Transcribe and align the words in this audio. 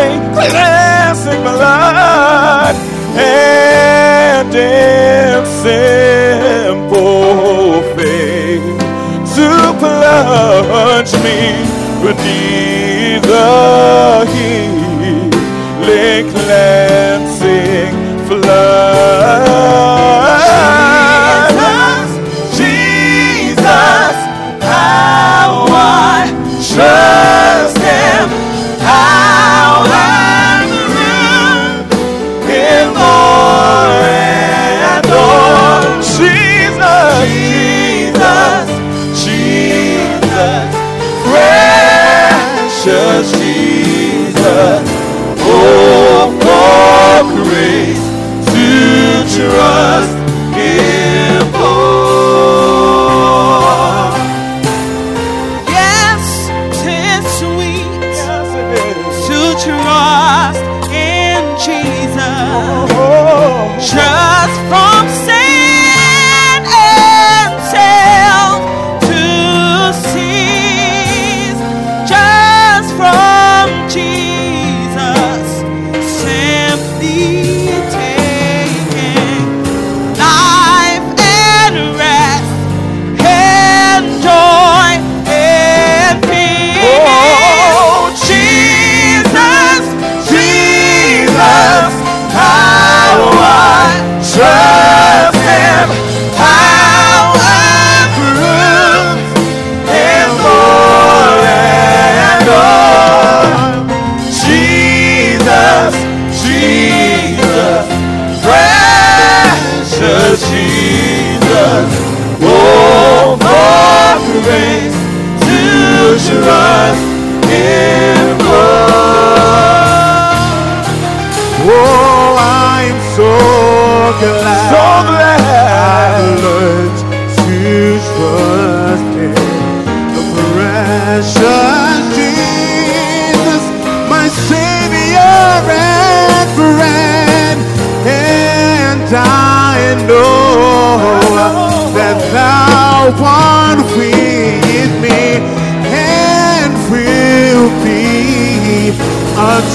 same 0.00 0.24
classic 0.32 1.40
blood 1.42 2.74
and 3.16 4.52
simple 5.64 7.02
faith 7.94 8.78
to 9.34 9.48
plunge 9.80 11.12
me 11.24 11.40
beneath 12.04 13.24
the 13.32 13.50
healing 14.34 15.30
cleanse. 16.32 17.29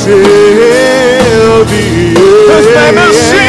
Until 0.05 1.65
the 1.65 1.73
Jesus, 1.73 2.65
name 2.75 2.97
is 2.97 3.15
Jesus. 3.15 3.44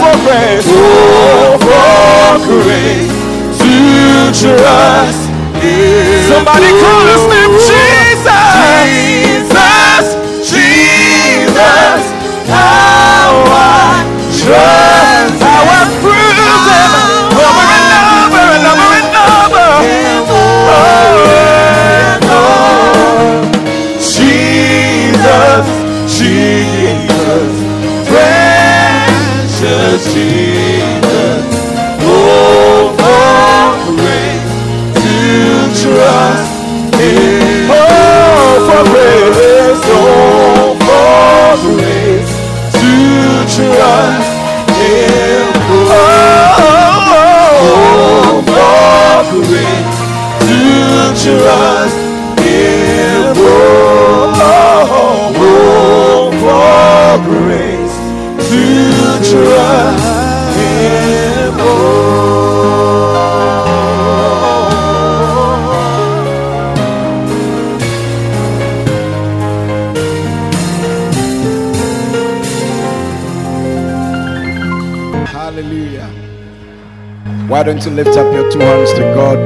for 0.00 0.16
grace, 0.24 0.68
oh, 0.68 1.58
for 1.60 2.40
grace. 2.62 3.16
Somebody 6.28 6.70
call 6.80 7.04
his 7.06 7.24
name 7.32 7.52
Jesus. 7.56 8.06
Jesus, 9.36 10.04
Jesus, 10.50 12.02
how 12.48 13.44
I 13.46 14.04
trust. 14.32 15.42
How 15.42 15.64
I 15.66 15.84
him 16.00 16.56
over 17.36 17.64
and 17.76 17.92
over 18.24 18.44
and 18.54 18.64
over 18.66 18.90
and 18.96 19.08
over. 20.30 21.05
Jesus. 30.16 31.44
To 34.94 35.12
trust 35.80 36.52
Him. 36.96 37.68
For 38.66 38.82
grace, 38.92 39.84
for 40.86 41.56
grace 41.64 42.32
to 42.78 42.92
trust 43.54 44.30
Him. 44.80 45.44
For 48.46 49.24
grace 49.44 49.96
to 50.40 50.58
trust 51.20 51.96
Him. 52.40 53.36
For 56.40 57.16
grace 57.28 57.96
to 58.50 58.64
trust 59.28 59.95
Why 77.56 77.62
don't 77.62 77.82
you 77.86 77.90
lift 77.90 78.10
up 78.10 78.30
your 78.34 78.52
two 78.52 78.58
hands 78.58 78.92
to 78.92 79.00
God 79.16 79.38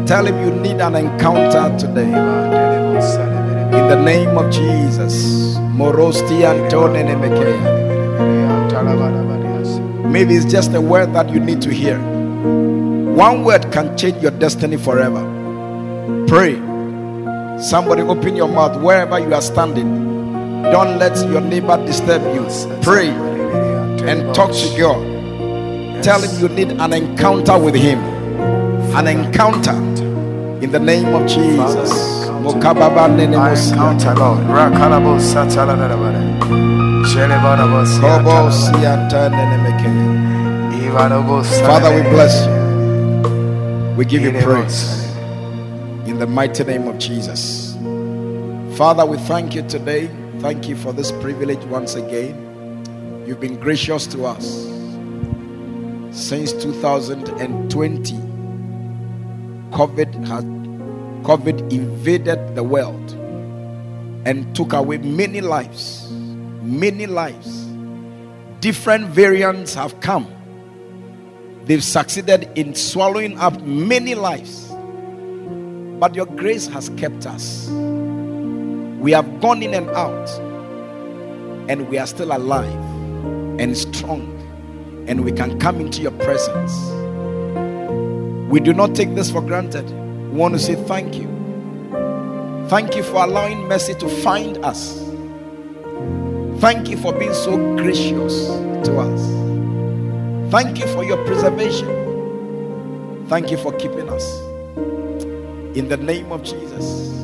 Tell 0.08 0.26
Him 0.26 0.36
you 0.44 0.50
need 0.62 0.82
an 0.82 0.96
encounter 0.96 1.78
today. 1.78 2.57
In 3.88 4.00
the 4.00 4.04
name 4.04 4.38
of 4.38 4.52
Jesus. 4.52 5.56
Morosti. 5.72 6.44
Maybe 10.12 10.36
it's 10.36 10.52
just 10.52 10.74
a 10.74 10.82
word 10.82 11.14
that 11.14 11.30
you 11.30 11.40
need 11.40 11.62
to 11.62 11.74
hear. 11.74 11.98
One 11.98 13.46
word 13.46 13.72
can 13.72 13.98
change 13.98 14.22
your 14.22 14.32
destiny 14.32 14.76
forever. 14.76 15.24
Pray. 16.28 16.56
Somebody 17.62 18.02
open 18.02 18.36
your 18.36 18.50
mouth 18.50 18.76
wherever 18.84 19.20
you 19.20 19.34
are 19.34 19.42
standing. 19.42 20.04
Don't 20.64 21.00
let 21.00 21.16
your 21.32 21.40
neighbor 21.40 21.78
disturb 21.86 22.22
you. 22.36 22.46
Pray 22.82 23.08
and 23.08 24.36
talk 24.36 24.52
to 24.52 24.78
God. 24.78 26.04
Tell 26.04 26.22
him 26.22 26.42
you 26.42 26.50
need 26.50 26.72
an 26.74 26.92
encounter 26.92 27.58
with 27.58 27.76
him. 27.76 28.00
An 28.98 29.08
encounter 29.08 29.78
in 30.62 30.74
the 30.74 30.80
name 30.80 31.08
of 31.16 31.26
Jesus. 31.26 32.17
Mokababa 32.48 33.08
nene 33.16 33.36
I 33.36 33.52
mosia. 33.52 33.74
encounter 33.74 34.16
Lord. 34.16 34.40
Rakalabo 34.48 35.20
sataladabada. 35.20 36.22
Kobo 38.00 38.52
sianta 38.52 39.30
nene 39.30 39.58
Father, 40.98 41.96
we 41.96 42.02
bless 42.10 42.46
you. 42.46 43.96
We 43.96 44.06
give 44.06 44.22
you 44.22 44.32
praise 44.42 45.06
in 46.06 46.20
the 46.20 46.28
mighty 46.28 46.64
name 46.64 46.88
of 46.88 46.98
Jesus. 46.98 47.76
Father, 48.78 49.06
we 49.06 49.18
thank 49.18 49.56
you 49.56 49.62
today. 49.68 50.10
Thank 50.40 50.68
you 50.68 50.76
for 50.76 50.94
this 50.94 51.12
privilege 51.14 51.64
once 51.66 51.96
again. 51.96 53.24
You've 53.26 53.40
been 53.40 53.60
gracious 53.60 54.06
to 54.08 54.26
us 54.26 54.46
since 56.12 56.54
2020. 56.54 58.14
COVID 59.72 60.28
had 60.28 60.57
COVID 61.24 61.72
invaded 61.72 62.56
the 62.56 62.64
world 62.64 63.12
and 64.26 64.56
took 64.56 64.74
away 64.74 64.98
many 64.98 65.42
lives. 65.42 66.10
Many 66.62 67.08
lives. 67.08 67.66
Different 68.60 69.08
variants 69.08 69.74
have 69.74 70.00
come 70.02 70.28
they've 71.68 71.84
succeeded 71.84 72.50
in 72.56 72.74
swallowing 72.74 73.38
up 73.38 73.62
many 73.62 74.16
lives. 74.16 74.72
But 76.00 76.16
your 76.16 76.26
grace 76.26 76.68
has 76.68 76.90
kept 76.92 77.26
us. 77.28 77.68
We 79.00 79.12
have 79.12 79.42
gone 79.42 79.62
in 79.62 79.74
and 79.74 79.90
out, 79.90 80.30
and 81.70 81.90
we 81.90 81.98
are 81.98 82.08
still 82.08 82.36
alive 82.36 82.74
and 83.60 83.78
strong, 83.78 84.34
and 85.08 85.24
we 85.26 85.32
can 85.32 85.60
come 85.60 85.80
into 85.82 86.02
your 86.02 86.12
presence. 86.12 86.74
We 88.50 88.60
do 88.60 88.74
not 88.74 88.96
take 88.96 89.14
this 89.16 89.30
for 89.30 89.42
granted. 89.42 89.86
Want 90.38 90.54
to 90.54 90.60
say 90.60 90.76
thank 90.76 91.16
you. 91.16 91.28
Thank 92.70 92.96
you 92.96 93.02
for 93.02 93.24
allowing 93.24 93.68
mercy 93.68 93.96
to 93.96 94.08
find 94.08 94.64
us. 94.64 95.04
Thank 96.62 96.90
you 96.90 96.98
for 96.98 97.12
being 97.12 97.34
so 97.34 97.58
gracious 97.76 98.46
to 98.86 99.00
us. 99.00 100.52
Thank 100.52 100.78
you 100.78 100.86
for 100.94 101.04
your 101.04 101.18
preservation. 101.26 101.88
Thank 103.28 103.50
you 103.50 103.58
for 103.58 103.74
keeping 103.78 104.10
us. 104.10 104.40
In 105.76 105.88
the 105.90 105.98
name 105.98 106.32
of 106.32 106.44
Jesus. 106.44 107.24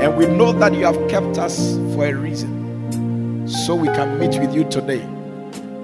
And 0.00 0.16
we 0.16 0.24
know 0.24 0.52
that 0.52 0.72
you 0.72 0.86
have 0.86 1.10
kept 1.10 1.36
us 1.36 1.76
for 1.94 2.06
a 2.06 2.14
reason. 2.14 3.46
So 3.46 3.74
we 3.74 3.88
can 3.88 4.18
meet 4.18 4.40
with 4.40 4.54
you 4.54 4.64
today 4.70 5.02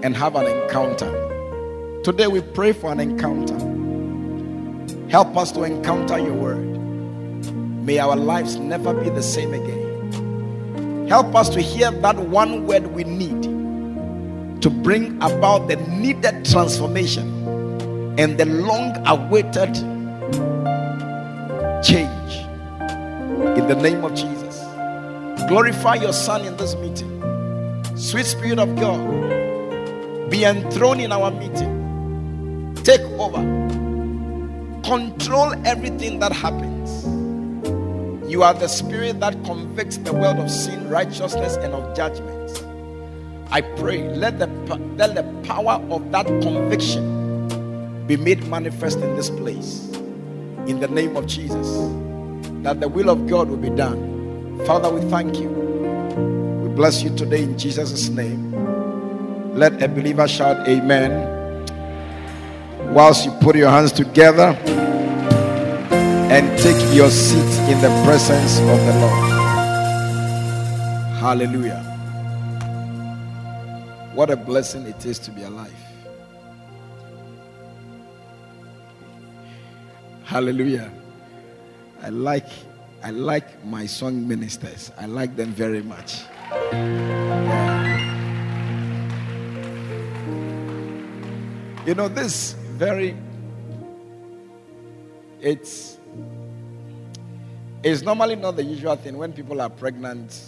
and 0.02 0.16
have 0.16 0.34
an 0.34 0.46
encounter. 0.46 1.12
Today 2.02 2.26
we 2.26 2.40
pray 2.40 2.72
for 2.72 2.90
an 2.90 3.00
encounter. 3.00 3.83
Help 5.10 5.36
us 5.36 5.52
to 5.52 5.62
encounter 5.62 6.18
your 6.18 6.34
word. 6.34 6.64
May 7.84 7.98
our 7.98 8.16
lives 8.16 8.56
never 8.56 8.94
be 8.94 9.10
the 9.10 9.22
same 9.22 9.52
again. 9.52 11.06
Help 11.08 11.34
us 11.34 11.50
to 11.50 11.60
hear 11.60 11.90
that 11.90 12.16
one 12.16 12.66
word 12.66 12.88
we 12.88 13.04
need 13.04 13.42
to 14.62 14.70
bring 14.70 15.16
about 15.22 15.68
the 15.68 15.76
needed 15.76 16.44
transformation 16.46 17.28
and 18.18 18.38
the 18.38 18.46
long 18.46 18.96
awaited 19.06 19.74
change. 21.84 22.32
In 23.58 23.68
the 23.68 23.78
name 23.80 24.02
of 24.04 24.14
Jesus. 24.14 24.62
Glorify 25.48 25.96
your 25.96 26.14
Son 26.14 26.46
in 26.46 26.56
this 26.56 26.74
meeting. 26.76 27.20
Sweet 27.96 28.24
Spirit 28.24 28.58
of 28.58 28.74
God, 28.76 30.30
be 30.30 30.44
enthroned 30.44 31.02
in 31.02 31.12
our 31.12 31.30
meeting. 31.30 32.74
Take 32.82 33.02
over. 33.20 33.83
Control 34.84 35.54
everything 35.66 36.18
that 36.18 36.30
happens. 36.30 37.06
You 38.30 38.42
are 38.42 38.52
the 38.52 38.68
Spirit 38.68 39.18
that 39.20 39.32
convicts 39.44 39.96
the 39.96 40.12
world 40.12 40.36
of 40.36 40.50
sin, 40.50 40.90
righteousness, 40.90 41.56
and 41.56 41.72
of 41.72 41.96
judgment. 41.96 42.64
I 43.50 43.62
pray, 43.62 44.06
let 44.08 44.38
the, 44.38 44.46
let 44.96 45.14
the 45.14 45.22
power 45.46 45.82
of 45.90 46.12
that 46.12 46.26
conviction 46.26 48.06
be 48.06 48.18
made 48.18 48.46
manifest 48.48 48.98
in 48.98 49.16
this 49.16 49.30
place. 49.30 49.88
In 50.66 50.80
the 50.80 50.88
name 50.88 51.16
of 51.16 51.26
Jesus. 51.26 51.66
That 52.62 52.80
the 52.80 52.88
will 52.88 53.08
of 53.08 53.26
God 53.26 53.48
will 53.48 53.56
be 53.56 53.70
done. 53.70 54.60
Father, 54.66 54.90
we 54.90 55.00
thank 55.08 55.38
you. 55.38 55.48
We 55.48 56.68
bless 56.74 57.02
you 57.02 57.08
today 57.16 57.44
in 57.44 57.56
Jesus' 57.56 58.10
name. 58.10 58.52
Let 59.54 59.82
a 59.82 59.88
believer 59.88 60.28
shout 60.28 60.68
amen. 60.68 61.30
Whilst 62.92 63.24
you 63.24 63.32
put 63.40 63.56
your 63.56 63.70
hands 63.70 63.92
together 63.92 64.52
and 66.34 66.58
take 66.58 66.82
your 66.92 67.10
seat 67.10 67.52
in 67.70 67.80
the 67.80 68.02
presence 68.04 68.58
of 68.58 68.80
the 68.86 68.94
Lord. 68.98 69.30
Hallelujah. 71.22 71.80
What 74.14 74.30
a 74.30 74.36
blessing 74.36 74.84
it 74.84 75.06
is 75.06 75.20
to 75.20 75.30
be 75.30 75.44
alive. 75.44 75.72
Hallelujah. 80.24 80.90
I 82.02 82.08
like 82.08 82.48
I 83.04 83.10
like 83.10 83.64
my 83.64 83.86
song 83.86 84.26
ministers. 84.26 84.90
I 84.98 85.06
like 85.06 85.36
them 85.36 85.52
very 85.52 85.82
much. 85.82 86.24
Yeah. 86.50 87.84
You 91.86 91.94
know 91.94 92.08
this 92.08 92.54
very 92.76 93.14
it's 95.40 95.98
it's 97.84 98.02
normally 98.02 98.34
not 98.36 98.56
the 98.56 98.64
usual 98.64 98.96
thing 98.96 99.16
when 99.16 99.32
people 99.32 99.60
are 99.60 99.70
pregnant 99.70 100.40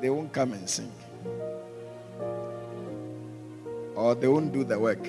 they 0.00 0.10
won't 0.10 0.32
come 0.32 0.52
and 0.52 0.68
sing 0.68 0.92
or 3.94 4.14
they 4.14 4.26
won't 4.28 4.52
do 4.52 4.64
the 4.64 4.78
work 4.78 5.06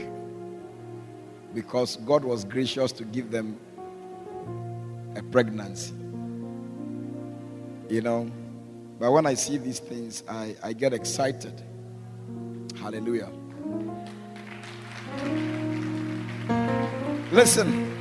because 1.54 1.98
God 1.98 2.24
was 2.24 2.44
gracious 2.46 2.92
to 2.94 3.04
give 3.04 3.32
them 3.32 3.58
a 5.16 5.24
pregnancy. 5.24 5.94
You 7.90 8.02
know, 8.02 8.32
but 9.00 9.12
when 9.12 9.26
I 9.26 9.34
see 9.34 9.58
these 9.58 9.80
things, 9.80 10.24
I, 10.28 10.56
I 10.64 10.74
get 10.74 10.94
excited. 10.94 11.62
Hallelujah. 12.80 13.30
Listen, 17.32 18.01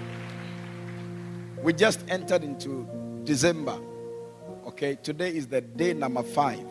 we 1.62 1.72
just 1.72 2.04
entered 2.08 2.42
into 2.42 2.88
December. 3.24 3.78
Okay, 4.66 4.96
today 5.02 5.34
is 5.34 5.48
the 5.48 5.60
day 5.60 5.92
number 5.92 6.22
five 6.22 6.64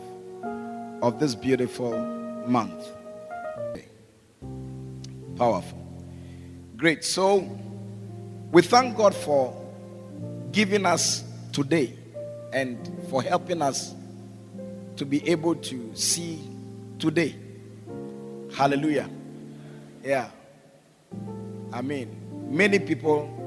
of 1.02 1.18
this 1.20 1.34
beautiful 1.34 1.96
month. 2.46 2.86
Powerful. 5.36 5.78
Great. 6.76 7.02
So 7.02 7.48
we 8.52 8.60
thank 8.60 8.96
God 8.96 9.14
for 9.14 9.56
giving 10.52 10.84
us 10.84 11.24
today 11.52 11.94
and 12.52 12.76
for 13.08 13.22
helping 13.22 13.62
us 13.62 13.94
to 14.96 15.06
be 15.06 15.26
able 15.26 15.54
to 15.54 15.90
see 15.94 16.40
today. 16.98 17.34
Hallelujah. 18.54 19.08
Yeah. 20.04 20.28
I 21.72 21.80
mean, 21.80 22.14
many 22.50 22.78
people 22.78 23.39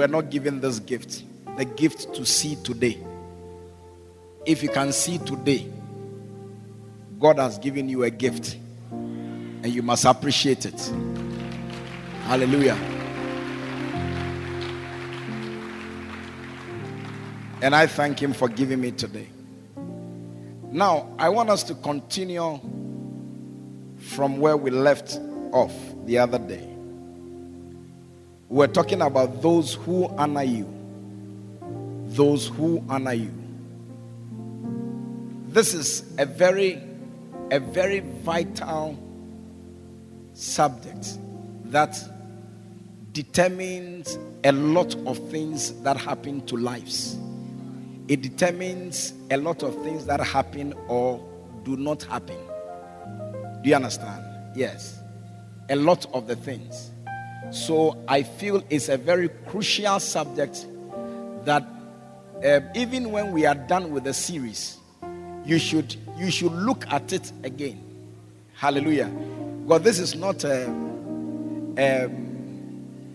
were 0.00 0.08
not 0.08 0.30
given 0.30 0.62
this 0.62 0.78
gift 0.78 1.24
the 1.58 1.64
gift 1.66 2.14
to 2.14 2.24
see 2.24 2.56
today. 2.64 2.96
If 4.46 4.62
you 4.62 4.70
can 4.70 4.94
see 4.94 5.18
today, 5.18 5.70
God 7.18 7.38
has 7.38 7.58
given 7.58 7.86
you 7.86 8.04
a 8.04 8.08
gift 8.08 8.56
and 8.90 9.66
you 9.66 9.82
must 9.82 10.06
appreciate 10.06 10.64
it. 10.64 10.80
Hallelujah. 12.22 12.78
And 17.60 17.74
I 17.74 17.86
thank 17.86 18.22
Him 18.22 18.32
for 18.32 18.48
giving 18.48 18.80
me 18.80 18.92
today. 18.92 19.28
Now, 20.72 21.14
I 21.18 21.28
want 21.28 21.50
us 21.50 21.62
to 21.64 21.74
continue 21.74 22.58
from 23.98 24.38
where 24.38 24.56
we 24.56 24.70
left 24.70 25.20
off 25.52 25.74
the 26.06 26.16
other 26.16 26.38
day. 26.38 26.69
We're 28.50 28.66
talking 28.66 29.00
about 29.00 29.42
those 29.42 29.74
who 29.74 30.08
honor 30.18 30.42
you. 30.42 30.68
Those 32.08 32.48
who 32.48 32.84
honor 32.88 33.12
you. 33.12 33.32
This 35.46 35.72
is 35.72 36.02
a 36.18 36.26
very, 36.26 36.82
a 37.52 37.60
very 37.60 38.00
vital 38.00 38.98
subject 40.34 41.16
that 41.66 41.96
determines 43.12 44.18
a 44.42 44.50
lot 44.50 44.96
of 45.06 45.30
things 45.30 45.72
that 45.82 45.96
happen 45.96 46.44
to 46.46 46.56
lives. 46.56 47.16
It 48.08 48.20
determines 48.20 49.14
a 49.30 49.36
lot 49.36 49.62
of 49.62 49.80
things 49.84 50.06
that 50.06 50.18
happen 50.18 50.74
or 50.88 51.24
do 51.62 51.76
not 51.76 52.02
happen. 52.02 52.38
Do 53.62 53.70
you 53.70 53.76
understand? 53.76 54.24
Yes. 54.56 54.98
A 55.68 55.76
lot 55.76 56.06
of 56.12 56.26
the 56.26 56.34
things. 56.34 56.90
So 57.50 58.02
I 58.06 58.22
feel 58.22 58.62
it's 58.70 58.88
a 58.88 58.96
very 58.96 59.28
crucial 59.48 59.98
subject 60.00 60.66
that 61.44 61.66
uh, 62.44 62.60
even 62.74 63.10
when 63.10 63.32
we 63.32 63.44
are 63.46 63.54
done 63.54 63.90
with 63.90 64.04
the 64.04 64.14
series, 64.14 64.78
you 65.44 65.58
should 65.58 65.96
you 66.16 66.30
should 66.30 66.52
look 66.52 66.86
at 66.88 67.12
it 67.12 67.32
again. 67.42 67.82
Hallelujah. 68.54 69.10
God, 69.66 69.84
this 69.84 69.98
is 69.98 70.14
not 70.14 70.44
a, 70.44 70.66
um, 70.66 71.76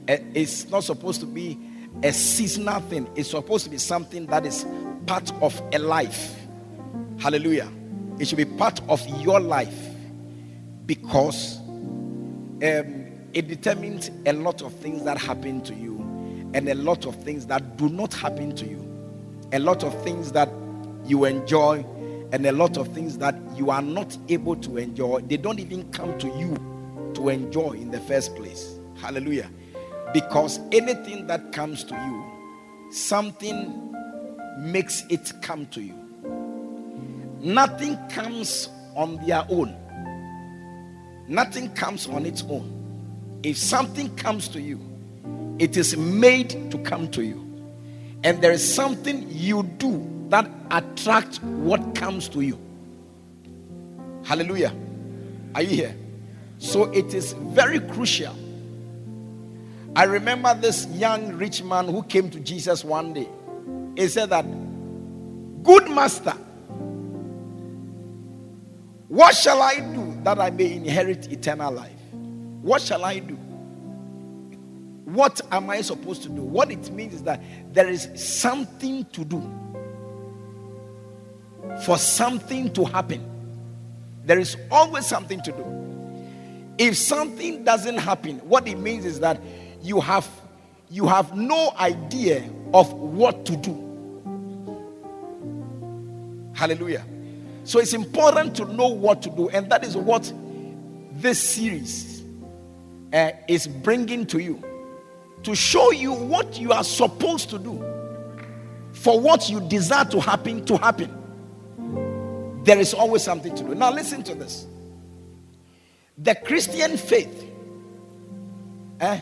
a, 0.07 0.23
it's 0.33 0.67
not 0.69 0.83
supposed 0.83 1.19
to 1.21 1.27
be 1.27 1.57
a 2.03 2.11
seasonal 2.11 2.81
thing. 2.81 3.07
It's 3.15 3.29
supposed 3.29 3.63
to 3.65 3.69
be 3.69 3.77
something 3.77 4.25
that 4.27 4.45
is 4.45 4.65
part 5.05 5.31
of 5.41 5.61
a 5.71 5.79
life. 5.79 6.35
Hallelujah. 7.19 7.69
It 8.19 8.27
should 8.27 8.37
be 8.37 8.45
part 8.45 8.81
of 8.89 9.05
your 9.21 9.39
life 9.39 9.75
because 10.85 11.59
um, 12.63 13.04
it 13.35 13.49
determines 13.49 14.09
a 14.25 14.31
lot 14.31 14.61
of 14.61 14.73
things 14.73 15.03
that 15.03 15.17
happen 15.17 15.61
to 15.61 15.75
you 15.75 15.99
and 16.53 16.69
a 16.69 16.73
lot 16.73 17.05
of 17.05 17.21
things 17.21 17.45
that 17.47 17.75
do 17.75 17.89
not 17.89 18.13
happen 18.13 18.55
to 18.55 18.65
you. 18.65 18.81
A 19.51 19.59
lot 19.59 19.83
of 19.83 19.93
things 20.03 20.31
that 20.31 20.49
you 21.05 21.25
enjoy 21.25 21.85
and 22.31 22.45
a 22.45 22.53
lot 22.53 22.77
of 22.77 22.87
things 22.93 23.17
that 23.17 23.35
you 23.55 23.69
are 23.71 23.81
not 23.81 24.17
able 24.29 24.55
to 24.55 24.77
enjoy, 24.77 25.19
they 25.19 25.35
don't 25.35 25.59
even 25.59 25.83
come 25.91 26.17
to 26.17 26.27
you 26.27 26.55
to 27.13 27.27
enjoy 27.27 27.71
in 27.71 27.91
the 27.91 27.99
first 28.01 28.33
place. 28.37 28.79
Hallelujah. 29.01 29.49
Because 30.13 30.61
anything 30.71 31.27
that 31.27 31.51
comes 31.51 31.83
to 31.83 31.93
you, 31.93 32.91
something 32.91 33.93
makes 34.59 35.03
it 35.09 35.33
come 35.41 35.65
to 35.67 35.81
you. 35.81 35.93
Nothing 37.41 37.97
comes 38.07 38.69
on 38.95 39.17
their 39.25 39.45
own. 39.49 39.75
Nothing 41.27 41.69
comes 41.73 42.07
on 42.07 42.25
its 42.25 42.41
own. 42.43 42.74
If 43.45 43.59
something 43.59 44.09
comes 44.15 44.47
to 44.49 44.59
you, 44.59 44.79
it 45.59 45.77
is 45.77 45.95
made 45.95 46.71
to 46.71 46.79
come 46.79 47.11
to 47.11 47.23
you. 47.23 47.45
And 48.23 48.41
there 48.41 48.51
is 48.51 48.73
something 48.73 49.27
you 49.29 49.61
do 49.61 50.03
that 50.29 50.49
attract 50.71 51.43
what 51.43 51.93
comes 51.93 52.27
to 52.29 52.41
you. 52.41 52.59
Hallelujah. 54.23 54.73
Are 55.53 55.61
you 55.61 55.75
here? 55.75 55.95
So 56.57 56.85
it 56.85 57.13
is 57.13 57.33
very 57.33 57.79
crucial. 57.79 58.35
I 59.95 60.05
remember 60.05 60.55
this 60.55 60.87
young 60.87 61.33
rich 61.33 61.61
man 61.61 61.87
who 61.87 62.01
came 62.01 62.31
to 62.31 62.39
Jesus 62.39 62.83
one 62.83 63.13
day. 63.13 63.29
He 63.95 64.07
said 64.07 64.31
that, 64.31 64.45
Good 65.63 65.87
master, 65.91 66.35
what 69.07 69.35
shall 69.35 69.61
I 69.61 69.81
do 69.93 70.17
that 70.23 70.39
I 70.39 70.49
may 70.49 70.73
inherit 70.73 71.31
eternal 71.31 71.71
life? 71.71 71.94
What 72.65 72.81
shall 72.81 73.05
I 73.05 73.19
do? 73.19 73.35
What 75.05 75.39
am 75.51 75.69
I 75.69 75.81
supposed 75.81 76.23
to 76.23 76.29
do? 76.29 76.41
What 76.41 76.71
it 76.71 76.91
means 76.91 77.13
is 77.13 77.21
that 77.21 77.39
there 77.71 77.87
is 77.87 78.09
something 78.15 79.05
to 79.05 79.23
do 79.23 79.39
for 81.85 81.99
something 81.99 82.73
to 82.73 82.85
happen. 82.85 83.23
There 84.25 84.39
is 84.39 84.57
always 84.71 85.05
something 85.05 85.43
to 85.43 85.51
do. 85.51 86.75
If 86.79 86.97
something 86.97 87.63
doesn't 87.63 87.99
happen, 87.99 88.39
what 88.39 88.67
it 88.67 88.79
means 88.79 89.05
is 89.05 89.19
that 89.19 89.39
you 89.83 90.01
have 90.01 90.27
you 90.89 91.05
have 91.07 91.37
no 91.37 91.71
idea 91.77 92.49
of 92.73 92.91
what 92.93 93.45
to 93.45 93.55
do. 93.57 93.75
Hallelujah. 96.55 97.05
So 97.63 97.77
it's 97.77 97.93
important 97.93 98.55
to 98.55 98.65
know 98.65 98.87
what 98.87 99.21
to 99.21 99.29
do, 99.29 99.49
and 99.49 99.69
that 99.69 99.83
is 99.83 99.95
what 99.95 100.33
this 101.11 101.39
series 101.39 102.14
uh, 103.15 103.31
is 103.47 103.65
bringing 103.65 104.25
to 104.27 104.39
you 104.39 104.61
to 105.43 105.55
show 105.55 105.91
you 105.91 106.13
what 106.13 106.59
you 106.59 106.71
are 106.71 106.83
supposed 106.83 107.49
to 107.49 107.57
do 107.57 107.83
for 108.91 109.19
what 109.19 109.49
you 109.49 109.61
desire 109.61 110.05
to 110.05 110.19
happen 110.19 110.65
to 110.65 110.77
happen. 110.77 111.11
There 112.63 112.79
is 112.79 112.93
always 112.93 113.23
something 113.23 113.55
to 113.55 113.63
do. 113.63 113.75
Now, 113.75 113.91
listen 113.91 114.23
to 114.23 114.35
this. 114.35 114.67
The 116.17 116.35
Christian 116.35 116.97
faith, 116.97 117.51
eh, 118.99 119.21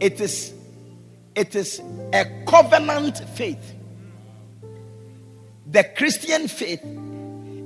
it 0.00 0.20
is 0.20 0.54
it 1.34 1.54
is 1.54 1.80
a 2.12 2.44
covenant 2.46 3.18
faith. 3.36 3.74
the 5.70 5.84
Christian 5.96 6.48
faith 6.48 6.82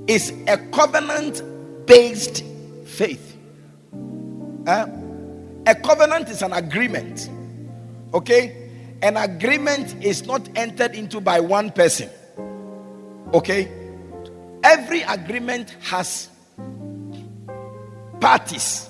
is 0.07 0.33
a 0.47 0.57
covenant 0.71 1.41
based 1.87 2.43
faith. 2.85 3.37
Uh, 4.67 4.87
a 5.65 5.75
covenant 5.75 6.29
is 6.29 6.41
an 6.41 6.53
agreement. 6.53 7.29
Okay? 8.13 8.69
An 9.01 9.17
agreement 9.17 10.03
is 10.03 10.25
not 10.25 10.47
entered 10.55 10.95
into 10.95 11.19
by 11.19 11.39
one 11.39 11.71
person. 11.71 12.09
Okay? 13.33 13.71
Every 14.63 15.01
agreement 15.01 15.75
has 15.81 16.29
parties. 18.19 18.89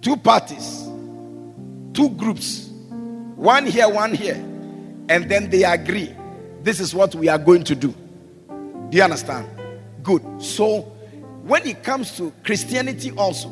Two 0.00 0.16
parties, 0.16 0.88
two 1.94 2.08
groups, 2.16 2.68
one 3.36 3.66
here, 3.66 3.88
one 3.88 4.12
here, 4.12 4.34
and 5.08 5.30
then 5.30 5.48
they 5.48 5.62
agree. 5.62 6.12
This 6.62 6.80
is 6.80 6.92
what 6.92 7.14
we 7.14 7.28
are 7.28 7.38
going 7.38 7.62
to 7.64 7.76
do. 7.76 7.94
Do 8.90 8.96
you 8.96 9.02
understand? 9.04 9.48
Good. 10.02 10.42
So, 10.42 10.91
when 11.42 11.66
it 11.66 11.82
comes 11.82 12.16
to 12.16 12.32
Christianity, 12.44 13.10
also, 13.12 13.50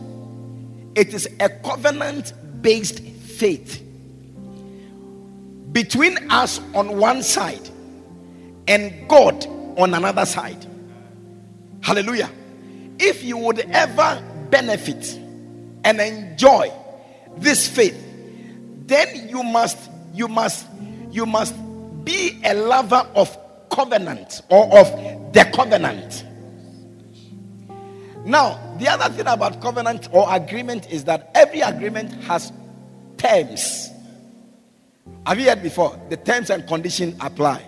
it 0.94 1.12
is 1.12 1.28
a 1.40 1.48
covenant 1.48 2.32
based 2.62 3.00
faith 3.00 3.82
between 5.72 6.30
us 6.30 6.60
on 6.74 6.98
one 6.98 7.22
side 7.22 7.68
and 8.68 9.08
God 9.08 9.46
on 9.78 9.94
another 9.94 10.26
side. 10.26 10.66
Hallelujah. 11.80 12.30
If 12.98 13.24
you 13.24 13.38
would 13.38 13.60
ever 13.60 14.22
benefit 14.50 15.18
and 15.84 16.00
enjoy 16.00 16.72
this 17.38 17.66
faith, 17.66 17.96
then 18.86 19.28
you 19.28 19.42
must, 19.42 19.78
you 20.12 20.28
must, 20.28 20.66
you 21.10 21.24
must 21.24 21.54
be 22.04 22.40
a 22.44 22.54
lover 22.54 23.06
of 23.14 23.36
covenant 23.70 24.42
or 24.50 24.64
of 24.78 25.32
the 25.32 25.50
covenant. 25.54 26.24
Now, 28.24 28.76
the 28.78 28.88
other 28.88 29.12
thing 29.14 29.26
about 29.26 29.60
covenant 29.60 30.08
or 30.12 30.26
agreement 30.32 30.90
is 30.90 31.04
that 31.04 31.30
every 31.34 31.60
agreement 31.60 32.12
has 32.24 32.52
terms. 33.16 33.90
Have 35.26 35.38
you 35.38 35.48
heard 35.48 35.62
before? 35.62 35.98
The 36.08 36.16
terms 36.16 36.50
and 36.50 36.66
conditions 36.66 37.16
apply. 37.20 37.62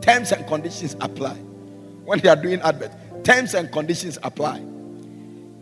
Terms 0.00 0.32
and 0.32 0.46
conditions 0.46 0.96
apply. 1.00 1.34
When 2.04 2.20
they 2.20 2.28
are 2.28 2.36
doing 2.36 2.60
advert, 2.62 2.92
terms 3.24 3.54
and 3.54 3.70
conditions 3.70 4.18
apply. 4.22 4.62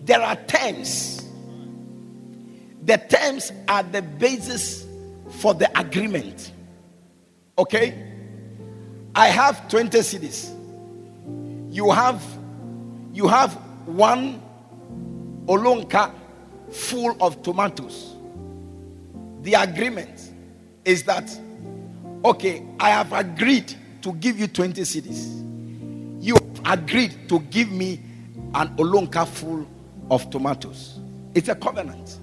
There 0.05 0.21
are 0.21 0.37
terms. 0.47 1.27
The 2.83 2.99
terms 2.99 3.51
are 3.69 3.83
the 3.83 4.03
basis 4.03 4.87
for 5.31 5.55
the 5.55 5.69
agreement. 5.79 6.53
Okay? 7.59 8.03
I 9.15 9.29
have 9.29 9.69
20 9.69 9.99
cedis. 9.99 10.53
You 11.75 11.91
have 11.91 12.23
you 13.13 13.27
have 13.29 13.59
one 13.87 14.43
olonka 15.47 16.13
full 16.71 17.17
of 17.21 17.43
tomatoes. 17.43 18.17
The 19.43 19.55
agreement 19.55 20.33
is 20.85 21.05
that 21.05 21.31
okay, 22.25 22.65
I 22.81 22.91
have 22.91 23.13
agreed 23.13 23.73
to 24.03 24.13
give 24.15 24.39
you 24.39 24.49
20 24.49 24.81
cedis. 24.83 26.23
You 26.23 26.37
agreed 26.65 27.29
to 27.29 27.39
give 27.41 27.71
me 27.71 28.01
an 28.55 28.75
olonka 28.77 29.27
full 29.27 29.67
of 30.11 30.29
tomatoes. 30.31 30.99
It's 31.35 31.49
a 31.49 31.55
covenant. 31.55 32.19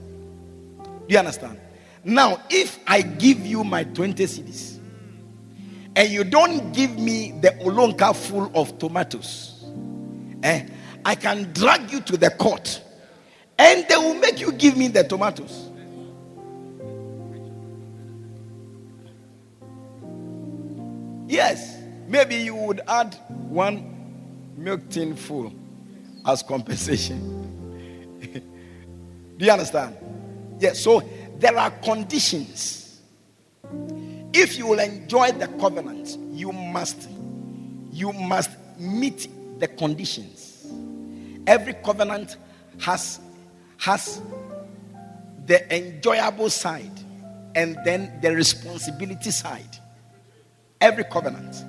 Do 0.83 0.89
you 1.13 1.19
understand? 1.19 1.59
Now, 2.03 2.41
if 2.49 2.79
I 2.85 3.01
give 3.01 3.45
you 3.45 3.63
my 3.63 3.85
20 3.85 4.23
cedis 4.25 4.79
and 5.95 6.09
you 6.09 6.23
don't 6.23 6.73
give 6.73 6.97
me 6.99 7.31
the 7.39 7.49
olonka 7.61 8.15
full 8.15 8.51
of 8.55 8.77
tomatoes, 8.77 9.63
eh, 10.43 10.65
I 11.05 11.15
can 11.15 11.51
drag 11.53 11.91
you 11.91 12.01
to 12.01 12.17
the 12.17 12.29
court 12.29 12.81
and 13.57 13.85
they 13.87 13.95
will 13.95 14.15
make 14.15 14.39
you 14.39 14.51
give 14.51 14.77
me 14.77 14.87
the 14.87 15.03
tomatoes. 15.03 15.69
Yes, 21.27 21.77
maybe 22.07 22.35
you 22.35 22.55
would 22.55 22.81
add 22.87 23.15
one 23.29 23.93
milk 24.55 24.89
tin 24.89 25.15
full 25.15 25.53
as 26.25 26.43
compensation. 26.43 28.19
Do 29.37 29.45
you 29.45 29.51
understand? 29.51 29.97
Yes, 30.59 30.79
so 30.79 31.01
there 31.37 31.57
are 31.57 31.71
conditions. 31.71 33.01
If 34.33 34.57
you 34.57 34.67
will 34.67 34.79
enjoy 34.79 35.31
the 35.31 35.47
covenant, 35.59 36.17
you 36.31 36.51
must 36.51 37.09
you 37.91 38.11
must 38.13 38.51
meet 38.79 39.27
the 39.59 39.67
conditions. 39.67 40.52
Every 41.47 41.73
covenant 41.73 42.37
has 42.79 43.19
has 43.77 44.21
the 45.45 45.75
enjoyable 45.75 46.49
side 46.49 46.99
and 47.55 47.77
then 47.83 48.19
the 48.21 48.33
responsibility 48.33 49.31
side. 49.31 49.77
Every 50.81 51.03
covenant. 51.03 51.63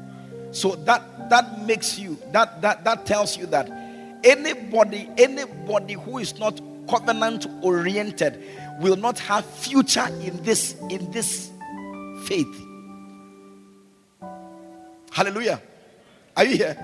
So 0.52 0.76
that 0.86 1.30
that 1.30 1.66
makes 1.66 1.98
you 1.98 2.18
that 2.32 2.62
that 2.62 2.84
that 2.84 3.06
tells 3.06 3.36
you 3.36 3.46
that 3.46 3.68
anybody 4.22 5.10
anybody 5.18 5.94
who 5.94 6.18
is 6.18 6.38
not 6.38 6.60
covenant 6.88 7.46
oriented 7.62 8.42
will 8.80 8.96
not 8.96 9.18
have 9.18 9.44
future 9.44 10.06
in 10.20 10.42
this 10.42 10.76
in 10.90 11.10
this 11.10 11.50
faith. 12.24 12.60
Hallelujah. 15.10 15.60
Are 16.36 16.44
you 16.44 16.56
here? 16.56 16.76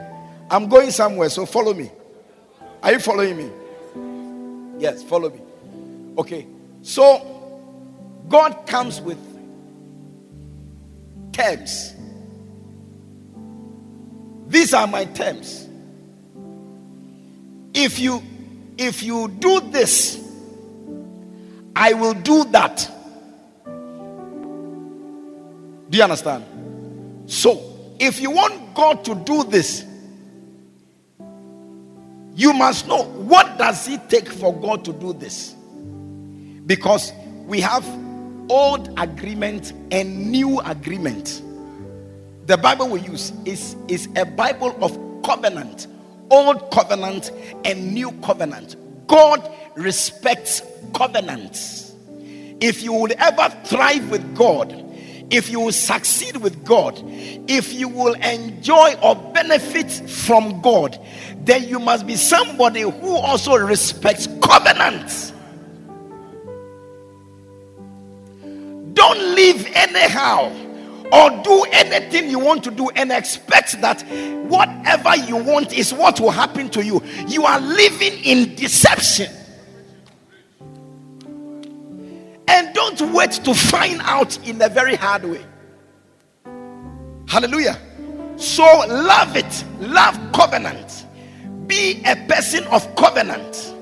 I'm 0.50 0.68
going 0.68 0.90
somewhere, 0.90 1.28
so 1.28 1.46
follow 1.46 1.74
me. 1.74 1.90
Are 2.82 2.92
you 2.92 2.98
following 2.98 3.36
me? 3.36 3.50
Yes, 4.80 5.02
follow 5.02 5.30
me. 5.30 5.40
Okay. 6.18 6.46
So 6.82 7.40
God 8.28 8.66
comes 8.66 9.00
with 9.00 9.18
terms. 11.32 11.94
These 14.46 14.74
are 14.74 14.86
my 14.86 15.04
terms. 15.04 15.68
If 17.74 17.98
you 17.98 18.22
if 18.78 19.02
you 19.02 19.28
do 19.28 19.60
this, 19.60 20.18
I 21.76 21.92
will 21.92 22.14
do 22.14 22.44
that. 22.44 22.90
Do 25.90 25.98
you 25.98 26.02
understand? 26.02 26.44
So, 27.26 27.60
if 27.98 28.20
you 28.20 28.30
want 28.30 28.74
God 28.74 29.04
to 29.04 29.14
do 29.14 29.44
this, 29.44 29.84
you 32.34 32.52
must 32.52 32.86
know 32.86 33.04
what 33.04 33.58
does 33.58 33.88
it 33.88 34.08
take 34.08 34.28
for 34.28 34.54
God 34.54 34.84
to 34.84 34.92
do 34.92 35.12
this? 35.12 35.54
Because 36.66 37.12
we 37.46 37.60
have 37.60 37.84
old 38.48 38.92
agreement 38.98 39.72
and 39.90 40.30
new 40.30 40.60
agreement. 40.60 41.42
The 42.46 42.56
Bible 42.56 42.88
we 42.88 43.00
use 43.00 43.32
is, 43.44 43.76
is 43.88 44.08
a 44.16 44.24
Bible 44.24 44.76
of 44.82 44.98
covenant, 45.22 45.86
old 46.30 46.70
covenant 46.70 47.30
and 47.64 47.94
new 47.94 48.12
covenant. 48.22 48.76
God 49.06 49.48
respects 49.76 50.62
covenants. 50.94 51.94
If 52.60 52.82
you 52.82 52.92
would 52.92 53.12
ever 53.12 53.48
thrive 53.64 54.10
with 54.10 54.36
God, 54.36 54.72
if 55.30 55.48
you 55.48 55.60
will 55.60 55.72
succeed 55.72 56.36
with 56.36 56.64
God, 56.64 57.00
if 57.48 57.72
you 57.72 57.88
will 57.88 58.14
enjoy 58.14 58.94
or 59.02 59.14
benefit 59.14 59.90
from 59.90 60.60
God, 60.60 60.98
then 61.44 61.68
you 61.68 61.78
must 61.78 62.06
be 62.06 62.16
somebody 62.16 62.82
who 62.82 63.14
also 63.16 63.56
respects 63.56 64.26
covenants. 64.42 65.32
Don't 68.92 69.18
live 69.34 69.66
anyhow 69.72 70.52
or 71.12 71.42
do 71.42 71.64
anything 71.72 72.30
you 72.30 72.38
want 72.38 72.62
to 72.64 72.70
do 72.70 72.88
and 72.90 73.10
expect 73.10 73.80
that 73.80 74.02
whatever 74.48 75.16
you 75.16 75.36
want 75.36 75.72
is 75.72 75.94
what 75.94 76.20
will 76.20 76.30
happen 76.30 76.68
to 76.70 76.84
you. 76.84 77.02
You 77.26 77.44
are 77.44 77.60
living 77.60 78.12
in 78.24 78.54
deception. 78.56 79.30
And 82.50 82.74
don't 82.74 83.00
wait 83.12 83.30
to 83.44 83.54
find 83.54 84.00
out 84.02 84.36
in 84.46 84.60
a 84.60 84.68
very 84.68 84.96
hard 84.96 85.22
way. 85.24 85.44
Hallelujah. 87.28 87.78
So 88.34 88.64
love 88.88 89.36
it. 89.36 89.64
Love 89.78 90.18
covenant. 90.32 91.06
Be 91.68 92.02
a 92.04 92.16
person 92.26 92.64
of 92.64 92.92
covenant. 92.96 93.72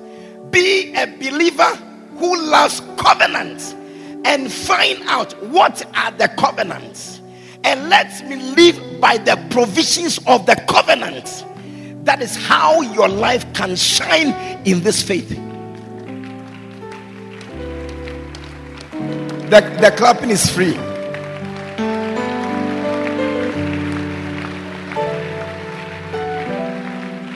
Be 0.51 0.95
a 0.95 1.07
believer 1.07 1.77
who 2.19 2.39
loves 2.51 2.83
covenant. 2.99 3.75
And 4.27 4.53
find 4.53 5.03
out 5.09 5.33
what 5.45 5.83
are 5.97 6.11
the 6.11 6.29
covenants. 6.29 7.23
And 7.65 7.89
let 7.89 8.29
me 8.29 8.37
live 8.37 9.01
by 9.01 9.17
the 9.17 9.43
provisions 9.49 10.19
of 10.27 10.45
the 10.45 10.57
covenant. 10.69 11.47
That 12.05 12.21
is 12.21 12.37
how 12.37 12.83
your 12.83 13.09
life 13.09 13.51
can 13.55 13.77
shine 13.77 14.35
in 14.67 14.83
this 14.83 15.03
faith. 15.03 15.48
The, 19.49 19.63
the 19.81 19.95
clapping 19.97 20.29
is 20.29 20.51
free. 20.51 20.75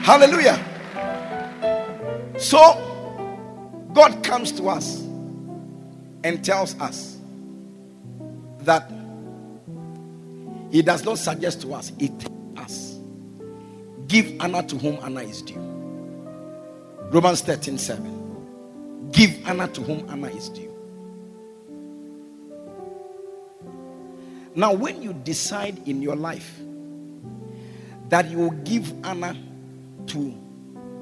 Hallelujah. 0.03 0.63
So, 2.37 2.59
God 3.93 4.23
comes 4.23 4.51
to 4.51 4.69
us 4.69 5.01
and 6.23 6.45
tells 6.45 6.79
us 6.79 7.17
that 8.59 8.91
He 10.71 10.83
does 10.83 11.03
not 11.03 11.17
suggest 11.17 11.61
to 11.61 11.73
us, 11.73 11.91
He 11.97 12.09
tells 12.09 12.57
us, 12.59 12.99
Give 14.07 14.35
honor 14.39 14.61
to 14.61 14.77
whom 14.77 14.97
honor 15.01 15.21
is 15.21 15.41
due. 15.41 15.57
Romans 17.09 17.41
13 17.41 17.79
7. 17.79 19.09
Give 19.11 19.35
honor 19.47 19.67
to 19.67 19.81
whom 19.81 20.07
honor 20.09 20.29
is 20.29 20.49
due. 20.49 20.72
Now, 24.55 24.73
when 24.73 25.01
you 25.01 25.13
decide 25.13 25.87
in 25.87 26.01
your 26.01 26.15
life 26.15 26.59
that 28.09 28.29
you 28.29 28.37
will 28.37 28.51
give 28.51 28.93
honor 29.05 29.35
to 30.07 30.33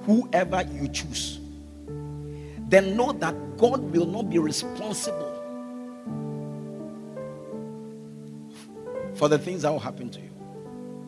whoever 0.05 0.63
you 0.71 0.87
choose, 0.87 1.39
then 2.69 2.95
know 2.95 3.11
that 3.11 3.35
God 3.57 3.81
will 3.91 4.05
not 4.05 4.29
be 4.29 4.39
responsible 4.39 5.27
for 9.15 9.27
the 9.27 9.37
things 9.37 9.63
that 9.63 9.71
will 9.71 9.79
happen 9.79 10.09
to 10.09 10.19
you. 10.19 10.31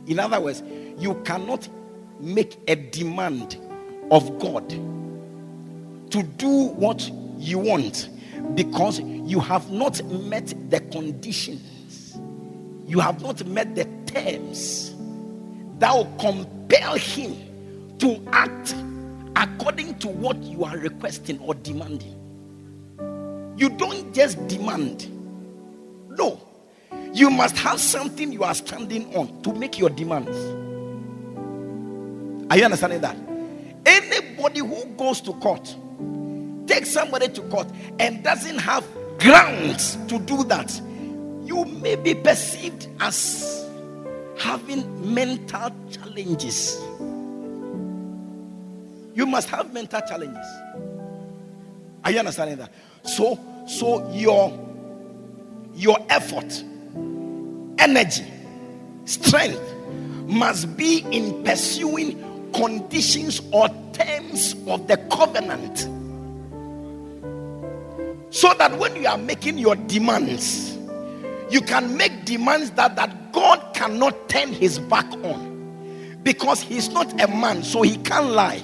In 0.07 0.19
other 0.19 0.39
words, 0.41 0.61
you 0.99 1.15
cannot 1.23 1.67
make 2.19 2.57
a 2.67 2.75
demand 2.75 3.57
of 4.11 4.39
God 4.39 4.69
to 6.11 6.23
do 6.37 6.67
what 6.67 7.09
you 7.37 7.57
want 7.57 8.09
because 8.55 8.99
you 8.99 9.39
have 9.39 9.71
not 9.71 10.03
met 10.05 10.53
the 10.69 10.79
conditions, 10.79 11.61
you 12.93 12.99
have 12.99 13.19
not 13.23 13.43
met 13.47 13.73
the 13.73 13.85
terms 14.05 14.93
that 15.79 15.91
will 15.91 16.13
compel 16.19 16.93
Him 16.93 17.35
to 17.97 18.23
act 18.31 18.75
according 19.35 19.97
to 19.97 20.07
what 20.07 20.37
you 20.43 20.63
are 20.63 20.77
requesting 20.77 21.39
or 21.39 21.55
demanding. 21.55 22.13
You 23.57 23.69
don't 23.69 24.13
just 24.13 24.47
demand, 24.47 25.09
no, 26.07 26.39
you 27.11 27.31
must 27.31 27.57
have 27.57 27.79
something 27.79 28.31
you 28.31 28.43
are 28.43 28.53
standing 28.53 29.11
on 29.15 29.41
to 29.41 29.51
make 29.53 29.79
your 29.79 29.89
demands. 29.89 30.37
Are 32.51 32.57
you 32.57 32.63
understanding 32.63 33.01
that? 33.01 33.17
Anybody 33.87 34.59
who 34.59 34.85
goes 34.97 35.19
to 35.21 35.33
court, 35.33 35.75
takes 36.67 36.91
somebody 36.91 37.27
to 37.29 37.41
court, 37.49 37.67
and 37.99 38.23
doesn't 38.23 38.59
have 38.59 38.85
grounds 39.17 39.95
to 40.09 40.19
do 40.19 40.43
that, 40.43 40.79
you 41.45 41.65
may 41.65 41.95
be 41.95 42.15
perceived 42.15 42.87
as 42.99 43.67
having 44.37 45.13
mental 45.13 45.71
challenges. 45.91 46.79
You 49.15 49.25
must 49.25 49.49
have 49.49 49.73
mental 49.73 50.01
challenges. 50.01 50.47
Are 52.03 52.11
you 52.11 52.19
understanding 52.19 52.57
that? 52.57 52.71
So, 53.03 53.39
so 53.67 54.11
your 54.11 54.51
your 55.75 55.97
effort, 56.09 56.63
energy, 57.79 58.25
strength 59.05 59.61
must 60.27 60.75
be 60.77 60.99
in 61.11 61.43
pursuing 61.43 62.51
conditions 62.53 63.41
or 63.51 63.67
terms 63.93 64.55
of 64.67 64.87
the 64.87 64.97
covenant. 65.11 65.79
So 68.33 68.53
that 68.55 68.77
when 68.77 68.95
you 68.95 69.07
are 69.07 69.17
making 69.17 69.57
your 69.57 69.75
demands, 69.75 70.72
you 71.49 71.61
can 71.61 71.97
make 71.97 72.25
demands 72.25 72.71
that, 72.71 72.95
that 72.95 73.31
God 73.31 73.73
cannot 73.73 74.29
turn 74.29 74.53
his 74.53 74.79
back 74.79 75.11
on. 75.23 75.51
Because 76.23 76.61
he's 76.61 76.89
not 76.89 77.21
a 77.21 77.27
man, 77.27 77.63
so 77.63 77.81
he 77.81 77.97
can't 77.97 78.31
lie. 78.31 78.61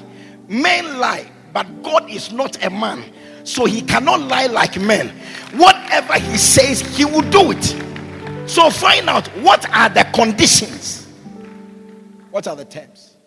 Men 0.47 0.99
lie, 0.99 1.29
but 1.53 1.83
God 1.83 2.09
is 2.09 2.31
not 2.31 2.63
a 2.63 2.69
man, 2.69 3.03
so 3.43 3.65
he 3.65 3.81
cannot 3.81 4.21
lie 4.21 4.47
like 4.47 4.79
men. 4.79 5.09
Whatever 5.55 6.13
he 6.13 6.37
says, 6.37 6.81
he 6.95 7.05
will 7.05 7.29
do 7.29 7.51
it. 7.51 8.49
So 8.49 8.69
find 8.69 9.09
out 9.09 9.27
what 9.39 9.69
are 9.69 9.89
the 9.89 10.05
conditions, 10.13 11.07
what 12.31 12.47
are 12.47 12.55
the 12.55 12.65
terms. 12.65 13.17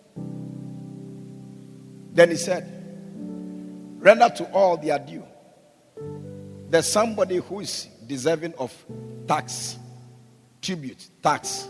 Then 2.11 2.29
he 2.29 2.35
said, 2.35 2.69
Render 3.99 4.29
to 4.35 4.51
all 4.51 4.75
their 4.75 4.99
due. 4.99 5.23
There's 6.69 6.87
somebody 6.87 7.37
who 7.37 7.61
is 7.61 7.87
deserving 8.07 8.53
of 8.55 8.73
tax, 9.27 9.77
tribute, 10.61 11.07
tax. 11.21 11.67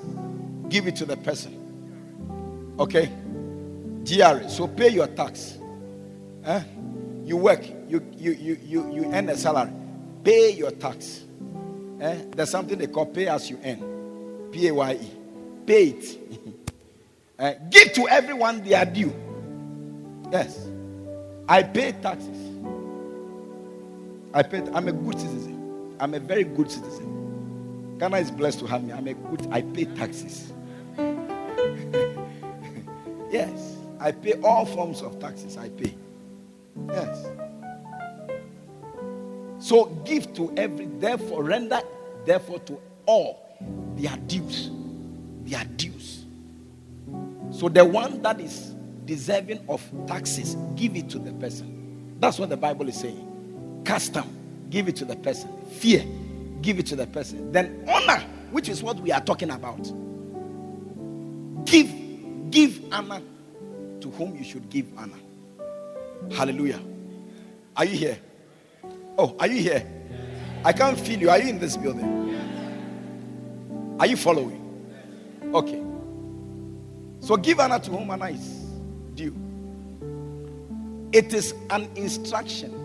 Give 0.69 0.87
it 0.87 0.95
to 0.97 1.05
the 1.05 1.17
person. 1.17 2.75
Okay? 2.79 3.11
GRA. 4.03 4.49
So 4.49 4.67
pay 4.67 4.89
your 4.89 5.07
tax. 5.07 5.57
Eh? 6.45 6.63
You 7.23 7.37
work, 7.37 7.65
you, 7.87 8.05
you, 8.13 8.31
you, 8.33 8.57
you, 8.63 8.93
you 8.93 9.13
earn 9.13 9.29
a 9.29 9.37
salary. 9.37 9.71
Pay 10.23 10.51
your 10.51 10.71
tax. 10.71 11.23
Eh? 12.01 12.23
There's 12.31 12.49
something 12.49 12.77
they 12.77 12.87
call 12.87 13.05
pay 13.05 13.27
as 13.27 13.49
you 13.49 13.59
earn. 13.63 14.49
P 14.51 14.67
A 14.67 14.73
Y 14.73 14.93
E. 14.93 15.11
Pay 15.65 15.83
it. 15.89 16.19
eh? 17.39 17.55
Give 17.69 17.93
to 17.93 18.07
everyone 18.09 18.63
their 18.63 18.85
due. 18.85 19.13
Yes. 20.31 20.67
I 21.47 21.63
pay 21.63 21.91
taxes. 21.93 22.39
I 24.33 24.43
pay. 24.43 24.63
I'm 24.73 24.87
a 24.87 24.91
good 24.91 25.19
citizen. 25.19 25.52
I'm 26.03 26.13
a 26.13 26.19
very 26.19 26.43
good 26.43 26.69
citizen. 26.69 27.95
Ghana 27.97 28.17
is 28.17 28.29
blessed 28.29 28.59
to 28.59 28.67
have 28.67 28.83
me. 28.83 28.91
I'm 28.91 29.07
a 29.07 29.13
good. 29.13 29.47
I 29.51 29.61
pay 29.61 29.85
taxes. 29.85 30.51
yes. 33.31 33.77
I 34.01 34.11
pay 34.11 34.33
all 34.43 34.65
forms 34.65 35.01
of 35.01 35.17
taxes. 35.21 35.55
I 35.55 35.69
pay. 35.69 35.95
Yes. 36.89 37.25
So 39.59 39.85
give 40.03 40.33
to 40.33 40.53
every, 40.57 40.87
therefore, 40.87 41.45
render, 41.45 41.79
therefore, 42.25 42.59
to 42.59 42.81
all 43.05 43.39
their 43.95 44.17
dues. 44.27 44.71
Their 45.45 45.63
dues. 45.63 46.25
So 47.51 47.69
the 47.69 47.85
one 47.85 48.21
that 48.23 48.41
is 48.41 48.75
deserving 49.05 49.63
of 49.69 49.81
taxes, 50.05 50.57
give 50.75 50.97
it 50.97 51.09
to 51.11 51.19
the 51.19 51.31
person. 51.31 52.17
That's 52.19 52.39
what 52.39 52.49
the 52.49 52.57
Bible 52.57 52.89
is 52.89 52.99
saying. 52.99 53.81
Custom, 53.85 54.42
give 54.73 54.87
it 54.87 54.95
to 54.95 55.05
the 55.05 55.15
person. 55.15 55.51
Fear, 55.69 56.03
give 56.63 56.79
it 56.79 56.87
to 56.87 56.95
the 56.95 57.05
person. 57.05 57.51
Then 57.51 57.85
honor, 57.87 58.23
which 58.49 58.69
is 58.69 58.81
what 58.81 58.99
we 58.99 59.11
are 59.11 59.21
talking 59.21 59.51
about. 59.51 59.83
Give, 61.65 61.91
give 62.49 62.83
honor 62.91 63.21
to 64.01 64.09
whom 64.09 64.35
you 64.35 64.43
should 64.43 64.67
give 64.71 64.87
honor. 64.97 65.19
Hallelujah. 66.31 66.79
Are 67.77 67.85
you 67.85 67.95
here? 67.95 68.17
Oh, 69.15 69.35
are 69.39 69.45
you 69.45 69.61
here? 69.61 69.87
I 70.65 70.73
can't 70.73 70.99
feel 70.99 71.19
you. 71.19 71.29
Are 71.29 71.37
you 71.37 71.49
in 71.49 71.59
this 71.59 71.77
building? 71.77 72.35
Are 73.99 74.07
you 74.07 74.17
following? 74.17 74.59
Okay. 75.53 75.83
So 77.19 77.37
give 77.37 77.59
honor 77.59 77.77
to 77.77 77.91
whom 77.91 78.09
honor 78.09 78.29
is 78.29 78.65
due. 79.13 79.35
It 81.11 81.31
is 81.31 81.53
an 81.69 81.87
instruction, 81.95 82.82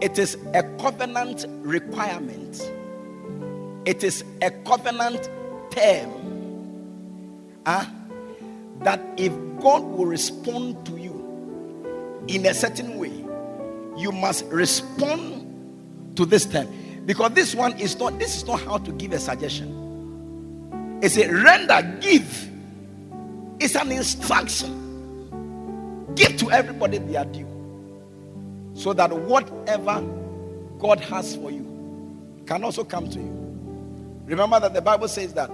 it 0.00 0.18
is 0.18 0.36
a 0.54 0.62
covenant 0.78 1.46
requirement, 1.60 2.70
it 3.84 4.04
is 4.04 4.24
a 4.42 4.50
covenant 4.50 5.28
term. 5.70 6.10
Huh? 7.66 7.84
That 8.80 9.00
if 9.18 9.32
God 9.60 9.82
will 9.82 10.06
respond 10.06 10.86
to 10.86 10.96
you 10.96 12.24
in 12.28 12.46
a 12.46 12.54
certain 12.54 12.98
way, 12.98 13.12
you 13.96 14.12
must 14.12 14.44
respond 14.46 16.16
to 16.16 16.24
this 16.24 16.46
term. 16.46 16.68
Because 17.04 17.32
this 17.32 17.54
one 17.54 17.78
is 17.78 17.98
not, 17.98 18.18
this 18.18 18.36
is 18.36 18.46
not 18.46 18.62
how 18.62 18.78
to 18.78 18.92
give 18.92 19.12
a 19.12 19.18
suggestion. 19.18 20.98
It's 21.02 21.16
a 21.16 21.32
render, 21.32 21.98
give. 22.00 22.48
It's 23.58 23.74
an 23.74 23.92
instruction. 23.92 26.08
Give 26.14 26.36
to 26.38 26.50
everybody 26.50 26.98
their 26.98 27.24
due. 27.24 27.49
So 28.74 28.92
that 28.92 29.12
whatever 29.12 30.00
God 30.78 31.00
has 31.00 31.36
for 31.36 31.50
you 31.50 31.66
can 32.46 32.64
also 32.64 32.84
come 32.84 33.08
to 33.10 33.18
you. 33.18 33.40
Remember 34.26 34.60
that 34.60 34.74
the 34.74 34.80
Bible 34.80 35.08
says 35.08 35.34
that 35.34 35.50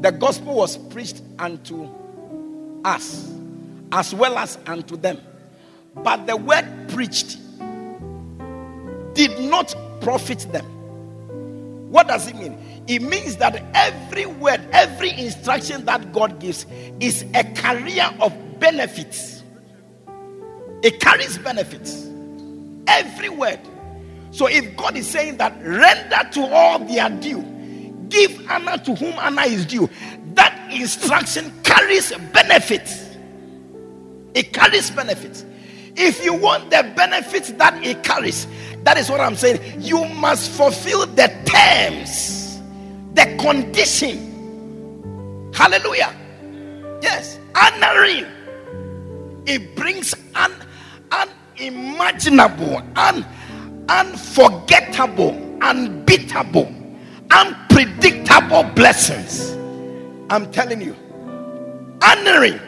the 0.00 0.10
gospel 0.12 0.54
was 0.54 0.76
preached 0.76 1.22
unto 1.38 1.88
us 2.84 3.32
as 3.92 4.14
well 4.14 4.38
as 4.38 4.58
unto 4.66 4.96
them. 4.96 5.20
But 5.96 6.26
the 6.26 6.36
word 6.36 6.66
preached 6.88 7.38
did 9.14 9.38
not 9.40 9.74
profit 10.00 10.40
them. 10.52 10.64
What 11.90 12.08
does 12.08 12.28
it 12.28 12.34
mean? 12.34 12.58
It 12.88 13.02
means 13.02 13.36
that 13.36 13.62
every 13.74 14.26
word, 14.26 14.60
every 14.72 15.10
instruction 15.10 15.84
that 15.84 16.12
God 16.12 16.40
gives 16.40 16.66
is 17.00 17.24
a 17.34 17.44
career 17.54 18.10
of 18.20 18.32
benefits. 18.58 19.42
It 20.82 21.00
carries 21.00 21.38
benefits. 21.38 22.10
Every 22.86 23.28
word. 23.28 23.60
So 24.30 24.46
if 24.48 24.76
God 24.76 24.96
is 24.96 25.08
saying 25.08 25.36
that 25.36 25.56
render 25.62 26.28
to 26.32 26.40
all 26.52 26.80
their 26.80 27.08
due, 27.08 27.42
give 28.08 28.50
honor 28.50 28.78
to 28.78 28.94
whom 28.94 29.18
honor 29.18 29.44
is 29.46 29.64
due, 29.64 29.88
that 30.34 30.72
instruction 30.72 31.52
carries 31.62 32.12
benefits. 32.32 33.16
It 34.34 34.52
carries 34.52 34.90
benefits. 34.90 35.44
If 35.96 36.24
you 36.24 36.34
want 36.34 36.70
the 36.70 36.92
benefits 36.96 37.52
that 37.52 37.80
it 37.84 38.02
carries, 38.02 38.48
that 38.82 38.98
is 38.98 39.08
what 39.08 39.20
I'm 39.20 39.36
saying. 39.36 39.80
You 39.80 40.04
must 40.06 40.50
fulfill 40.50 41.06
the 41.06 41.28
terms, 41.44 42.60
the 43.14 43.36
condition. 43.38 44.32
Hallelujah. 45.54 46.12
Yes, 47.00 47.38
honoring. 47.54 48.26
It 49.46 49.76
brings 49.76 50.14
an 50.34 50.52
unimaginable, 51.58 52.82
un, 52.96 53.24
unforgettable, 53.88 55.58
unbeatable, 55.62 56.72
unpredictable 57.30 58.64
blessings. 58.74 59.52
I'm 60.30 60.50
telling 60.50 60.80
you, 60.80 60.96
honoring, 62.02 62.60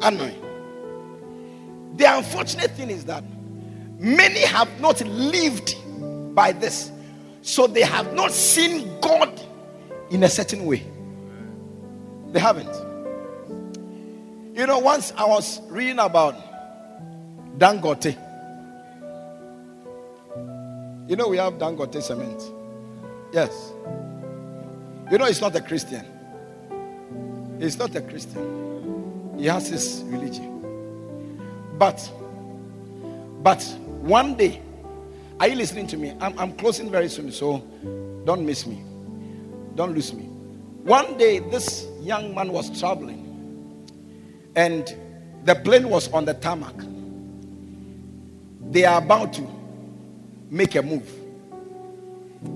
honoring. 0.00 0.34
The 1.96 2.16
unfortunate 2.16 2.70
thing 2.72 2.90
is 2.90 3.04
that 3.06 3.24
many 3.98 4.40
have 4.40 4.80
not 4.80 5.00
lived 5.04 5.74
by 6.34 6.52
this, 6.52 6.92
so 7.42 7.66
they 7.66 7.82
have 7.82 8.12
not 8.14 8.30
seen 8.32 9.00
God 9.00 9.40
in 10.10 10.22
a 10.22 10.28
certain 10.28 10.64
way. 10.64 10.86
They 12.30 12.38
haven't. 12.38 12.72
You 14.54 14.66
know, 14.66 14.78
once 14.78 15.12
I 15.16 15.24
was 15.24 15.60
reading 15.68 15.98
about 15.98 16.47
Dangote. 17.58 18.16
You 21.08 21.16
know, 21.16 21.28
we 21.28 21.38
have 21.38 21.54
Dangote 21.54 22.00
cement. 22.00 22.40
Yes. 23.32 23.72
You 25.10 25.18
know, 25.18 25.24
he's 25.24 25.40
not 25.40 25.56
a 25.56 25.60
Christian. 25.60 26.04
He's 27.58 27.76
not 27.76 27.94
a 27.96 28.00
Christian. 28.00 29.36
He 29.38 29.46
has 29.46 29.68
his 29.68 30.02
religion. 30.06 30.54
But, 31.78 32.10
but 33.42 33.62
one 34.02 34.36
day, 34.36 34.62
are 35.40 35.48
you 35.48 35.56
listening 35.56 35.86
to 35.88 35.96
me? 35.96 36.14
I'm, 36.20 36.38
I'm 36.38 36.52
closing 36.52 36.90
very 36.90 37.08
soon, 37.08 37.32
so 37.32 37.58
don't 38.24 38.44
miss 38.44 38.66
me. 38.66 38.82
Don't 39.74 39.94
lose 39.94 40.12
me. 40.12 40.24
One 40.84 41.16
day, 41.18 41.38
this 41.38 41.86
young 42.00 42.34
man 42.34 42.52
was 42.52 42.78
traveling, 42.78 43.86
and 44.54 44.94
the 45.44 45.54
plane 45.56 45.88
was 45.88 46.08
on 46.12 46.24
the 46.24 46.34
tarmac. 46.34 46.74
They 48.70 48.84
are 48.84 48.98
about 48.98 49.32
to 49.34 49.46
make 50.50 50.74
a 50.74 50.82
move. 50.82 51.08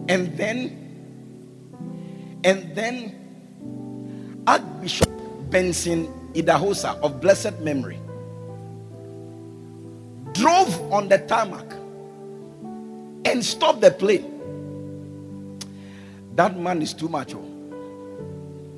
And 0.09 0.37
then, 0.37 0.79
and 2.45 2.75
then, 2.75 4.43
Archbishop 4.47 5.11
Benson 5.51 6.07
Idahosa 6.35 6.99
of 7.01 7.21
blessed 7.21 7.61
memory 7.61 7.99
drove 10.33 10.93
on 10.93 11.09
the 11.09 11.19
tarmac 11.19 11.71
and 13.25 13.45
stopped 13.45 13.81
the 13.81 13.91
plane. 13.91 14.29
That 16.35 16.59
man 16.59 16.83
is 16.83 16.95
too 16.95 17.09
much. 17.09 17.35
Oh. 17.35 17.49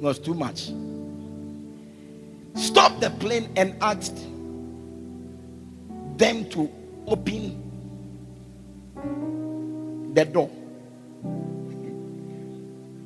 Was 0.01 0.19
too 0.19 0.35
much. 0.35 0.71
Stopped 2.55 3.01
the 3.01 3.11
plane 3.19 3.49
and 3.57 3.75
asked 3.81 4.17
them 6.19 6.49
to 6.51 6.71
open 7.07 7.61
the 10.15 10.25
door. 10.25 10.51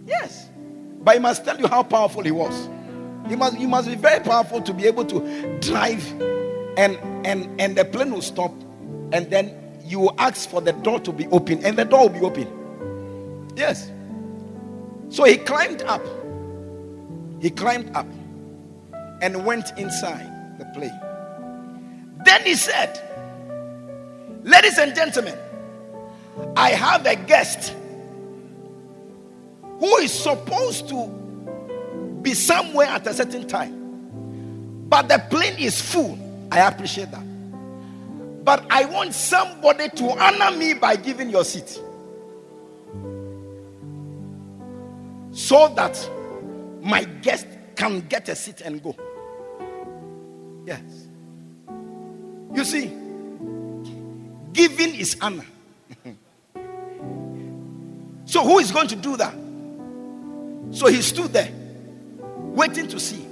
Yes. 0.07 0.49
But 1.01 1.15
he 1.15 1.21
must 1.21 1.45
tell 1.45 1.59
you 1.59 1.67
how 1.67 1.83
powerful 1.83 2.23
he 2.23 2.31
was. 2.31 2.69
He 3.29 3.37
must, 3.37 3.57
he 3.57 3.67
must 3.67 3.89
be 3.89 3.95
very 3.95 4.21
powerful 4.21 4.63
to 4.63 4.73
be 4.73 4.87
able 4.87 5.05
to 5.07 5.59
drive 5.61 6.05
and 6.79 6.97
and 7.27 7.61
and 7.61 7.77
the 7.77 7.85
plane 7.85 8.13
will 8.13 8.23
stop 8.23 8.53
and 9.13 9.29
then 9.31 9.53
you 9.85 9.99
will 9.99 10.15
ask 10.19 10.49
for 10.49 10.61
the 10.61 10.73
door 10.73 11.01
to 11.01 11.13
be 11.13 11.27
open 11.29 11.65
and 11.65 11.77
the 11.77 11.85
door 11.85 12.09
will 12.09 12.21
be 12.21 12.21
open 12.21 13.53
yes 13.57 13.91
so 15.09 15.25
he 15.25 15.37
climbed 15.37 15.83
up 15.83 16.03
he 17.41 17.51
climbed 17.51 17.91
up 17.97 18.07
and 19.21 19.45
went 19.45 19.77
inside 19.77 20.59
the 20.59 20.65
plane 20.67 20.99
then 22.25 22.43
he 22.45 22.55
said 22.55 23.08
ladies 24.49 24.79
and 24.79 24.95
gentlemen 24.95 25.39
i 26.57 26.71
have 26.71 27.05
a 27.07 27.17
guest 27.17 27.75
who 29.81 29.97
is 29.99 30.13
supposed 30.13 30.89
to 30.89 31.07
be 32.23 32.35
somewhere 32.35 32.87
at 32.87 33.07
a 33.07 33.15
certain 33.15 33.47
time 33.47 33.75
but 34.89 35.09
the 35.09 35.19
plane 35.31 35.57
is 35.59 35.81
full 35.81 36.19
I 36.51 36.67
appreciate 36.67 37.11
that. 37.11 37.25
But 38.45 38.65
I 38.71 38.87
want 38.87 39.15
somebody 39.15 39.91
to 39.91 40.11
honor 40.19 40.57
me 40.57 40.75
by 40.75 40.97
giving 40.97 41.29
your 41.29 41.45
seat. 41.45 41.79
So 45.33 45.69
that 45.75 46.11
my 46.81 47.05
guest 47.05 47.47
can 47.77 48.01
get 48.09 48.29
a 48.29 48.35
seat 48.35 48.63
and 48.63 48.83
go. 48.83 48.97
Yes. 50.67 50.81
You 52.55 52.65
see, 52.65 52.91
giving 54.59 54.93
is 54.97 55.17
honor. 55.21 55.47
so, 58.25 58.43
who 58.43 58.59
is 58.59 58.73
going 58.73 58.89
to 58.89 58.97
do 58.97 59.17
that? 59.17 59.33
So, 60.73 60.89
he 60.89 61.01
stood 61.01 61.33
there 61.33 61.53
waiting 62.59 62.89
to 62.89 62.99
see. 62.99 63.25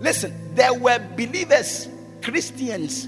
Listen, 0.00 0.32
there 0.54 0.72
were 0.72 0.98
believers 1.14 1.88
Christians, 2.22 3.06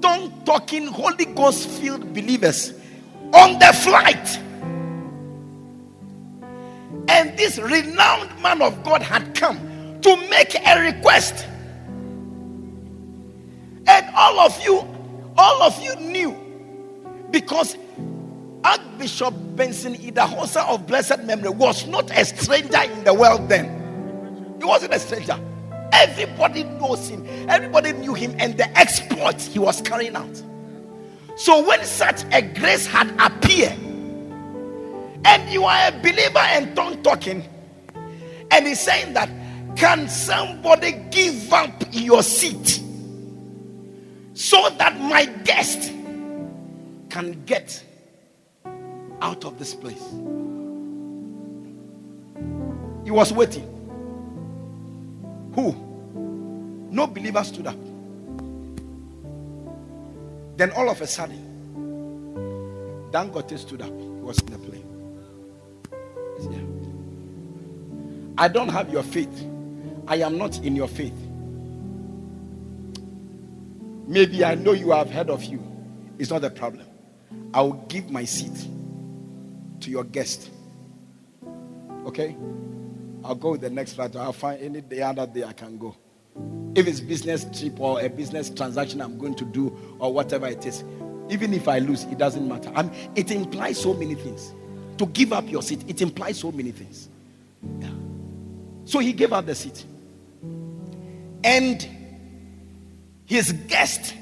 tongue 0.00 0.32
talking, 0.44 0.86
Holy 0.86 1.24
Ghost 1.24 1.68
filled 1.68 2.14
believers 2.14 2.72
on 3.32 3.58
the 3.58 3.72
flight. 3.82 4.38
And 7.08 7.36
this 7.36 7.58
renowned 7.58 8.40
man 8.40 8.62
of 8.62 8.84
God 8.84 9.02
had 9.02 9.34
come 9.34 9.58
to 10.02 10.16
make 10.30 10.54
a 10.64 10.80
request. 10.80 11.44
And 13.86 14.06
all 14.14 14.38
of 14.38 14.64
you, 14.64 14.86
all 15.36 15.62
of 15.64 15.82
you 15.82 15.96
knew 15.96 16.43
because 17.34 17.76
Archbishop 18.62 19.34
Benson 19.56 19.96
Idahosa 19.96 20.68
of 20.68 20.86
blessed 20.86 21.24
memory 21.24 21.50
was 21.50 21.84
not 21.88 22.08
a 22.16 22.24
stranger 22.24 22.80
in 22.80 23.02
the 23.02 23.12
world 23.12 23.48
then. 23.48 24.56
He 24.60 24.64
wasn't 24.64 24.94
a 24.94 25.00
stranger. 25.00 25.36
Everybody 25.92 26.62
knows 26.62 27.08
him. 27.08 27.26
Everybody 27.48 27.92
knew 27.92 28.14
him 28.14 28.36
and 28.38 28.56
the 28.56 28.70
exploits 28.78 29.46
he 29.46 29.58
was 29.58 29.82
carrying 29.82 30.14
out. 30.14 30.42
So 31.36 31.66
when 31.66 31.84
such 31.84 32.22
a 32.32 32.40
grace 32.40 32.86
had 32.86 33.12
appeared, 33.18 33.76
and 35.24 35.50
you 35.50 35.64
are 35.64 35.88
a 35.88 35.90
believer 35.90 36.38
and 36.38 36.76
tongue 36.76 37.02
talking, 37.02 37.42
and 38.52 38.64
he's 38.64 38.78
saying 38.78 39.14
that, 39.14 39.28
can 39.74 40.08
somebody 40.08 40.92
give 41.10 41.52
up 41.52 41.82
your 41.90 42.22
seat 42.22 42.80
so 44.34 44.70
that 44.78 45.00
my 45.00 45.24
guest 45.42 45.90
can 47.14 47.44
get 47.44 47.80
out 49.22 49.44
of 49.44 49.56
this 49.56 49.72
place? 49.72 50.02
He 53.04 53.12
was 53.12 53.32
waiting. 53.32 53.62
Who? 55.54 55.70
No 56.90 57.06
believer 57.06 57.44
stood 57.44 57.68
up. 57.68 57.76
Then 60.56 60.72
all 60.72 60.90
of 60.90 61.00
a 61.02 61.06
sudden, 61.06 61.38
Dan 63.12 63.30
Dangote 63.30 63.56
stood 63.60 63.82
up. 63.82 63.96
He 63.96 64.20
was 64.20 64.40
in 64.40 64.46
the 64.46 64.58
plane. 64.58 64.90
I 68.36 68.48
don't 68.48 68.70
have 68.70 68.92
your 68.92 69.04
faith. 69.04 69.46
I 70.08 70.16
am 70.16 70.36
not 70.36 70.58
in 70.64 70.74
your 70.74 70.88
faith. 70.88 71.14
Maybe 74.08 74.44
I 74.44 74.56
know 74.56 74.72
you 74.72 74.90
have 74.90 75.10
heard 75.10 75.30
of 75.30 75.44
you. 75.44 75.62
It's 76.18 76.30
not 76.30 76.42
a 76.42 76.50
problem. 76.50 76.86
I 77.52 77.60
will 77.62 77.84
give 77.88 78.10
my 78.10 78.24
seat 78.24 78.68
to 79.80 79.90
your 79.90 80.04
guest. 80.04 80.50
Okay? 82.06 82.36
I'll 83.22 83.34
go 83.34 83.52
with 83.52 83.60
the 83.62 83.70
next 83.70 83.94
flight. 83.94 84.16
I'll 84.16 84.32
find 84.32 84.60
any 84.60 84.80
day 84.80 85.02
other 85.02 85.26
day 85.26 85.44
I 85.44 85.52
can 85.52 85.78
go. 85.78 85.96
If 86.74 86.86
it's 86.86 87.00
business 87.00 87.46
trip 87.58 87.78
or 87.80 88.00
a 88.00 88.08
business 88.08 88.50
transaction 88.50 89.00
I'm 89.00 89.16
going 89.18 89.34
to 89.36 89.44
do 89.44 89.76
or 89.98 90.12
whatever 90.12 90.46
it 90.46 90.66
is, 90.66 90.82
even 91.30 91.54
if 91.54 91.68
I 91.68 91.78
lose, 91.78 92.04
it 92.04 92.18
doesn't 92.18 92.46
matter. 92.46 92.70
I 92.74 92.82
mean, 92.82 92.92
it 93.14 93.30
implies 93.30 93.80
so 93.80 93.94
many 93.94 94.14
things. 94.14 94.52
To 94.98 95.06
give 95.06 95.32
up 95.32 95.48
your 95.50 95.62
seat, 95.62 95.84
it 95.88 96.02
implies 96.02 96.38
so 96.38 96.52
many 96.52 96.70
things. 96.70 97.08
Yeah. 97.80 97.90
So 98.84 98.98
he 98.98 99.12
gave 99.12 99.32
up 99.32 99.46
the 99.46 99.54
seat. 99.54 99.84
And 101.42 101.86
his 103.26 103.52
guest 103.52 104.14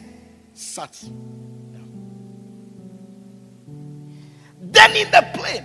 sat 0.54 1.02
Then 4.72 4.96
in 4.96 5.10
the 5.10 5.22
plane, 5.34 5.64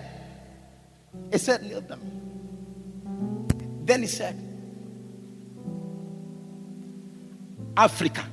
he 1.32 1.38
said, 1.38 1.63
Kneel 1.63 1.82
down. 1.82 2.02
Then 3.86 4.02
he 4.02 4.08
said, 4.08 4.36
Africa 7.78 8.26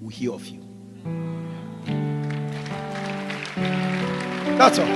will 0.00 0.08
hear 0.08 0.32
of 0.32 0.46
you. 0.46 0.60
That's 4.56 4.78
all. 4.78 4.86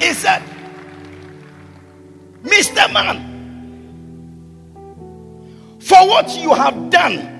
He 0.00 0.12
said, 0.14 0.42
Mr. 2.42 2.90
Man, 2.92 3.26
for 5.78 6.08
what 6.08 6.34
you 6.36 6.54
have 6.54 6.88
done, 6.88 7.39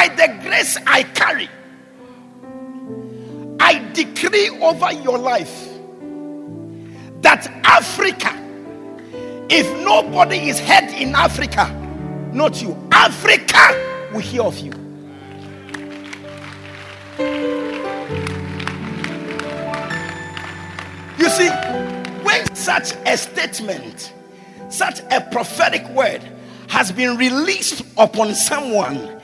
by 0.00 0.08
the 0.08 0.32
grace 0.40 0.78
I 0.86 1.02
carry, 1.02 1.46
I 3.60 3.86
decree 3.92 4.48
over 4.48 4.90
your 4.94 5.18
life 5.18 5.68
that 7.20 7.46
Africa, 7.64 8.32
if 9.50 9.66
nobody 9.84 10.48
is 10.48 10.58
head 10.58 10.90
in 10.98 11.14
Africa, 11.14 11.68
not 12.32 12.62
you, 12.62 12.74
Africa 12.90 14.08
will 14.10 14.20
hear 14.20 14.40
of 14.40 14.58
you. 14.58 14.72
You 21.18 21.28
see, 21.28 21.50
when 22.22 22.54
such 22.54 22.94
a 23.04 23.18
statement, 23.18 24.14
such 24.70 25.00
a 25.10 25.20
prophetic 25.30 25.86
word 25.90 26.22
has 26.68 26.90
been 26.90 27.18
released 27.18 27.82
upon 27.98 28.34
someone, 28.34 29.19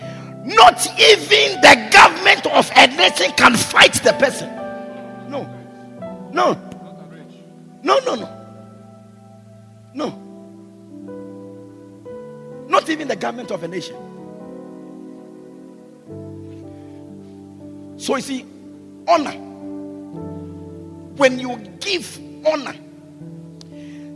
not 0.46 0.86
even 0.98 1.60
the 1.60 1.88
government 1.92 2.46
of 2.46 2.70
a 2.74 2.86
nation 2.86 3.32
can 3.36 3.56
fight 3.56 3.94
the 3.94 4.12
person. 4.14 4.48
No, 5.28 5.42
no, 6.32 6.54
no, 7.82 7.98
no, 7.98 8.14
no, 8.14 8.28
no. 9.94 10.22
Not 12.68 12.88
even 12.88 13.08
the 13.08 13.16
government 13.16 13.50
of 13.50 13.62
a 13.62 13.68
nation. 13.68 13.96
So 17.98 18.16
you 18.16 18.22
see, 18.22 18.46
honor 19.08 19.46
when 21.16 21.38
you 21.38 21.56
give 21.80 22.18
honor, 22.46 22.74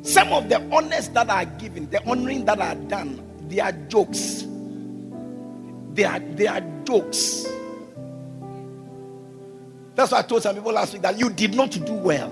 some 0.02 0.32
of 0.32 0.48
the 0.48 0.60
honors 0.70 1.08
that 1.10 1.28
are 1.28 1.44
given, 1.44 1.88
the 1.90 2.02
honoring 2.06 2.44
that 2.44 2.60
are 2.60 2.74
done, 2.74 3.22
they 3.48 3.58
are 3.58 3.72
jokes. 3.72 4.44
They 5.94 6.04
are, 6.04 6.20
they 6.20 6.46
are 6.46 6.60
jokes. 6.84 7.46
That's 9.94 10.12
why 10.12 10.20
I 10.20 10.22
told 10.22 10.42
some 10.42 10.54
people 10.54 10.72
last 10.72 10.92
week 10.92 11.02
that 11.02 11.18
you 11.18 11.30
did 11.30 11.54
not 11.54 11.70
do 11.72 11.94
well. 11.94 12.30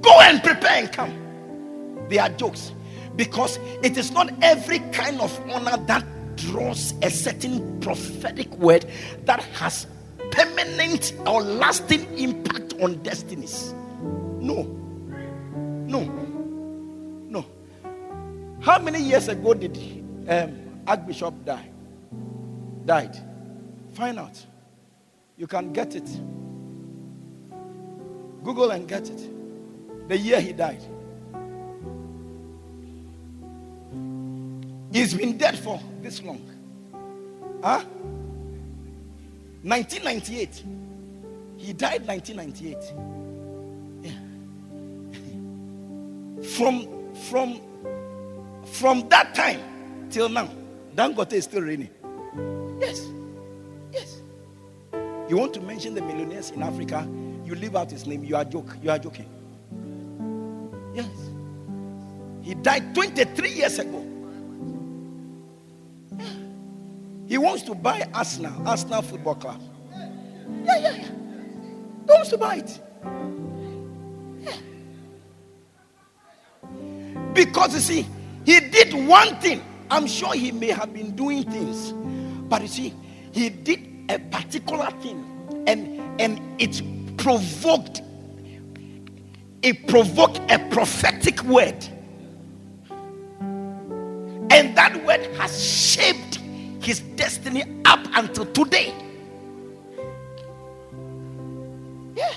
Go 0.00 0.20
and 0.20 0.42
prepare 0.42 0.82
and 0.82 0.92
come. 0.92 2.06
They 2.08 2.18
are 2.18 2.30
jokes. 2.30 2.72
Because 3.16 3.58
it 3.82 3.96
is 3.96 4.10
not 4.12 4.32
every 4.40 4.78
kind 4.92 5.20
of 5.20 5.38
honor 5.50 5.76
that 5.86 6.04
draws 6.36 6.94
a 7.02 7.10
certain 7.10 7.80
prophetic 7.80 8.50
word 8.56 8.86
that 9.24 9.42
has 9.54 9.86
permanent 10.30 11.12
or 11.26 11.42
lasting 11.42 12.06
impact 12.18 12.74
on 12.80 13.02
destinies. 13.02 13.74
No. 14.40 14.62
No. 15.86 16.02
No. 17.28 17.44
How 18.60 18.78
many 18.78 19.00
years 19.02 19.28
ago 19.28 19.54
did 19.54 19.76
um, 20.28 20.82
Archbishop 20.86 21.44
die? 21.44 21.71
Died. 22.84 23.16
Find 23.92 24.18
out. 24.18 24.44
You 25.36 25.46
can 25.46 25.72
get 25.72 25.94
it. 25.94 26.08
Google 28.42 28.70
and 28.70 28.88
get 28.88 29.08
it. 29.08 30.08
The 30.08 30.16
year 30.18 30.40
he 30.40 30.52
died. 30.52 30.82
He's 34.92 35.14
been 35.14 35.38
dead 35.38 35.58
for 35.58 35.80
this 36.02 36.22
long. 36.22 36.40
Huh? 37.62 37.84
1998. 39.62 40.64
He 41.56 41.72
died 41.72 42.06
1998. 42.06 42.76
Yeah. 44.02 44.12
from 46.56 46.88
from 47.14 47.60
from 48.64 49.08
that 49.08 49.34
time 49.34 49.60
till 50.10 50.28
now, 50.28 50.48
Dangote 50.94 51.32
is 51.34 51.44
still 51.44 51.62
reigning. 51.62 51.90
Yes. 52.82 53.08
Yes. 53.92 54.20
You 55.28 55.38
want 55.38 55.54
to 55.54 55.60
mention 55.60 55.94
the 55.94 56.02
millionaires 56.02 56.50
in 56.50 56.62
Africa, 56.62 57.08
you 57.44 57.54
leave 57.54 57.76
out 57.76 57.90
his 57.90 58.06
name, 58.06 58.24
you 58.24 58.36
are 58.36 58.44
joke, 58.44 58.76
you 58.82 58.90
are 58.90 58.98
joking. 58.98 59.28
Yes. 60.92 61.08
He 62.42 62.54
died 62.54 62.94
23 62.94 63.50
years 63.50 63.78
ago. 63.78 64.04
He 67.28 67.38
wants 67.38 67.62
to 67.62 67.74
buy 67.74 68.06
Arsenal, 68.12 68.68
Arsenal 68.68 69.00
Football 69.00 69.36
Club. 69.36 69.62
Yeah, 70.64 70.78
yeah, 70.78 70.96
yeah. 70.96 71.04
He 71.04 72.12
wants 72.12 72.28
to 72.30 72.36
buy 72.36 72.56
it. 72.56 72.80
Because 77.32 77.74
you 77.74 77.80
see, 77.80 78.06
he 78.44 78.60
did 78.60 78.92
one 78.92 79.36
thing. 79.36 79.62
I'm 79.90 80.06
sure 80.06 80.34
he 80.34 80.52
may 80.52 80.68
have 80.68 80.92
been 80.92 81.12
doing 81.16 81.44
things, 81.44 81.92
but 82.52 82.60
you 82.60 82.68
see, 82.68 82.94
he 83.32 83.48
did 83.48 83.80
a 84.10 84.18
particular 84.18 84.90
thing, 85.00 85.24
and 85.66 85.98
and 86.20 86.38
it 86.60 86.82
provoked 87.16 88.02
it 89.62 89.86
provoked 89.88 90.38
a 90.50 90.58
prophetic 90.68 91.42
word, 91.44 91.82
and 94.50 94.76
that 94.76 95.02
word 95.06 95.24
has 95.38 95.64
shaped 95.66 96.40
his 96.84 97.00
destiny 97.16 97.64
up 97.86 98.06
until 98.12 98.44
today. 98.44 98.92
Yeah. 102.14 102.34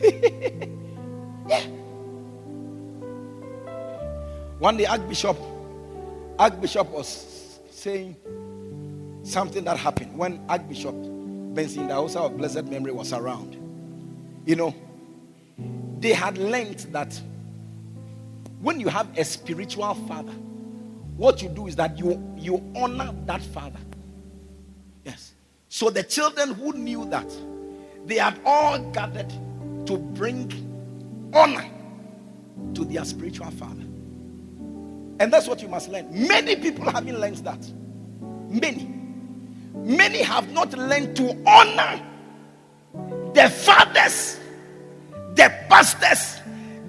yeah. 1.48 1.64
One 4.60 4.76
day, 4.76 4.86
Archbishop, 4.86 5.36
Archbishop 6.38 6.88
was 6.90 7.58
saying 7.72 8.14
something 9.30 9.64
that 9.64 9.76
happened 9.76 10.16
when 10.16 10.40
Archbishop 10.48 10.94
Benson 11.54 11.88
Idahosa 11.88 12.16
of 12.16 12.36
blessed 12.36 12.64
memory 12.64 12.92
was 12.92 13.12
around. 13.12 13.56
You 14.46 14.56
know, 14.56 14.74
they 15.98 16.12
had 16.12 16.38
learned 16.38 16.80
that 16.92 17.20
when 18.60 18.78
you 18.80 18.88
have 18.88 19.06
a 19.18 19.24
spiritual 19.24 19.94
father, 19.94 20.32
what 21.16 21.42
you 21.42 21.48
do 21.48 21.66
is 21.66 21.76
that 21.76 21.98
you 21.98 22.22
you 22.36 22.62
honor 22.76 23.14
that 23.26 23.42
father. 23.42 23.80
Yes. 25.04 25.34
So 25.68 25.90
the 25.90 26.02
children 26.02 26.54
who 26.54 26.72
knew 26.72 27.04
that, 27.10 27.30
they 28.06 28.16
had 28.16 28.40
all 28.44 28.78
gathered 28.90 29.30
to 29.86 29.96
bring 29.96 31.30
honor 31.32 31.68
to 32.74 32.84
their 32.84 33.04
spiritual 33.04 33.50
father. 33.52 33.84
And 35.20 35.32
that's 35.32 35.46
what 35.46 35.60
you 35.60 35.68
must 35.68 35.88
learn. 35.88 36.08
Many 36.10 36.56
people 36.56 36.90
haven't 36.90 37.18
learned 37.18 37.36
that. 37.38 37.64
Many. 38.48 38.99
Many 39.74 40.18
have 40.22 40.52
not 40.52 40.72
learned 40.72 41.16
to 41.16 41.36
honor 41.46 42.02
the 43.34 43.48
fathers, 43.48 44.40
the 45.34 45.52
pastors, 45.68 46.40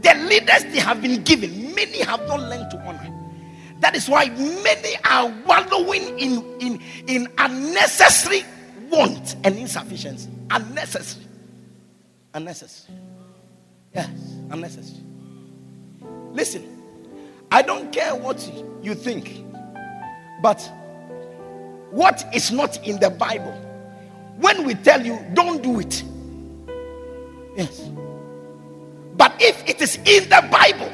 the 0.02 0.14
leaders 0.28 0.64
they 0.74 0.80
have 0.80 1.02
been 1.02 1.24
given. 1.24 1.76
Many 1.76 2.00
have 2.04 2.28
not 2.28 2.40
learned 2.42 2.72
to 2.72 2.80
honor. 2.80 3.08
That 3.80 3.96
is 3.96 4.08
why 4.08 4.30
many 4.30 4.96
are 5.10 5.34
wallowing 5.46 6.20
in, 6.20 6.44
in, 6.60 6.82
in 7.08 7.28
unnecessary 7.38 8.44
want 8.90 9.36
and 9.44 9.58
insufficiency. 9.58 10.30
Unnecessary. 10.52 11.26
Unnecessary. 12.34 12.98
Yes, 13.94 14.10
unnecessary. 14.50 15.04
Listen, 16.32 16.82
I 17.52 17.62
don't 17.62 17.92
care 17.92 18.16
what 18.16 18.50
you 18.82 18.96
think, 18.96 19.44
but 20.42 20.72
what 21.92 22.26
is 22.34 22.52
not 22.52 22.86
in 22.88 23.00
the 23.00 23.10
Bible, 23.10 23.52
when 24.38 24.66
we 24.66 24.76
tell 24.76 25.06
you 25.06 25.20
don't 25.34 25.62
do 25.62 25.80
it, 25.80 26.04
yes. 27.56 27.90
But 29.18 29.36
if 29.40 29.68
it 29.70 29.82
is 29.82 29.98
in 29.98 30.30
the 30.30 30.48
Bible, 30.50 30.92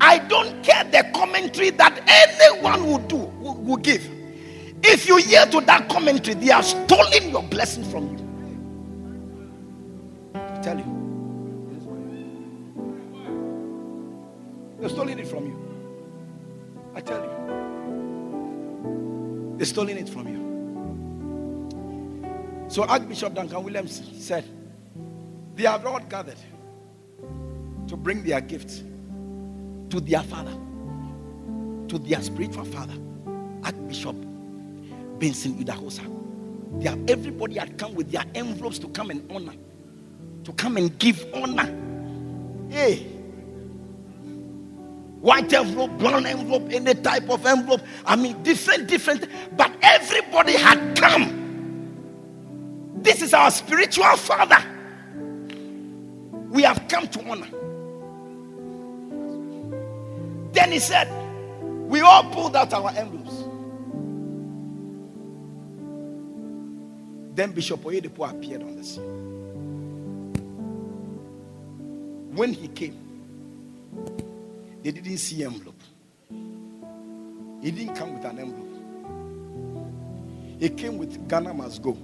I 0.00 0.18
don't 0.18 0.62
care 0.62 0.84
the 0.84 1.10
commentary 1.14 1.70
that 1.70 2.00
anyone 2.06 2.86
will 2.86 2.98
do, 2.98 3.16
will, 3.16 3.56
will 3.56 3.76
give. 3.76 4.08
If 4.82 5.06
you 5.08 5.16
hear 5.16 5.44
to 5.46 5.60
that 5.62 5.88
commentary, 5.88 6.34
they 6.34 6.50
are 6.50 6.62
stolen 6.62 7.30
your 7.30 7.42
blessing 7.42 7.84
from 7.84 8.16
you. 8.16 8.18
I 10.34 10.60
tell 10.62 10.78
you. 10.78 11.00
They're 14.78 14.88
stealing 14.88 15.18
it 15.18 15.28
from 15.28 15.46
you. 15.46 15.56
I 16.94 17.00
tell 17.00 17.22
you. 17.22 17.39
They're 19.60 19.66
stealing 19.66 19.98
it 19.98 20.08
from 20.08 20.26
you. 20.26 20.40
So 22.70 22.84
Archbishop 22.84 23.34
Duncan 23.34 23.62
Williams 23.62 24.00
said, 24.18 24.46
They 25.54 25.64
have 25.64 25.84
all 25.84 26.00
gathered 26.00 26.38
to 27.86 27.94
bring 27.94 28.22
their 28.22 28.40
gifts 28.40 28.82
to 29.90 30.00
their 30.00 30.22
father, 30.22 30.52
to 31.88 31.98
their 31.98 32.22
spiritual 32.22 32.64
father, 32.64 32.94
Archbishop 33.62 34.16
Benson 35.18 35.62
Idahosa. 35.62 36.06
They 36.80 36.88
have, 36.88 37.10
everybody 37.10 37.58
had 37.58 37.76
come 37.76 37.94
with 37.94 38.10
their 38.10 38.24
envelopes 38.34 38.78
to 38.78 38.88
come 38.88 39.10
and 39.10 39.30
honor, 39.30 39.52
to 40.44 40.54
come 40.54 40.78
and 40.78 40.98
give 40.98 41.22
honor. 41.34 41.68
Hey, 42.70 43.06
white 45.20 45.52
envelope, 45.52 45.90
brown 45.98 46.26
envelope, 46.26 46.68
any 46.70 46.94
type 46.94 47.28
of 47.28 47.44
envelope. 47.46 47.82
I 48.04 48.16
mean, 48.16 48.42
different, 48.42 48.88
different. 48.88 49.26
But 49.56 49.72
everybody 49.82 50.52
had 50.52 50.96
come. 50.96 51.36
This 52.96 53.22
is 53.22 53.32
our 53.34 53.50
spiritual 53.50 54.16
father. 54.16 54.62
We 56.50 56.62
have 56.62 56.86
come 56.88 57.06
to 57.08 57.28
honor. 57.28 57.48
Then 60.52 60.72
he 60.72 60.78
said, 60.78 61.08
We 61.62 62.00
all 62.00 62.24
pulled 62.24 62.56
out 62.56 62.72
our 62.72 62.90
envelopes. 62.90 63.44
Then 67.34 67.52
Bishop 67.52 67.80
Oyedepo 67.82 68.30
appeared 68.30 68.62
on 68.62 68.76
the 68.76 68.84
scene. 68.84 69.30
When 72.34 72.52
he 72.52 72.68
came, 72.68 72.96
they 74.82 74.90
didn't 74.90 75.18
see 75.18 75.44
envelope. 75.44 75.80
He 77.62 77.70
didn't 77.70 77.94
come 77.94 78.14
with 78.14 78.24
an 78.24 78.38
envelope. 78.38 78.66
He 80.58 80.68
came 80.70 80.98
with 80.98 81.28
Ghana 81.28 81.54
must 81.54 81.82
go. 81.82 81.96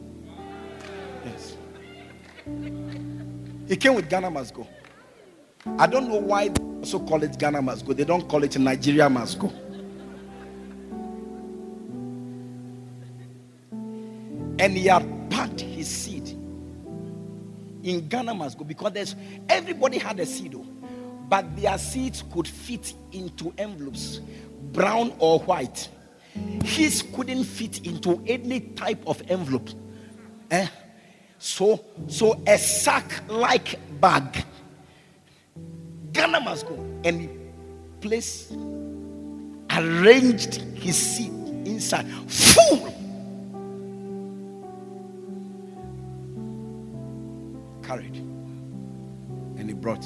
Yes. 1.25 1.57
He 3.67 3.77
came 3.77 3.95
with 3.95 4.09
Ghana 4.09 4.31
must 4.31 4.55
go. 4.55 4.67
I 5.79 5.87
don't 5.87 6.09
know 6.09 6.17
why 6.17 6.49
they 6.49 6.63
also 6.63 7.01
call 7.01 7.23
it 7.23 7.39
Ghana 7.39 7.61
must 7.61 7.87
go. 7.87 7.93
They 7.93 8.05
don't 8.05 8.29
call 8.29 8.45
it 8.45 8.57
Nigeria 8.59 9.11
must 9.11 9.39
go. 9.39 9.53
And 14.59 14.73
he 14.77 14.87
had 14.87 15.31
packed 15.31 15.61
his 15.61 15.89
seed 15.89 16.29
in 17.83 18.09
Ghana 18.09 18.35
must 18.35 18.59
go 18.59 18.65
because 18.65 18.93
there's 18.93 19.17
everybody 19.49 19.99
had 19.99 20.19
a 20.21 20.27
seed, 20.27 20.53
though, 20.53 20.67
but 21.29 21.57
their 21.57 21.79
seeds 21.79 22.23
could 22.33 22.47
fit 22.47 22.95
into 23.13 23.53
envelopes, 23.59 24.21
brown 24.73 25.13
or 25.19 25.41
white. 25.41 25.89
His 26.65 27.03
couldn't 27.15 27.45
fit 27.45 27.87
into 27.87 28.23
any 28.27 28.61
type 28.61 29.03
of 29.07 29.23
envelope. 29.29 29.71
Eh? 30.51 30.67
So, 31.39 31.85
so 32.07 32.41
a 32.47 32.59
sack-like 32.59 33.79
bag. 34.01 34.45
Ghana 36.13 36.41
must 36.41 36.67
go. 36.67 36.75
And 37.05 37.21
he 37.23 37.29
placed, 38.01 38.53
arranged 39.71 40.57
his 40.77 40.97
seat 40.97 41.33
inside, 41.67 42.07
full. 42.29 42.93
Carried. 47.83 48.17
And 49.57 49.69
he 49.69 49.75
brought. 49.75 50.05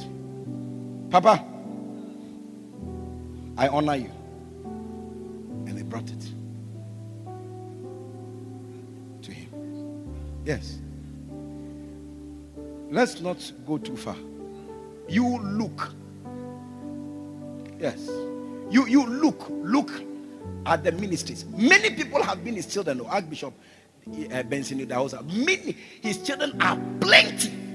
Papa, 1.11 1.45
I 3.59 3.67
honor 3.69 3.97
you. 3.97 4.11
And 5.67 5.77
they 5.77 5.83
brought 5.83 6.09
it 6.09 6.33
to 9.23 9.33
him. 9.33 10.13
Yes. 10.45 10.79
Let's 12.91 13.21
not 13.21 13.53
go 13.67 13.79
too 13.79 13.97
far. 13.97 14.17
You 15.09 15.39
look. 15.43 15.93
Yes. 17.81 18.09
You 18.71 18.87
you 18.87 19.05
look 19.07 19.47
look 19.51 19.91
at 20.67 20.85
the 20.85 20.93
ministries. 20.93 21.45
Many 21.47 21.91
people 21.91 22.23
have 22.23 22.45
been 22.45 22.55
his 22.55 22.67
children. 22.67 23.01
Archbishop 23.01 23.53
uh, 24.33 24.43
Benson 24.45 24.79
Idahosa. 24.87 25.25
Many 25.27 25.77
his 26.01 26.23
children 26.23 26.61
are 26.63 26.79
plenty. 27.01 27.70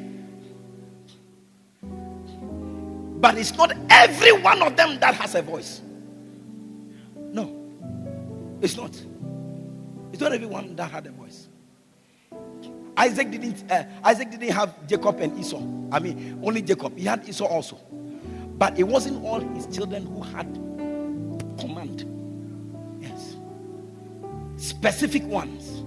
But 3.26 3.40
it's 3.40 3.58
not 3.58 3.76
every 3.90 4.34
one 4.34 4.62
of 4.62 4.78
them 4.78 5.00
that 5.00 5.16
has 5.16 5.34
a 5.34 5.42
voice. 5.42 5.82
No, 7.16 7.56
it's 8.62 8.78
not. 8.78 8.92
It's 10.14 10.22
not 10.22 10.32
everyone 10.32 10.76
that 10.76 10.92
had 10.92 11.08
a 11.08 11.10
voice. 11.10 11.48
Isaac 12.96 13.32
didn't. 13.32 13.64
Uh, 13.72 13.86
Isaac 14.04 14.30
didn't 14.30 14.52
have 14.52 14.76
Jacob 14.86 15.20
and 15.22 15.40
Esau. 15.40 15.60
I 15.92 15.98
mean, 15.98 16.40
only 16.44 16.62
Jacob. 16.62 16.96
He 16.96 17.06
had 17.06 17.28
Esau 17.28 17.46
also, 17.46 17.78
but 18.60 18.78
it 18.78 18.84
wasn't 18.84 19.26
all 19.26 19.40
his 19.40 19.66
children 19.76 20.06
who 20.06 20.22
had 20.22 20.46
command. 21.60 22.06
Yes, 23.02 23.38
specific 24.58 25.24
ones. 25.24 25.82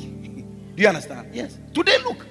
Do 0.74 0.82
you 0.82 0.88
understand? 0.88 1.32
Yes. 1.32 1.60
Today, 1.72 1.98
look. 1.98 2.26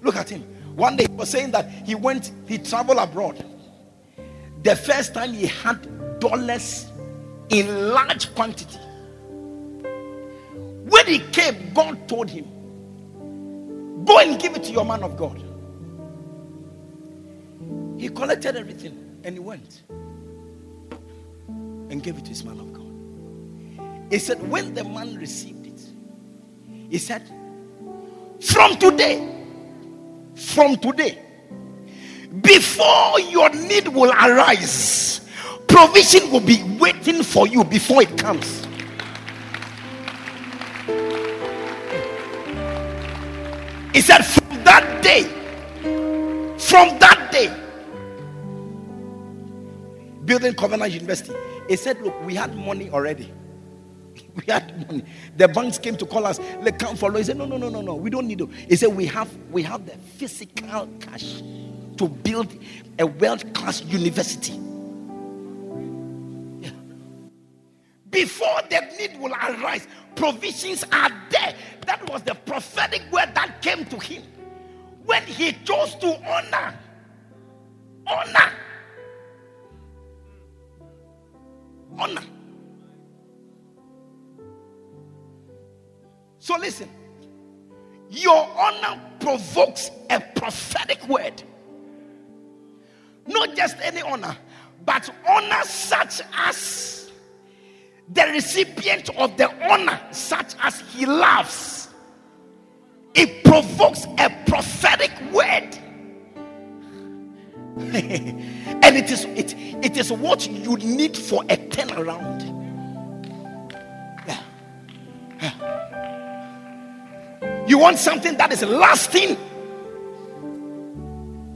Look 0.00 0.14
at 0.14 0.28
him. 0.30 0.55
One 0.76 0.96
day 0.96 1.06
he 1.08 1.14
was 1.14 1.30
saying 1.30 1.52
that 1.52 1.70
he 1.70 1.94
went, 1.94 2.32
he 2.46 2.58
traveled 2.58 2.98
abroad. 2.98 3.42
The 4.62 4.76
first 4.76 5.14
time 5.14 5.32
he 5.32 5.46
had 5.46 6.20
dollars 6.20 6.86
in 7.48 7.88
large 7.88 8.34
quantity. 8.34 8.78
When 10.88 11.06
he 11.06 11.20
came, 11.32 11.72
God 11.72 12.06
told 12.06 12.28
him, 12.28 12.44
Go 14.04 14.18
and 14.18 14.38
give 14.38 14.54
it 14.54 14.64
to 14.64 14.72
your 14.72 14.84
man 14.84 15.02
of 15.02 15.16
God. 15.16 15.42
He 17.98 18.10
collected 18.10 18.54
everything 18.56 19.20
and 19.24 19.34
he 19.34 19.40
went 19.40 19.82
and 21.48 22.02
gave 22.02 22.18
it 22.18 22.24
to 22.24 22.28
his 22.28 22.44
man 22.44 22.60
of 22.60 22.72
God. 22.74 24.10
He 24.10 24.18
said, 24.18 24.46
When 24.48 24.74
the 24.74 24.84
man 24.84 25.16
received 25.16 25.66
it, 25.66 25.80
he 26.90 26.98
said, 26.98 27.22
From 28.40 28.76
today, 28.76 29.35
from 30.36 30.76
today, 30.76 31.18
before 32.42 33.18
your 33.20 33.48
need 33.50 33.88
will 33.88 34.10
arise, 34.12 35.20
provision 35.66 36.30
will 36.30 36.40
be 36.40 36.62
waiting 36.78 37.22
for 37.22 37.46
you 37.46 37.64
before 37.64 38.02
it 38.02 38.18
comes. 38.18 38.66
He 43.94 44.02
said, 44.02 44.22
From 44.22 44.64
that 44.64 45.02
day, 45.02 45.22
from 46.58 46.98
that 46.98 47.30
day, 47.32 47.48
building 50.26 50.52
Covenant 50.54 50.92
University, 50.92 51.32
he 51.66 51.76
said, 51.76 52.00
Look, 52.02 52.14
we 52.26 52.34
had 52.34 52.54
money 52.54 52.90
already. 52.90 53.32
We 54.46 54.52
had 54.52 54.86
money. 54.86 55.04
The 55.36 55.48
banks 55.48 55.78
came 55.78 55.96
to 55.96 56.06
call 56.06 56.26
us, 56.26 56.38
let 56.60 56.78
come 56.78 56.96
follow. 56.96 57.18
He 57.18 57.24
said, 57.24 57.38
No, 57.38 57.46
no, 57.46 57.56
no, 57.56 57.68
no, 57.68 57.80
no. 57.80 57.94
We 57.94 58.10
don't 58.10 58.26
need 58.26 58.40
it. 58.40 58.48
He 58.68 58.76
said, 58.76 58.94
We 58.94 59.06
have 59.06 59.34
we 59.50 59.62
have 59.62 59.86
the 59.86 59.96
physical 59.96 60.88
cash 61.00 61.42
to 61.96 62.08
build 62.08 62.52
a 62.98 63.06
world-class 63.06 63.82
university. 63.84 64.52
Yeah. 66.60 66.70
Before 68.10 68.60
that 68.68 68.98
need 68.98 69.18
will 69.18 69.32
arise, 69.32 69.86
provisions 70.14 70.84
are 70.92 71.10
there. 71.30 71.54
That 71.86 72.08
was 72.10 72.22
the 72.22 72.34
prophetic 72.34 73.02
word 73.10 73.34
that 73.34 73.62
came 73.62 73.86
to 73.86 73.98
him 73.98 74.22
when 75.06 75.22
he 75.22 75.52
chose 75.64 75.94
to 75.96 76.08
honor. 76.30 76.74
Honor. 78.06 78.52
Honor. 81.98 82.22
So 86.46 86.56
listen. 86.58 86.88
Your 88.08 88.48
honor 88.56 89.00
provokes 89.18 89.90
a 90.08 90.20
prophetic 90.20 91.04
word. 91.08 91.42
Not 93.26 93.56
just 93.56 93.76
any 93.82 94.00
honor, 94.00 94.36
but 94.84 95.10
honor 95.28 95.64
such 95.64 96.22
as 96.36 97.10
the 98.12 98.22
recipient 98.26 99.10
of 99.16 99.36
the 99.36 99.50
honor, 99.68 100.00
such 100.12 100.54
as 100.62 100.78
he 100.92 101.04
loves. 101.04 101.88
It 103.16 103.42
provokes 103.42 104.06
a 104.16 104.30
prophetic 104.46 105.10
word. 105.32 105.76
and 107.76 108.96
it 108.96 109.10
is 109.10 109.24
it, 109.24 109.52
it 109.84 109.96
is 109.96 110.12
what 110.12 110.48
you 110.48 110.76
need 110.76 111.16
for 111.16 111.42
a 111.48 111.56
turnaround. 111.56 112.55
You 117.66 117.78
want 117.78 117.98
something 117.98 118.36
that 118.36 118.52
is 118.52 118.62
lasting? 118.62 119.36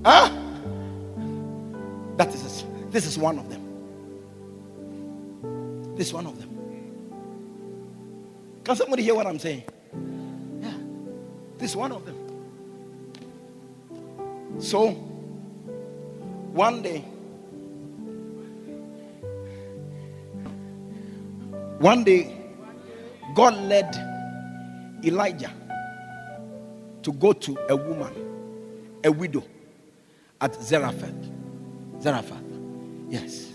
Huh? 0.05 0.31
That 2.17 2.35
is 2.35 2.65
this 2.91 3.07
is 3.07 3.17
one 3.17 3.39
of 3.39 3.49
them. 3.49 3.61
This 5.97 6.09
is 6.09 6.13
one 6.13 6.27
of 6.27 6.39
them. 6.39 6.49
Can 8.65 8.77
somebody 8.77 9.03
hear 9.03 9.15
what 9.15 9.27
I'm 9.27 9.39
saying? 9.39 9.63
Yeah. 10.61 10.73
This 11.59 11.71
is 11.71 11.77
one 11.77 11.93
of 11.93 12.05
them. 12.05 12.17
So 14.61 15.11
One 16.53 16.83
day, 16.83 16.99
one 21.79 22.03
day, 22.03 22.37
God 23.37 23.55
led 23.55 23.95
Elijah 25.05 25.53
to 27.03 27.13
go 27.13 27.33
to 27.33 27.59
a 27.69 27.77
woman, 27.77 28.13
a 29.05 29.11
widow 29.11 29.45
at 30.41 30.55
Zarephath. 30.63 31.31
Zarephath. 32.01 32.43
Yes. 33.09 33.49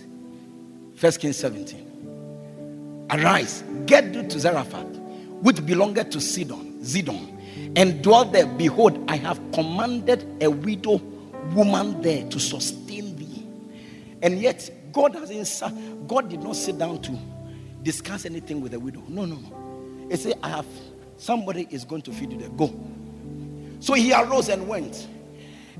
First 0.95 1.19
Kings 1.19 1.37
17. 1.37 3.07
Arise, 3.11 3.63
get 3.85 4.13
thee 4.13 4.27
to 4.27 4.39
Zarephath, 4.39 4.97
which 5.41 5.65
belongeth 5.65 6.09
to 6.11 6.21
Sidon, 6.21 6.79
Zidon, 6.81 7.31
and 7.75 8.01
dwell 8.01 8.25
there. 8.25 8.47
Behold, 8.47 9.03
I 9.09 9.17
have 9.17 9.39
commanded 9.53 10.25
a 10.41 10.49
widow 10.49 10.97
woman 11.53 12.01
there 12.01 12.27
to 12.29 12.39
sustain 12.39 13.15
thee. 13.15 13.45
And 14.21 14.39
yet, 14.39 14.69
God 14.91 15.13
hasn't 15.13 16.07
God 16.07 16.29
did 16.29 16.41
not 16.41 16.55
sit 16.55 16.77
down 16.77 17.01
to 17.03 17.19
discuss 17.83 18.25
anything 18.25 18.61
with 18.61 18.71
the 18.71 18.79
widow. 18.79 19.03
No, 19.07 19.25
no, 19.25 19.35
no. 19.35 20.07
He 20.09 20.15
said, 20.15 20.39
I 20.41 20.49
have 20.49 20.65
somebody 21.17 21.67
is 21.69 21.85
going 21.85 22.01
to 22.03 22.11
feed 22.11 22.31
you 22.31 22.39
there. 22.39 22.49
Go. 22.49 22.73
So 23.85 23.93
he 23.93 24.11
arose 24.13 24.49
and 24.49 24.67
went. 24.67 25.07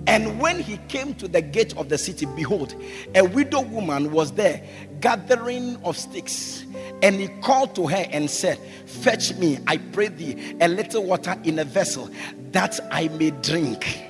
And 0.06 0.40
when 0.40 0.60
he 0.60 0.78
came 0.90 1.16
to 1.16 1.28
the 1.28 1.42
gate 1.42 1.76
of 1.76 1.90
the 1.90 1.98
city, 1.98 2.28
behold, 2.36 2.76
a 3.16 3.24
widow 3.24 3.62
woman 3.62 4.12
was 4.12 4.32
there 4.34 4.64
gathering 5.00 5.78
of 5.84 5.98
sticks. 5.98 6.68
And 7.02 7.16
he 7.16 7.30
called 7.42 7.74
to 7.74 7.88
her 7.88 8.06
and 8.12 8.30
said, 8.30 8.60
Fetch 8.86 9.34
me, 9.38 9.58
I 9.66 9.78
pray 9.78 10.10
thee, 10.10 10.56
a 10.62 10.68
little 10.68 11.04
water 11.04 11.36
in 11.46 11.58
a 11.58 11.64
vessel 11.64 12.12
that 12.52 12.80
I 12.92 13.08
may 13.08 13.32
drink. 13.32 14.04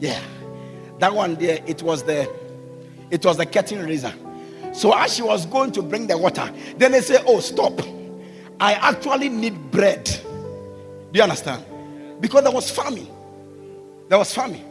Yeah. 0.00 0.20
That 0.98 1.14
one 1.14 1.36
there, 1.36 1.60
it 1.68 1.84
was 1.84 2.02
the 2.02 2.28
it 3.12 3.24
was 3.24 3.36
the 3.36 3.46
curtain 3.46 3.86
raiser. 3.86 4.12
So 4.72 4.92
as 4.92 5.14
she 5.14 5.22
was 5.22 5.46
going 5.46 5.70
to 5.70 5.82
bring 5.82 6.08
the 6.08 6.18
water, 6.18 6.52
then 6.78 6.90
they 6.90 7.00
say, 7.00 7.22
Oh, 7.28 7.38
stop. 7.38 7.80
I 8.58 8.72
actually 8.72 9.28
need 9.28 9.70
bread. 9.70 10.04
Do 10.04 11.18
you 11.18 11.22
understand? 11.22 11.64
Because 12.24 12.42
there 12.42 12.52
was 12.52 12.70
famine. 12.70 13.06
There 14.08 14.16
was 14.16 14.32
famine. 14.32 14.64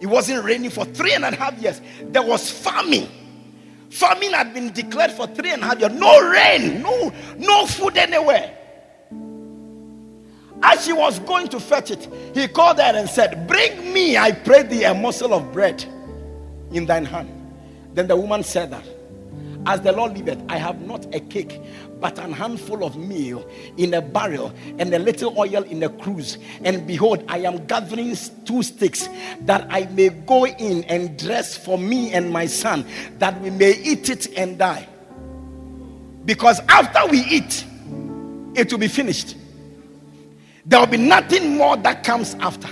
It 0.00 0.06
wasn't 0.06 0.42
raining 0.42 0.70
for 0.70 0.84
three 0.86 1.14
and 1.14 1.24
a 1.24 1.36
half 1.36 1.56
years. 1.62 1.80
There 2.02 2.20
was 2.20 2.50
famine. 2.50 3.06
Famine 3.90 4.32
had 4.32 4.52
been 4.52 4.72
declared 4.72 5.12
for 5.12 5.28
three 5.28 5.52
and 5.52 5.62
a 5.62 5.66
half 5.66 5.78
years. 5.78 5.92
No 5.92 6.28
rain, 6.28 6.82
no, 6.82 7.12
no 7.38 7.64
food 7.64 7.96
anywhere. 7.96 8.58
As 10.64 10.84
she 10.84 10.92
was 10.92 11.20
going 11.20 11.46
to 11.50 11.60
fetch 11.60 11.92
it, 11.92 12.08
he 12.34 12.48
called 12.48 12.78
her 12.78 12.82
and 12.96 13.08
said, 13.08 13.46
Bring 13.46 13.92
me, 13.92 14.16
I 14.16 14.32
pray 14.32 14.64
thee, 14.64 14.82
a 14.82 14.92
morsel 14.92 15.32
of 15.32 15.52
bread 15.52 15.84
in 16.72 16.86
thine 16.86 17.04
hand. 17.04 17.30
Then 17.94 18.08
the 18.08 18.16
woman 18.16 18.42
said 18.42 18.72
that, 18.72 18.84
As 19.64 19.80
the 19.80 19.92
Lord 19.92 20.18
liveth, 20.18 20.42
I 20.48 20.56
have 20.58 20.80
not 20.80 21.06
a 21.14 21.20
cake, 21.20 21.60
but 22.00 22.18
an 22.18 22.32
handful 22.32 22.84
of 22.84 22.96
meal 22.96 23.48
in 23.76 23.94
a 23.94 24.02
barrel 24.02 24.52
and 24.78 24.92
a 24.92 24.98
little 24.98 25.38
oil 25.38 25.62
in 25.62 25.82
a 25.82 25.88
cruse. 25.88 26.38
And 26.64 26.86
behold, 26.86 27.24
I 27.28 27.38
am 27.38 27.66
gathering 27.66 28.14
two 28.44 28.62
sticks 28.62 29.08
that 29.42 29.66
I 29.70 29.86
may 29.86 30.10
go 30.10 30.46
in 30.46 30.84
and 30.84 31.18
dress 31.18 31.56
for 31.56 31.78
me 31.78 32.12
and 32.12 32.30
my 32.30 32.46
son, 32.46 32.84
that 33.18 33.40
we 33.40 33.50
may 33.50 33.72
eat 33.82 34.10
it 34.10 34.36
and 34.36 34.58
die. 34.58 34.86
Because 36.24 36.60
after 36.68 37.06
we 37.10 37.20
eat, 37.20 37.64
it 38.54 38.70
will 38.70 38.78
be 38.78 38.88
finished. 38.88 39.36
There 40.64 40.80
will 40.80 40.86
be 40.86 40.96
nothing 40.96 41.56
more 41.56 41.76
that 41.76 42.02
comes 42.02 42.34
after. 42.34 42.68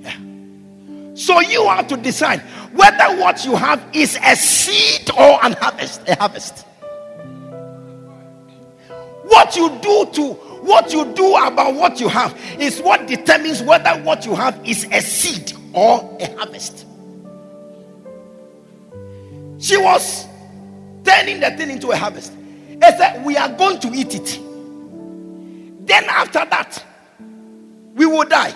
Yeah. 0.00 0.16
So 1.14 1.40
you 1.40 1.68
have 1.68 1.86
to 1.88 1.96
decide 1.96 2.40
whether 2.72 3.20
what 3.20 3.44
you 3.44 3.54
have 3.54 3.84
is 3.92 4.18
a 4.24 4.34
seed 4.34 5.10
or 5.10 5.44
an 5.44 5.52
harvest. 5.52 6.08
A 6.08 6.16
harvest. 6.16 6.64
What 9.48 9.56
you 9.56 9.70
do 9.80 10.06
to 10.12 10.32
what 10.60 10.92
you 10.92 11.06
do 11.14 11.34
about 11.36 11.74
what 11.74 11.98
you 12.00 12.08
have 12.08 12.38
is 12.58 12.82
what 12.82 13.06
determines 13.06 13.62
whether 13.62 13.92
what 14.02 14.26
you 14.26 14.34
have 14.34 14.60
is 14.62 14.84
a 14.92 15.00
seed 15.00 15.54
or 15.72 16.18
a 16.20 16.36
harvest. 16.36 16.84
She 19.58 19.78
was 19.78 20.26
turning 21.02 21.40
the 21.40 21.50
thing 21.56 21.70
into 21.70 21.92
a 21.92 21.96
harvest. 21.96 22.34
He 22.68 22.78
said, 22.78 23.24
We 23.24 23.38
are 23.38 23.48
going 23.48 23.80
to 23.80 23.88
eat 23.94 24.14
it. 24.16 24.38
Then 25.86 26.04
after 26.10 26.44
that, 26.44 26.84
we 27.94 28.04
will 28.04 28.28
die. 28.28 28.52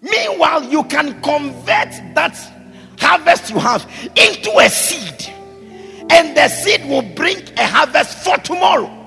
Meanwhile, 0.00 0.64
you 0.64 0.82
can 0.84 1.20
convert 1.20 2.14
that 2.14 2.38
harvest 2.98 3.50
you 3.50 3.58
have 3.58 3.86
into 4.16 4.50
a 4.60 4.70
seed, 4.70 5.30
and 6.10 6.34
the 6.34 6.48
seed 6.48 6.88
will 6.88 7.02
bring 7.02 7.36
a 7.58 7.66
harvest 7.66 8.24
for 8.24 8.38
tomorrow. 8.38 8.97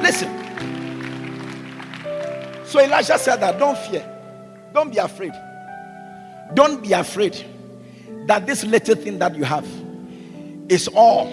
Listen. 0.00 0.28
So 2.64 2.78
Elisha 2.78 3.18
said 3.18 3.36
that 3.36 3.58
don't 3.58 3.76
fear, 3.78 4.04
don't 4.72 4.92
be 4.92 4.98
afraid. 4.98 5.32
Don't 6.54 6.82
be 6.82 6.92
afraid 6.92 7.44
that 8.26 8.46
this 8.46 8.64
little 8.64 8.96
thing 8.96 9.18
that 9.18 9.34
you 9.36 9.44
have 9.44 9.66
is 10.68 10.88
all 10.88 11.28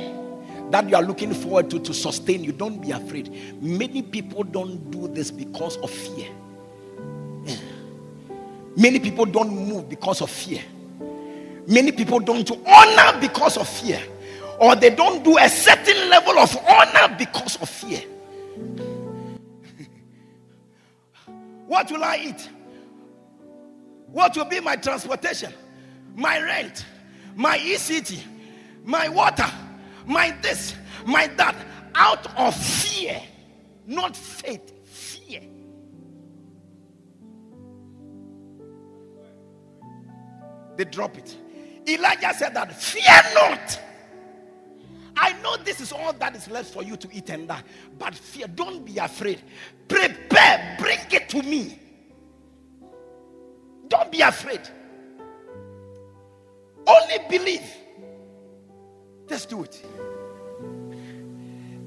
that 0.72 0.90
you 0.90 0.96
are 0.96 1.02
looking 1.02 1.34
forward 1.34 1.70
to 1.70 1.80
to 1.80 1.94
sustain 1.94 2.44
you. 2.44 2.52
Don't 2.52 2.82
be 2.82 2.92
afraid. 2.92 3.32
Many 3.62 4.02
people 4.02 4.44
don't 4.44 4.92
do 4.92 5.08
this 5.08 5.32
because 5.32 5.78
of 5.78 5.90
fear. 5.90 6.30
Many 8.76 9.00
people 9.00 9.26
don't 9.26 9.50
move 9.50 9.90
because 9.90 10.22
of 10.22 10.30
fear. 10.30 10.62
Many 11.68 11.92
people 11.92 12.20
don't 12.20 12.50
honor 12.66 13.20
because 13.20 13.58
of 13.58 13.68
fear. 13.68 14.02
Or 14.60 14.76
they 14.76 14.90
don't 14.90 15.24
do 15.24 15.38
a 15.38 15.50
certain 15.50 16.10
level 16.10 16.38
of 16.38 16.56
honor 16.68 17.16
because 17.18 17.58
of 17.62 17.70
fear. 17.70 18.02
what 21.68 21.92
will 21.92 22.04
I 22.04 22.18
eat? 22.18 22.50
What 24.08 24.36
will 24.38 24.46
be 24.46 24.60
my 24.60 24.76
transportation? 24.76 25.54
My 26.16 26.40
rent? 26.42 26.86
My 27.36 27.58
ECT? 27.58 28.22
My 28.86 29.10
water? 29.10 29.50
My 30.06 30.32
this? 30.42 30.76
My 31.06 31.28
that? 31.38 31.56
Out 31.96 32.28
of 32.38 32.56
fear, 32.56 33.20
not 33.88 34.16
faith, 34.16 34.72
fear. 34.88 35.42
They 40.78 40.86
drop 40.86 41.18
it. 41.18 41.36
Elijah 41.88 42.34
said 42.36 42.54
that, 42.56 42.74
Fear 42.74 43.34
not. 43.34 43.80
I 45.18 45.34
know 45.42 45.58
this 45.58 45.82
is 45.82 45.92
all 45.92 46.14
that 46.14 46.36
is 46.36 46.48
left 46.50 46.74
for 46.74 46.84
you 46.84 46.96
to 46.98 47.10
eat 47.12 47.30
and 47.30 47.48
die. 47.48 47.64
But 47.98 48.14
fear, 48.14 48.48
don't 48.48 48.86
be 48.86 48.98
afraid. 48.98 49.42
Prepare, 49.88 50.78
bring 50.80 51.00
it 51.12 51.30
to 51.30 51.42
me. 51.42 51.80
Don't 53.88 54.12
be 54.12 54.22
afraid. 54.22 54.62
Only 56.86 57.18
believe. 57.30 57.70
Just 59.28 59.50
do 59.50 59.64
it. 59.64 59.84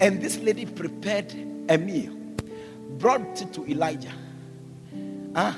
And 0.01 0.20
this 0.20 0.39
lady 0.39 0.66
prepared 0.66 1.33
a 1.68 1.78
meal, 1.78 2.14
brought 2.99 3.41
it 3.41 3.53
to 3.53 3.66
Elijah. 3.66 4.12
Ah, 5.35 5.57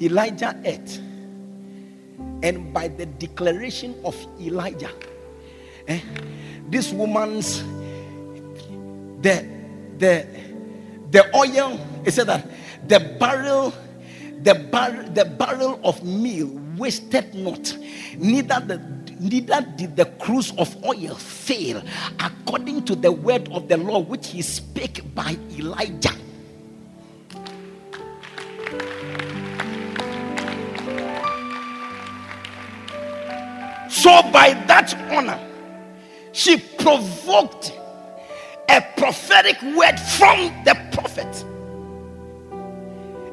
Elijah 0.00 0.60
ate. 0.64 1.00
And 2.42 2.72
by 2.72 2.88
the 2.88 3.06
declaration 3.06 3.94
of 4.04 4.14
Elijah, 4.40 4.90
eh, 5.88 6.00
this 6.68 6.92
woman's 6.92 7.62
the 9.22 9.46
the 9.98 10.26
the 11.10 11.36
oil 11.36 11.78
it 12.04 12.12
said 12.12 12.26
that 12.26 12.48
the 12.88 13.00
barrel 13.18 13.72
the 14.42 14.54
barrel 14.54 15.10
the 15.12 15.24
barrel 15.24 15.80
of 15.84 16.02
meal 16.04 16.48
wasted 16.76 17.34
not 17.34 17.76
neither 18.18 18.60
the 18.60 18.78
neither 19.18 19.62
did 19.76 19.96
the 19.96 20.04
cruse 20.20 20.52
of 20.58 20.68
oil 20.84 21.14
fail 21.14 21.82
according 22.20 22.84
to 22.84 22.94
the 22.94 23.10
word 23.10 23.48
of 23.52 23.68
the 23.68 23.76
lord 23.76 24.08
which 24.08 24.28
he 24.28 24.42
spake 24.42 25.02
by 25.14 25.36
elijah. 25.58 26.12
So 33.88 34.22
by 34.30 34.52
that 34.68 34.94
honor 35.10 35.40
she 36.36 36.58
provoked 36.58 37.72
a 38.68 38.82
prophetic 38.98 39.60
word 39.62 39.98
from 39.98 40.52
the 40.64 40.74
prophet. 40.92 41.44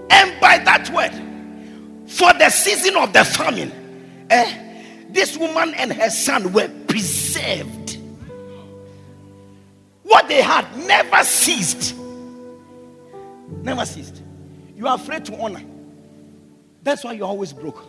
And 0.10 0.40
by 0.40 0.60
that 0.60 0.90
word, 0.90 1.12
for 2.10 2.32
the 2.34 2.50
season 2.50 2.96
of 2.96 3.12
the 3.12 3.26
famine, 3.26 3.74
eh, 4.30 5.04
this 5.10 5.36
woman 5.36 5.74
and 5.74 5.92
her 5.92 6.10
son 6.10 6.54
were 6.54 6.70
preserved. 6.88 7.98
What 10.04 10.30
they 10.30 10.42
had 10.42 10.66
never 10.88 11.26
ceased. 11.26 11.96
Never 13.64 13.86
ceased. 13.86 14.22
You 14.78 14.88
are 14.88 14.96
afraid 14.96 15.26
to 15.26 15.38
honor. 15.42 15.64
That's 16.84 17.04
why 17.04 17.12
you're 17.12 17.28
always 17.28 17.52
broke. 17.52 17.84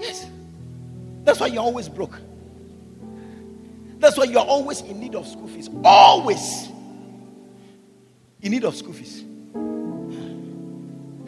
Yes. 0.00 0.26
That's 1.22 1.38
why 1.38 1.46
you're 1.46 1.62
always 1.62 1.88
broke. 1.88 2.18
That's 3.98 4.16
why 4.16 4.24
you're 4.24 4.40
always 4.40 4.82
in 4.82 5.00
need 5.00 5.14
of 5.14 5.26
school 5.26 5.48
fees. 5.48 5.68
Always 5.84 6.68
in 8.42 8.52
need 8.52 8.64
of 8.64 8.76
school 8.76 8.92
fees. 8.92 9.24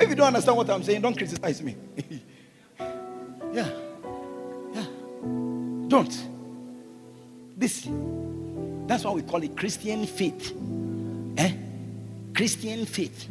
If 0.00 0.08
you 0.08 0.14
don't 0.14 0.28
understand 0.28 0.56
what 0.56 0.70
I'm 0.70 0.82
saying, 0.82 1.00
don't 1.02 1.16
criticize 1.16 1.62
me. 1.62 1.76
yeah. 3.52 3.68
Yeah. 4.72 4.86
Don't. 5.88 6.28
This. 7.56 7.88
That's 8.86 9.04
why 9.04 9.10
we 9.12 9.22
call 9.22 9.42
it 9.42 9.56
Christian 9.56 10.06
faith. 10.06 10.54
Eh? 11.36 11.52
Christian 12.34 12.86
faith 12.86 13.28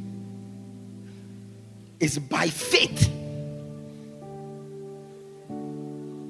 is 1.99 2.19
by 2.19 2.47
faith. 2.47 3.09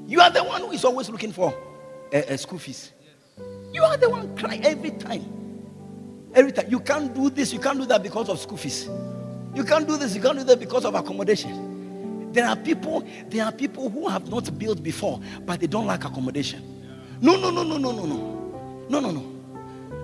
You 0.08 0.22
are 0.22 0.30
the 0.30 0.44
one 0.44 0.62
who 0.62 0.72
is 0.72 0.86
always 0.86 1.10
looking 1.10 1.32
for 1.32 1.54
a, 2.14 2.34
a 2.34 2.38
school 2.38 2.60
fees. 2.60 2.92
Are 3.88 3.98
the 3.98 4.10
one 4.10 4.36
crying 4.36 4.66
every 4.66 4.92
time. 4.92 5.26
Every 6.34 6.52
time. 6.52 6.66
You 6.70 6.80
can't 6.80 7.14
do 7.14 7.30
this, 7.30 7.54
you 7.54 7.60
can't 7.60 7.80
do 7.80 7.86
that 7.86 8.04
because 8.04 8.28
of 8.28 8.40
school 8.40 8.58
fees. 8.58 8.90
You 9.56 9.64
can't 9.64 9.88
do 9.88 9.98
this, 9.98 10.14
you 10.14 10.22
can't 10.22 10.38
do 10.38 10.44
that 10.44 10.60
because 10.60 10.84
of 10.84 10.94
accommodation. 10.94 12.32
There 12.34 12.46
are 12.46 12.56
people, 12.56 13.08
there 13.30 13.46
are 13.46 13.52
people 13.52 13.90
who 13.90 14.08
have 14.10 14.30
not 14.30 14.58
built 14.60 14.84
before, 14.84 15.22
but 15.46 15.62
they 15.62 15.68
don't 15.68 15.88
like 15.88 16.04
accommodation. 16.04 16.62
No, 17.22 17.40
no, 17.40 17.50
no, 17.50 17.64
no, 17.64 17.78
no, 17.78 17.92
no, 17.92 18.06
no. 18.06 18.88
No, 18.90 19.00
no, 19.00 19.12
no. 19.12 19.24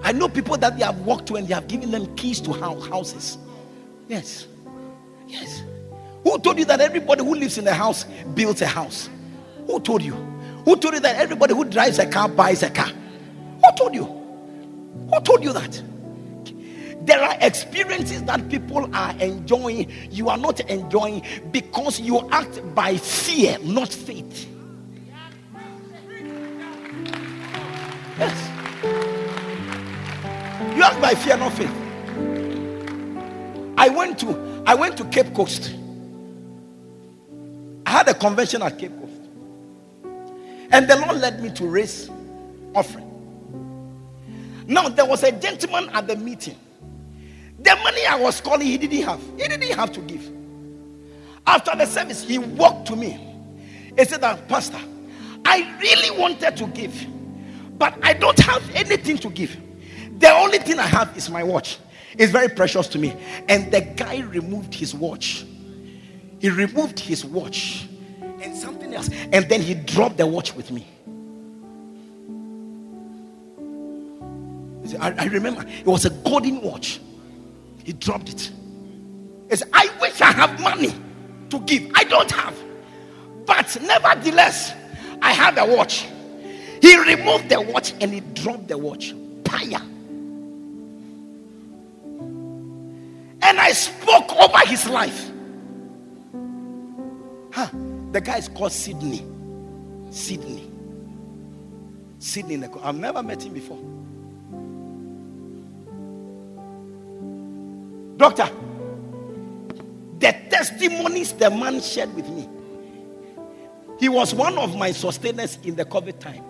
I 0.01 0.11
know 0.11 0.27
people 0.29 0.57
that 0.57 0.77
they 0.77 0.83
have 0.83 0.99
walked 1.01 1.27
to 1.27 1.35
and 1.35 1.47
they 1.47 1.53
have 1.53 1.67
given 1.67 1.91
them 1.91 2.13
keys 2.15 2.39
to 2.41 2.53
houses. 2.53 3.37
Yes. 4.07 4.47
Yes. 5.27 5.63
Who 6.23 6.39
told 6.39 6.57
you 6.57 6.65
that 6.65 6.79
everybody 6.79 7.23
who 7.23 7.35
lives 7.35 7.57
in 7.57 7.67
a 7.67 7.73
house 7.73 8.05
builds 8.33 8.61
a 8.61 8.67
house? 8.67 9.09
Who 9.67 9.79
told 9.79 10.01
you? 10.01 10.13
Who 10.65 10.77
told 10.77 10.93
you 10.93 10.99
that 11.01 11.17
everybody 11.17 11.53
who 11.53 11.65
drives 11.65 11.99
a 11.99 12.05
car 12.05 12.29
buys 12.29 12.63
a 12.63 12.69
car? 12.69 12.91
Who 13.63 13.75
told 13.75 13.93
you? 13.93 14.05
Who 14.05 15.21
told 15.21 15.43
you 15.43 15.53
that? 15.53 15.81
There 17.05 17.21
are 17.21 17.35
experiences 17.41 18.23
that 18.23 18.47
people 18.49 18.89
are 18.95 19.11
enjoying, 19.19 19.91
you 20.09 20.29
are 20.29 20.37
not 20.37 20.61
enjoying 20.61 21.23
because 21.51 21.99
you 21.99 22.29
act 22.31 22.61
by 22.73 22.95
fear, 22.97 23.57
not 23.61 23.89
faith. 23.89 24.47
Yes. 28.17 28.49
You 30.77 30.83
act 30.83 31.01
by 31.01 31.13
fear, 31.15 31.35
not 31.37 31.51
faith. 31.53 31.71
I 33.77 33.89
went 33.89 34.19
to 34.19 34.63
I 34.65 34.75
went 34.75 34.95
to 34.97 35.05
Cape 35.05 35.33
Coast. 35.33 35.75
I 37.85 37.89
had 37.89 38.07
a 38.07 38.13
convention 38.13 38.61
at 38.61 38.79
Cape 38.79 38.97
Coast. 38.97 39.21
And 40.71 40.87
the 40.87 40.95
Lord 40.95 41.17
led 41.17 41.43
me 41.43 41.49
to 41.51 41.65
raise 41.67 42.09
offering. 42.73 43.12
Now 44.67 44.89
there 44.89 45.05
was 45.05 45.23
a 45.23 45.31
gentleman 45.31 45.89
at 45.89 46.07
the 46.07 46.15
meeting. 46.15 46.57
The 47.59 47.75
money 47.77 48.05
I 48.05 48.15
was 48.15 48.41
calling, 48.41 48.67
he 48.67 48.77
didn't 48.77 49.03
have. 49.03 49.21
He 49.37 49.47
didn't 49.47 49.63
have 49.77 49.91
to 49.93 50.01
give. 50.01 50.29
After 51.45 51.75
the 51.75 51.85
service, 51.85 52.23
he 52.23 52.37
walked 52.37 52.87
to 52.87 52.95
me. 52.95 53.19
He 53.97 54.05
said 54.05 54.21
that, 54.21 54.47
Pastor, 54.47 54.79
I 55.45 55.77
really 55.79 56.19
wanted 56.19 56.57
to 56.57 56.67
give, 56.67 56.95
but 57.77 57.97
I 58.01 58.13
don't 58.13 58.39
have 58.39 58.63
anything 58.73 59.17
to 59.19 59.29
give. 59.29 59.57
The 60.19 60.31
only 60.31 60.57
thing 60.59 60.79
I 60.79 60.87
have 60.87 61.15
is 61.17 61.29
my 61.29 61.43
watch. 61.43 61.79
It's 62.17 62.31
very 62.31 62.49
precious 62.49 62.87
to 62.89 62.99
me. 62.99 63.15
And 63.49 63.71
the 63.71 63.81
guy 63.81 64.19
removed 64.19 64.73
his 64.73 64.93
watch. 64.93 65.45
He 66.39 66.49
removed 66.49 66.99
his 66.99 67.25
watch 67.25 67.87
and 68.41 68.55
something 68.55 68.93
else. 68.93 69.09
And 69.31 69.47
then 69.49 69.61
he 69.61 69.73
dropped 69.73 70.17
the 70.17 70.27
watch 70.27 70.55
with 70.55 70.71
me. 70.71 70.87
I, 74.99 75.13
I 75.17 75.25
remember 75.25 75.65
it 75.67 75.85
was 75.85 76.05
a 76.05 76.09
golden 76.09 76.61
watch. 76.61 76.99
He 77.83 77.93
dropped 77.93 78.29
it. 78.29 78.51
He 79.49 79.55
said, 79.55 79.69
I 79.73 79.89
wish 79.99 80.21
I 80.21 80.31
have 80.31 80.59
money 80.61 80.93
to 81.49 81.59
give. 81.59 81.91
I 81.93 82.03
don't 82.03 82.31
have. 82.31 82.55
But 83.45 83.77
nevertheless, 83.81 84.73
I 85.21 85.31
have 85.31 85.57
a 85.57 85.65
watch. 85.65 86.07
He 86.81 86.97
removed 86.97 87.49
the 87.49 87.61
watch 87.61 87.93
and 88.01 88.13
he 88.13 88.19
dropped 88.19 88.67
the 88.67 88.77
watch. 88.77 89.13
Paya. 89.43 89.81
And 93.41 93.59
I 93.59 93.71
spoke 93.71 94.33
over 94.35 94.59
his 94.65 94.87
life. 94.89 95.29
Huh. 97.51 97.69
The 98.11 98.21
guy 98.21 98.37
is 98.37 98.47
called 98.47 98.71
Sydney. 98.71 99.25
Sydney. 100.09 100.71
Sydney. 102.19 102.63
I've 102.81 102.95
never 102.95 103.21
met 103.21 103.43
him 103.43 103.53
before. 103.53 103.79
Doctor, 108.17 108.49
the 110.19 110.31
testimonies 110.49 111.33
the 111.33 111.49
man 111.49 111.81
shared 111.81 112.13
with 112.15 112.29
me. 112.29 112.47
He 113.99 114.09
was 114.09 114.33
one 114.33 114.57
of 114.57 114.75
my 114.77 114.91
sustainers 114.91 115.57
in 115.63 115.75
the 115.75 115.85
COVID 115.85 116.19
time. 116.19 116.43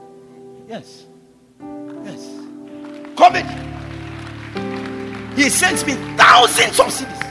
Yes. 0.68 1.06
Yes. 2.04 2.28
COVID. 3.16 3.46
He 5.36 5.50
sent 5.50 5.86
me 5.86 5.94
thousands 6.16 6.80
of 6.80 6.88
cedis. 6.88 7.22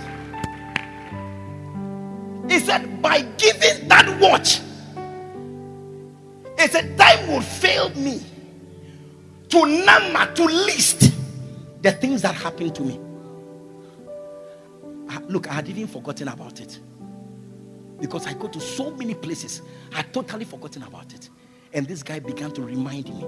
He 2.51 2.59
said, 2.59 3.01
by 3.01 3.22
giving 3.39 3.89
that 3.89 4.20
watch, 4.20 4.61
he 6.59 6.68
said, 6.68 6.99
time 6.99 7.28
will 7.28 7.41
fail 7.41 7.91
me 7.91 8.20
to 9.49 9.85
number, 9.85 10.35
to 10.35 10.45
list 10.45 11.12
the 11.83 11.93
things 11.93 12.22
that 12.22 12.35
happened 12.35 12.74
to 12.74 12.83
me. 12.83 13.01
Look, 15.28 15.48
I 15.48 15.54
had 15.54 15.68
even 15.68 15.86
forgotten 15.86 16.28
about 16.28 16.60
it. 16.60 16.78
Because 18.00 18.26
I 18.26 18.34
go 18.34 18.48
to 18.48 18.60
so 18.60 18.90
many 18.90 19.14
places, 19.14 19.62
I 19.94 20.02
totally 20.02 20.44
forgotten 20.44 20.82
about 20.82 21.12
it. 21.14 21.30
And 21.72 21.86
this 21.86 22.02
guy 22.02 22.18
began 22.18 22.50
to 22.52 22.62
remind 22.62 23.08
me 23.08 23.24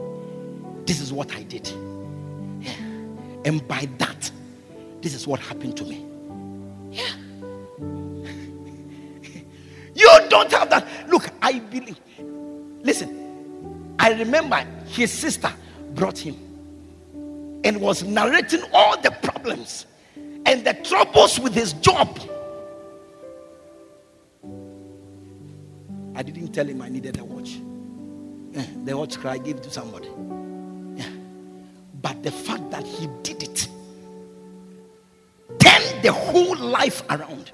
this 0.84 1.00
is 1.00 1.12
what 1.12 1.34
I 1.34 1.42
did. 1.44 1.68
Yeah. 2.60 2.72
And 3.44 3.66
by 3.66 3.88
that, 3.98 4.30
this 5.00 5.14
is 5.14 5.26
what 5.26 5.40
happened 5.40 5.76
to 5.76 5.84
me. 5.84 6.04
Yeah. 6.90 7.08
you 9.94 10.10
don't 10.28 10.50
have 10.52 10.70
that. 10.70 10.86
Look, 11.08 11.28
I 11.40 11.58
believe. 11.58 11.98
Listen, 12.82 13.94
I 13.98 14.12
remember 14.12 14.66
his 14.86 15.12
sister 15.12 15.52
brought 15.94 16.18
him 16.18 16.36
and 17.64 17.80
was 17.80 18.02
narrating 18.02 18.62
all 18.72 19.00
the 19.00 19.10
problems 19.10 19.86
and 20.46 20.64
the 20.64 20.74
troubles 20.74 21.38
with 21.40 21.54
his 21.54 21.72
job. 21.74 22.18
I 26.16 26.22
didn't 26.22 26.52
tell 26.52 26.66
him 26.66 26.80
I 26.80 26.88
needed 26.88 27.18
a 27.18 27.24
watch. 27.24 27.58
Yeah, 28.52 28.66
the 28.84 28.96
watch 28.96 29.22
I 29.24 29.38
gave 29.38 29.60
to 29.62 29.70
somebody. 29.70 30.08
Yeah. 30.96 31.08
But 32.00 32.22
the 32.22 32.30
fact 32.30 32.70
that 32.70 32.86
he 32.86 33.08
did 33.22 33.42
it 33.42 33.68
turn 35.58 36.02
the 36.02 36.12
whole 36.12 36.56
life 36.56 37.02
around. 37.10 37.50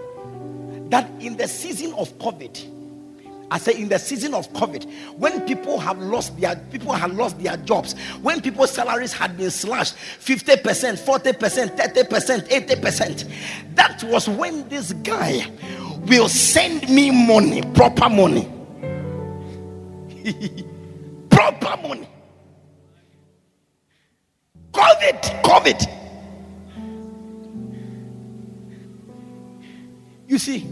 That 0.91 1.09
in 1.21 1.37
the 1.37 1.49
season 1.49 1.95
of 1.95 2.13
COVID, 2.19 2.80
I 3.51 3.59
say 3.59 3.81
in 3.81 3.89
the 3.89 3.99
season 3.99 4.33
of 4.35 4.53
COVID, 4.53 4.85
when 5.19 5.41
people 5.43 5.79
have 5.79 5.99
lost 5.99 6.39
their 6.41 6.55
people 6.71 6.93
have 6.93 7.13
lost 7.13 7.43
their 7.43 7.57
jobs, 7.57 7.95
when 8.23 8.41
people's 8.41 8.71
salaries 8.71 9.13
had 9.13 9.37
been 9.37 9.51
slashed 9.51 9.97
50%, 10.21 10.63
40%, 10.63 11.77
30%, 11.77 12.49
80%, 12.49 13.75
that 13.75 14.05
was 14.05 14.29
when 14.29 14.69
this 14.69 14.93
guy 14.93 15.45
will 16.07 16.29
send 16.29 16.89
me 16.89 17.11
money, 17.11 17.63
proper 17.75 18.09
money. 18.09 18.49
proper 21.31 21.77
money. 21.89 22.09
COVID, 24.73 25.43
COVID. 25.43 25.97
You 30.29 30.39
see, 30.39 30.69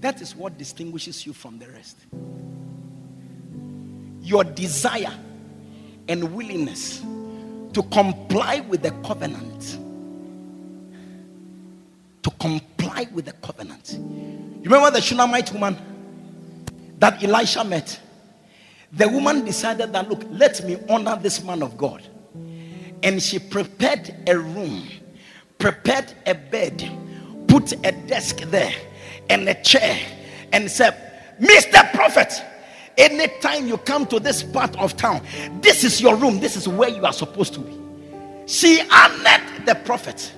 that 0.00 0.20
is 0.20 0.36
what 0.36 0.58
distinguishes 0.58 1.26
you 1.26 1.32
from 1.32 1.58
the 1.58 1.68
rest. 1.70 1.96
Your 4.22 4.44
desire 4.44 5.12
and 6.08 6.34
willingness 6.34 7.00
to 7.72 7.82
comply 7.90 8.60
with 8.60 8.82
the 8.82 8.92
covenant. 9.04 9.78
To 12.22 12.30
comply 12.38 13.08
with 13.12 13.24
the 13.24 13.32
covenant. 13.32 13.94
You 13.98 14.64
remember 14.64 14.90
the 14.90 15.00
Shunammite 15.00 15.52
woman 15.52 15.76
that 16.98 17.22
Elisha 17.22 17.64
met? 17.64 18.00
The 18.92 19.08
woman 19.08 19.44
decided 19.44 19.92
that, 19.92 20.08
look, 20.08 20.22
let 20.30 20.64
me 20.64 20.78
honor 20.88 21.18
this 21.20 21.42
man 21.42 21.62
of 21.62 21.76
God. 21.76 22.02
And 23.02 23.22
she 23.22 23.38
prepared 23.38 24.14
a 24.26 24.38
room, 24.38 24.88
prepared 25.58 26.12
a 26.26 26.34
bed, 26.34 26.88
put 27.48 27.72
a 27.84 27.92
desk 27.92 28.38
there 28.50 28.74
and 29.28 29.48
a 29.48 29.54
chair 29.62 29.98
and 30.52 30.70
said, 30.70 30.94
Mr. 31.40 31.92
Prophet, 31.92 32.32
anytime 32.96 33.66
you 33.66 33.78
come 33.78 34.06
to 34.06 34.18
this 34.20 34.42
part 34.42 34.76
of 34.78 34.96
town, 34.96 35.22
this 35.60 35.84
is 35.84 36.00
your 36.00 36.16
room, 36.16 36.40
this 36.40 36.56
is 36.56 36.66
where 36.68 36.88
you 36.88 37.04
are 37.04 37.12
supposed 37.12 37.54
to 37.54 37.60
be. 37.60 37.78
She 38.46 38.80
honored 38.90 39.66
the 39.66 39.74
prophet. 39.84 40.32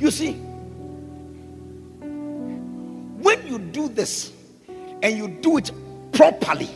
You 0.00 0.10
see, 0.10 0.32
when 3.22 3.46
you 3.46 3.58
do 3.58 3.88
this 3.88 4.32
and 5.02 5.16
you 5.16 5.28
do 5.28 5.58
it 5.58 5.70
properly 6.12 6.70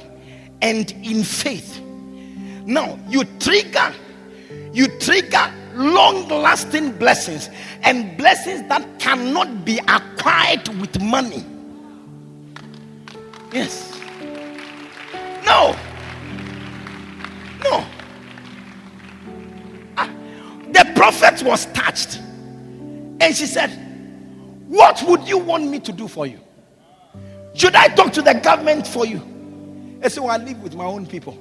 and 0.63 0.91
in 1.03 1.23
faith, 1.25 1.81
now 1.81 2.99
you 3.09 3.25
trigger, 3.39 3.95
you 4.73 4.87
trigger 4.99 5.53
long 5.81 6.29
lasting 6.29 6.93
blessings 6.93 7.49
and 7.83 8.17
blessings 8.17 8.69
that 8.69 8.99
cannot 8.99 9.65
be 9.65 9.79
acquired 9.89 10.69
with 10.81 11.01
money. 11.01 11.45
Yes. 13.53 13.99
No. 15.45 15.75
No. 17.65 17.85
Ah, 19.97 20.09
the 20.73 20.93
prophet 20.95 21.43
was 21.43 21.67
touched. 21.73 22.19
And 23.21 23.35
she 23.35 23.47
said, 23.47 23.71
What 24.69 25.03
would 25.09 25.27
you 25.27 25.39
want 25.39 25.67
me 25.69 25.81
to 25.81 25.93
do 25.93 26.07
for 26.07 26.27
you? 26.27 26.41
Should 27.55 27.75
I 27.75 27.89
talk 27.89 28.13
to 28.13 28.23
the 28.23 28.35
government 28.35 28.87
for 28.87 29.05
you? 29.07 29.21
I 30.03 30.09
said, 30.09 30.23
Well, 30.23 30.33
I 30.33 30.37
live 30.37 30.63
with 30.63 30.75
my 30.75 30.85
own 30.85 31.07
people. 31.07 31.37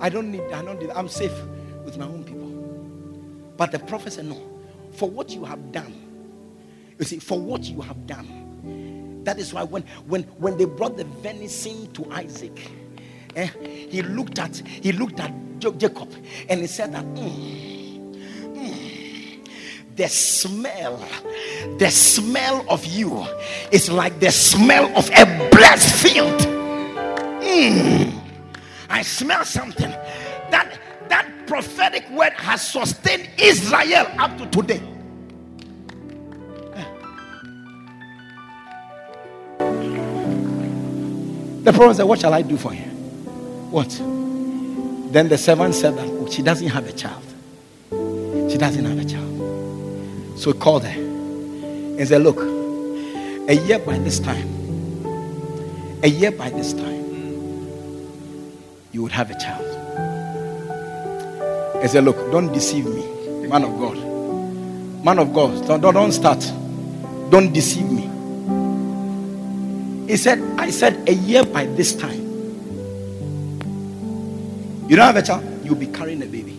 I 0.00 0.08
don't 0.08 0.30
need, 0.30 0.42
I 0.52 0.62
don't 0.62 0.80
need, 0.80 0.90
I'm 0.90 1.08
safe 1.08 1.32
with 1.84 1.98
my 1.98 2.06
own 2.06 2.24
people. 2.24 2.47
But 3.58 3.72
the 3.72 3.80
prophet 3.80 4.14
said, 4.14 4.24
No, 4.24 4.40
for 4.92 5.10
what 5.10 5.30
you 5.30 5.44
have 5.44 5.72
done. 5.72 5.92
You 6.98 7.04
see, 7.04 7.18
for 7.18 7.38
what 7.38 7.64
you 7.64 7.82
have 7.82 8.06
done. 8.06 9.20
That 9.24 9.38
is 9.38 9.52
why 9.52 9.64
when 9.64 9.82
when 10.06 10.22
when 10.38 10.56
they 10.56 10.64
brought 10.64 10.96
the 10.96 11.04
venison 11.04 11.92
to 11.92 12.10
Isaac, 12.10 12.70
eh, 13.36 13.48
he 13.90 14.00
looked 14.00 14.38
at 14.38 14.56
he 14.56 14.92
looked 14.92 15.20
at 15.20 15.32
Jacob 15.58 16.10
and 16.48 16.60
he 16.60 16.66
said 16.66 16.94
that 16.94 17.04
mm, 17.04 17.78
the 19.96 20.08
smell, 20.08 21.04
the 21.78 21.90
smell 21.90 22.64
of 22.70 22.84
you 22.86 23.26
is 23.72 23.90
like 23.90 24.18
the 24.20 24.30
smell 24.30 24.86
of 24.96 25.10
a 25.10 25.48
blessed 25.50 25.94
field. 25.96 26.40
Mm, 27.42 28.18
I 28.88 29.02
smell 29.02 29.44
something 29.44 29.90
that 30.50 30.77
prophetic 31.48 32.08
word 32.10 32.34
has 32.34 32.60
sustained 32.66 33.28
Israel 33.38 34.06
up 34.18 34.36
to 34.38 34.46
today. 34.46 34.82
The 41.64 41.72
prophet 41.72 41.96
said, 41.96 42.04
What 42.04 42.20
shall 42.20 42.32
I 42.32 42.42
do 42.42 42.56
for 42.56 42.72
you? 42.72 42.82
What? 43.70 43.90
Then 45.12 45.28
the 45.28 45.36
servant 45.36 45.74
said 45.74 45.96
that 45.96 46.06
oh, 46.06 46.30
she 46.30 46.42
doesn't 46.42 46.68
have 46.68 46.86
a 46.86 46.92
child. 46.92 47.22
She 48.50 48.56
doesn't 48.56 48.84
have 48.84 48.98
a 48.98 49.04
child. 49.04 50.38
So 50.38 50.52
he 50.52 50.58
called 50.58 50.84
her 50.84 51.00
and 51.00 52.08
said, 52.08 52.22
Look, 52.22 52.38
a 52.38 53.54
year 53.54 53.78
by 53.80 53.98
this 53.98 54.18
time, 54.18 54.48
a 56.02 56.08
year 56.08 56.30
by 56.30 56.50
this 56.50 56.72
time, 56.72 57.04
you 58.92 59.02
would 59.02 59.12
have 59.12 59.30
a 59.30 59.38
child. 59.38 59.67
He 61.82 61.88
said, 61.88 62.04
Look, 62.04 62.16
don't 62.32 62.52
deceive 62.52 62.86
me, 62.86 63.48
man 63.48 63.64
of 63.64 63.78
God. 63.78 63.96
Man 65.04 65.18
of 65.18 65.32
God, 65.32 65.66
don't, 65.66 65.80
don't 65.80 66.12
start. 66.12 66.40
Don't 67.30 67.52
deceive 67.52 67.90
me. 67.90 68.02
He 70.08 70.16
said, 70.16 70.40
I 70.58 70.70
said, 70.70 71.08
a 71.08 71.12
year 71.12 71.44
by 71.44 71.66
this 71.66 71.94
time. 71.94 72.26
You 74.88 74.96
don't 74.96 75.06
have 75.06 75.16
a 75.16 75.22
child, 75.22 75.44
you'll 75.64 75.74
be 75.74 75.86
carrying 75.86 76.22
a 76.22 76.26
baby. 76.26 76.58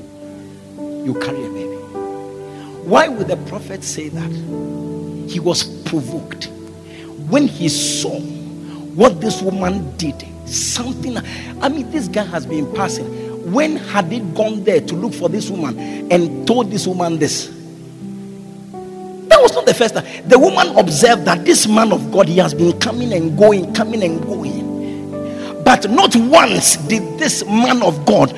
You 0.78 1.18
carry 1.20 1.44
a 1.44 1.50
baby. 1.50 1.76
Why 2.86 3.08
would 3.08 3.28
the 3.28 3.38
prophet 3.48 3.84
say 3.84 4.10
that? 4.10 4.32
He 5.30 5.40
was 5.40 5.64
provoked 5.84 6.46
when 7.30 7.48
he 7.48 7.70
saw 7.70 8.20
what 8.20 9.20
this 9.20 9.42
woman 9.42 9.96
did. 9.98 10.26
Something, 10.48 11.18
I 11.62 11.70
mean, 11.70 11.90
this 11.92 12.08
guy 12.08 12.24
has 12.24 12.46
been 12.46 12.72
passing. 12.74 13.19
When 13.46 13.78
had 13.78 14.12
he 14.12 14.20
gone 14.20 14.64
there 14.64 14.82
to 14.82 14.96
look 14.96 15.14
for 15.14 15.30
this 15.30 15.50
woman 15.50 15.78
and 16.12 16.48
told 16.48 16.72
this 16.72 16.86
woman 16.86 17.20
this? 17.20 17.48
That 19.28 19.40
was 19.42 19.54
not 19.54 19.66
the 19.66 19.74
first 19.74 19.96
time. 19.96 20.06
The 20.28 20.38
woman 20.38 20.76
observed 20.78 21.26
that 21.26 21.46
this 21.46 21.68
man 21.68 21.92
of 21.92 22.12
God, 22.12 22.28
he 22.28 22.38
has 22.38 22.54
been 22.54 22.80
coming 22.80 23.14
and 23.14 23.38
going, 23.38 23.74
coming 23.74 24.04
and 24.04 24.22
going. 24.22 25.64
But 25.64 25.90
not 25.90 26.16
once 26.16 26.78
did 26.78 27.20
this 27.20 27.46
man 27.46 27.84
of 27.84 28.06
God 28.06 28.34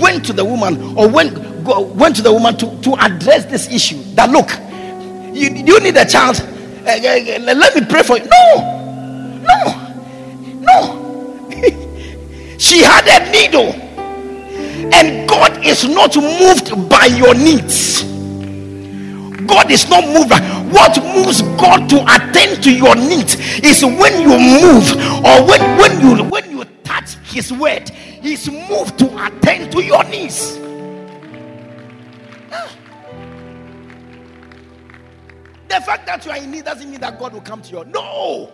went 0.00 0.24
to 0.26 0.32
the 0.32 0.44
woman 0.44 0.96
or 0.96 1.08
went 1.08 1.36
went 1.68 2.16
to 2.16 2.22
the 2.22 2.32
woman 2.32 2.56
to, 2.56 2.80
to 2.80 2.94
address 2.94 3.44
this 3.46 3.68
issue. 3.68 4.02
That 4.14 4.30
look, 4.30 4.48
you, 5.36 5.50
you 5.50 5.80
need 5.80 5.96
a 5.96 6.06
child. 6.06 6.40
Uh, 6.40 6.90
uh, 6.90 7.54
let 7.54 7.74
me 7.74 7.84
pray 7.86 8.02
for 8.02 8.16
you. 8.18 8.24
No, 8.24 9.40
no, 9.42 9.60
no. 10.60 11.48
she 12.58 12.82
had 12.82 13.06
a 13.06 13.30
needle, 13.30 13.72
and 14.92 15.28
God 15.28 15.64
is 15.64 15.86
not 15.88 16.16
moved 16.16 16.88
by 16.88 17.06
your 17.06 17.34
needs. 17.34 18.02
God 19.46 19.70
is 19.70 19.88
not 19.88 20.04
moved. 20.04 20.32
What 20.72 21.02
moves 21.02 21.42
God 21.58 21.88
to 21.90 22.02
attend 22.02 22.62
to 22.64 22.72
your 22.72 22.94
needs 22.94 23.36
is 23.60 23.84
when 23.84 24.20
you 24.20 24.36
move 24.36 24.92
or 25.24 25.46
when, 25.46 25.60
when 25.78 26.00
you 26.00 26.24
when 26.24 26.50
you 26.50 26.64
touch 26.84 27.14
his 27.24 27.52
word, 27.52 27.88
he's 27.88 28.50
moved 28.50 28.98
to 28.98 29.26
attend 29.26 29.72
to 29.72 29.82
your 29.82 30.04
needs. 30.04 30.58
The 35.68 35.84
fact 35.84 36.06
that 36.06 36.24
you 36.24 36.30
are 36.32 36.38
in 36.38 36.50
need 36.50 36.64
doesn't 36.64 36.90
mean 36.90 37.00
that 37.00 37.18
God 37.18 37.32
will 37.34 37.42
come 37.42 37.62
to 37.62 37.70
you. 37.70 37.84
No. 37.84 38.52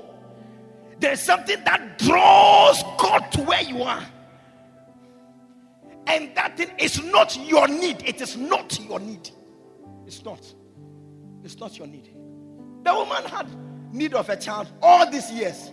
There's 0.98 1.20
something 1.20 1.62
that 1.64 1.98
draws 1.98 2.82
God 2.98 3.30
to 3.32 3.42
where 3.42 3.62
you 3.62 3.82
are. 3.82 4.04
And 6.06 6.34
that 6.36 6.56
thing 6.56 6.70
is 6.78 7.02
not 7.04 7.36
your 7.36 7.66
need. 7.68 8.02
It 8.06 8.20
is 8.20 8.36
not 8.36 8.78
your 8.80 9.00
need. 9.00 9.30
It's 10.06 10.24
not. 10.24 10.40
It's 11.42 11.58
not 11.58 11.78
your 11.78 11.86
need. 11.86 12.10
The 12.82 12.94
woman 12.94 13.24
had 13.24 13.48
need 13.92 14.14
of 14.14 14.28
a 14.28 14.36
child 14.36 14.68
all 14.82 15.10
these 15.10 15.30
years. 15.30 15.70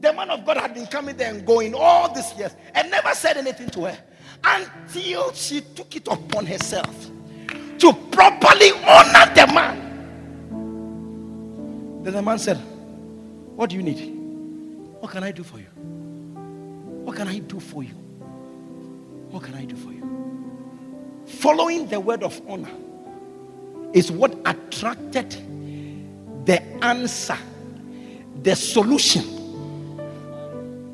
The 0.00 0.12
man 0.12 0.30
of 0.30 0.44
God 0.46 0.56
had 0.56 0.74
been 0.74 0.86
coming 0.86 1.16
there 1.16 1.32
and 1.32 1.46
going 1.46 1.74
all 1.74 2.12
these 2.12 2.32
years 2.34 2.56
and 2.74 2.90
never 2.90 3.14
said 3.14 3.36
anything 3.36 3.68
to 3.70 3.84
her 3.84 3.98
until 4.42 5.32
she 5.32 5.60
took 5.60 5.94
it 5.94 6.08
upon 6.08 6.46
herself 6.46 7.10
to 7.78 7.92
properly 8.10 8.70
honor 8.86 9.34
the 9.34 9.46
man. 9.52 9.90
Then 12.02 12.14
the 12.14 12.22
man 12.22 12.38
said, 12.38 12.56
What 13.56 13.70
do 13.70 13.76
you 13.76 13.82
need? 13.82 14.16
What 15.00 15.12
can 15.12 15.22
I 15.22 15.32
do 15.32 15.42
for 15.42 15.58
you? 15.58 15.66
What 17.04 17.16
can 17.16 17.28
I 17.28 17.38
do 17.40 17.60
for 17.60 17.82
you? 17.82 17.99
What 19.30 19.44
can 19.44 19.54
I 19.54 19.64
do 19.64 19.76
for 19.76 19.92
you? 19.92 20.00
Following 21.26 21.86
the 21.86 22.00
word 22.00 22.22
of 22.22 22.40
honor 22.48 22.70
is 23.92 24.10
what 24.10 24.36
attracted 24.44 25.30
the 26.46 26.60
answer, 26.84 27.38
the 28.42 28.56
solution 28.56 29.22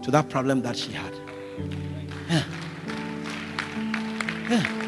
to 0.03 0.11
that 0.11 0.29
problem 0.29 0.63
that 0.63 0.77
she 0.77 0.93
had. 0.93 1.13
Yeah. 2.29 2.45
Yeah. 4.51 4.83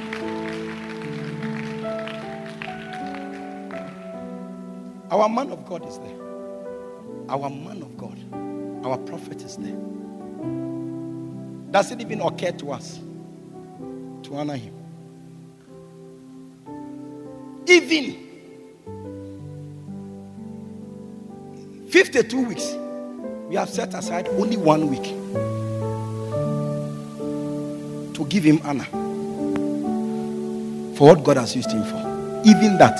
Our 5.10 5.28
man 5.28 5.50
of 5.50 5.64
God 5.66 5.88
is 5.88 5.98
there. 5.98 6.18
Our 7.30 7.48
man 7.50 7.82
of 7.82 7.96
God, 7.96 8.18
our 8.84 8.98
prophet 8.98 9.42
is 9.42 9.56
there. 9.56 9.76
Does 11.70 11.90
it 11.90 12.00
even 12.00 12.20
occur 12.20 12.52
to 12.52 12.72
us 12.72 13.00
to 14.28 14.36
honor 14.36 14.56
him? 14.56 14.74
Even 17.66 18.16
52 21.90 22.44
weeks, 22.44 22.74
we 23.48 23.56
have 23.56 23.68
set 23.68 23.94
aside 23.94 24.28
only 24.28 24.56
one 24.56 24.88
week 24.88 25.04
to 28.14 28.24
give 28.26 28.44
him 28.44 28.60
honor 28.64 28.84
for 30.96 31.08
what 31.14 31.24
God 31.24 31.36
has 31.38 31.56
used 31.56 31.70
him 31.70 31.82
for. 31.84 32.42
Even 32.44 32.76
that, 32.78 32.98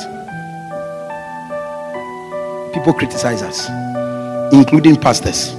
people 2.73 2.93
criticize 2.95 3.43
us, 3.43 3.69
including 4.53 4.97
pastors. 4.97 5.58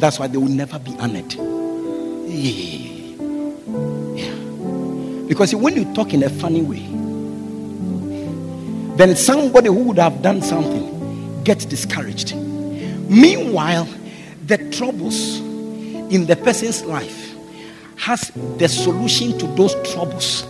And 0.00 0.04
that's 0.06 0.18
why 0.18 0.28
they 0.28 0.38
will 0.38 0.48
never 0.48 0.78
be 0.78 0.96
honored. 0.98 1.30
Yeah. 1.34 3.16
Yeah. 4.16 4.34
Because 5.28 5.54
when 5.54 5.76
you 5.76 5.92
talk 5.92 6.14
in 6.14 6.22
a 6.22 6.30
funny 6.30 6.62
way, 6.62 6.86
then 8.96 9.14
somebody 9.14 9.68
who 9.68 9.82
would 9.82 9.98
have 9.98 10.22
done 10.22 10.40
something 10.40 11.44
gets 11.44 11.66
discouraged. 11.66 12.34
Meanwhile, 12.34 13.86
the 14.46 14.56
troubles 14.70 15.36
in 15.40 16.24
the 16.24 16.36
person's 16.36 16.82
life 16.82 17.34
has 17.96 18.32
the 18.56 18.68
solution 18.70 19.38
to 19.38 19.46
those 19.48 19.74
troubles 19.92 20.46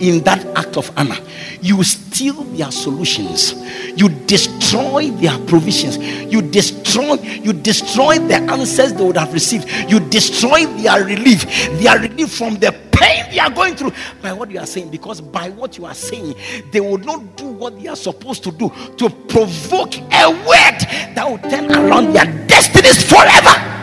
in 0.00 0.24
that 0.24 0.42
act 0.56 0.78
of 0.78 0.90
honor. 0.96 1.18
You 1.60 1.82
steal 1.84 2.44
their 2.44 2.70
solutions. 2.70 3.54
You 3.94 4.08
destroy 4.08 5.10
their 5.10 5.38
provisions. 5.40 5.98
You 6.32 6.40
destroy, 6.40 6.75
you 7.02 7.52
destroy 7.52 8.18
the 8.18 8.36
answers 8.50 8.92
they 8.92 9.04
would 9.04 9.16
have 9.16 9.32
received. 9.32 9.68
You 9.90 10.00
destroy 10.00 10.66
their 10.66 11.04
relief, 11.04 11.44
their 11.80 11.98
relief 11.98 12.32
from 12.32 12.56
the 12.56 12.72
pain 12.92 13.26
they 13.30 13.38
are 13.38 13.50
going 13.50 13.76
through 13.76 13.92
by 14.22 14.32
what 14.32 14.50
you 14.50 14.58
are 14.58 14.66
saying. 14.66 14.90
Because 14.90 15.20
by 15.20 15.50
what 15.50 15.76
you 15.78 15.84
are 15.84 15.94
saying, 15.94 16.34
they 16.72 16.80
will 16.80 16.98
not 16.98 17.36
do 17.36 17.46
what 17.46 17.80
they 17.80 17.88
are 17.88 17.96
supposed 17.96 18.42
to 18.44 18.50
do 18.50 18.70
to 18.96 19.10
provoke 19.10 19.96
a 19.96 20.30
word 20.30 20.80
that 21.14 21.26
will 21.28 21.38
turn 21.50 21.70
around 21.70 22.12
their 22.12 22.26
destinies 22.46 23.02
forever. 23.04 23.76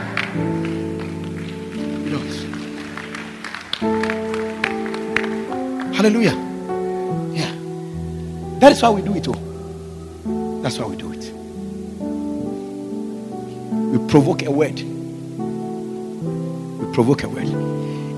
Hallelujah. 5.93 6.35
Yeah. 7.33 7.53
That 8.59 8.71
is 8.71 8.81
why 8.81 8.89
we 8.89 9.01
do 9.01 9.15
it. 9.15 9.27
Oh. 9.27 10.59
That's 10.61 10.77
why 10.79 10.87
we 10.87 10.97
do 10.97 11.12
it. 11.12 11.12
Provoke 14.09 14.43
a 14.43 14.51
word. 14.51 14.79
We 16.79 16.93
provoke 16.93 17.23
a 17.23 17.29
word. 17.29 17.47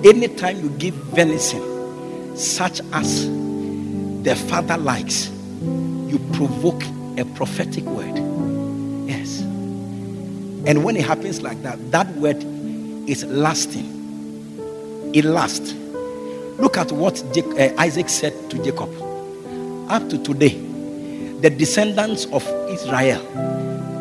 Anytime 0.05 0.61
you 0.61 0.69
give 0.71 0.93
venison, 0.93 2.37
such 2.37 2.81
as 2.93 3.27
the 4.23 4.35
Father 4.47 4.77
likes, 4.77 5.29
you 5.61 6.19
provoke 6.33 6.83
a 7.17 7.25
prophetic 7.35 7.83
word. 7.85 8.17
Yes. 9.07 9.39
And 9.39 10.83
when 10.83 10.97
it 10.97 11.05
happens 11.05 11.41
like 11.41 11.61
that, 11.63 11.91
that 11.91 12.07
word 12.15 12.43
is 13.07 13.23
lasting. 13.25 13.91
It 15.13 15.23
lasts 15.23 15.73
Look 16.57 16.77
at 16.77 16.89
what 16.93 17.21
uh, 17.37 17.73
Isaac 17.77 18.07
said 18.07 18.33
to 18.49 18.63
Jacob. 18.63 18.89
Up 19.89 20.09
to 20.09 20.17
today, 20.23 20.57
the 21.41 21.49
descendants 21.49 22.25
of 22.27 22.43
Israel, 22.69 23.21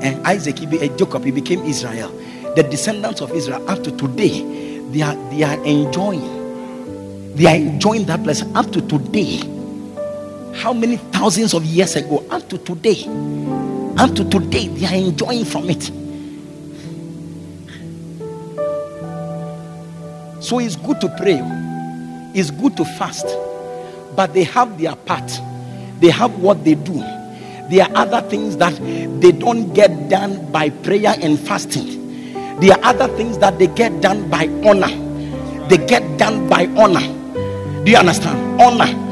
and 0.04 0.26
Isaac, 0.26 0.58
he 0.58 0.66
be, 0.66 0.80
uh, 0.80 0.96
Jacob, 0.96 1.24
he 1.24 1.30
became 1.30 1.64
Israel. 1.64 2.10
The 2.54 2.62
descendants 2.62 3.20
of 3.20 3.32
Israel, 3.32 3.68
up 3.68 3.82
to 3.84 3.90
today, 3.96 4.42
they 4.90 5.02
are 5.02 5.16
they 5.30 5.42
are 5.42 5.64
enjoying, 5.64 7.34
they 7.34 7.46
are 7.46 7.56
enjoying 7.56 8.04
that 8.04 8.22
blessing 8.22 8.54
up 8.56 8.70
to 8.72 8.80
today. 8.86 9.38
How 10.54 10.72
many 10.72 10.98
thousands 10.98 11.54
of 11.54 11.64
years 11.64 11.96
ago? 11.96 12.24
Up 12.30 12.48
to 12.50 12.58
today, 12.58 13.04
up 13.96 14.14
to 14.14 14.24
today, 14.28 14.68
they 14.68 14.86
are 14.86 14.94
enjoying 14.94 15.44
from 15.44 15.68
it. 15.68 15.90
So 20.42 20.60
it's 20.60 20.76
good 20.76 21.00
to 21.00 21.08
pray 21.16 21.40
it's 22.34 22.50
good 22.50 22.76
to 22.78 22.84
fast, 22.84 23.26
but 24.16 24.34
they 24.34 24.42
have 24.42 24.76
their 24.76 24.96
part. 24.96 25.40
They 26.00 26.10
have 26.10 26.36
what 26.40 26.64
they 26.64 26.74
do. 26.74 27.00
There 27.70 27.84
are 27.84 27.96
other 27.96 28.20
things 28.28 28.56
that 28.58 28.74
they 29.20 29.32
don't 29.32 29.72
get 29.72 30.08
done 30.08 30.50
by 30.52 30.70
prayer 30.70 31.14
and 31.20 31.38
fasting. 31.38 32.32
There 32.60 32.72
are 32.72 32.84
other 32.84 33.08
things 33.16 33.38
that 33.38 33.58
they 33.58 33.66
get 33.68 34.00
done 34.00 34.28
by 34.30 34.48
honor. 34.64 34.88
They 35.68 35.78
get 35.78 36.18
done 36.18 36.48
by 36.48 36.66
honor. 36.76 37.00
Do 37.84 37.90
you 37.90 37.96
understand? 37.96 38.60
Honor. 38.60 39.03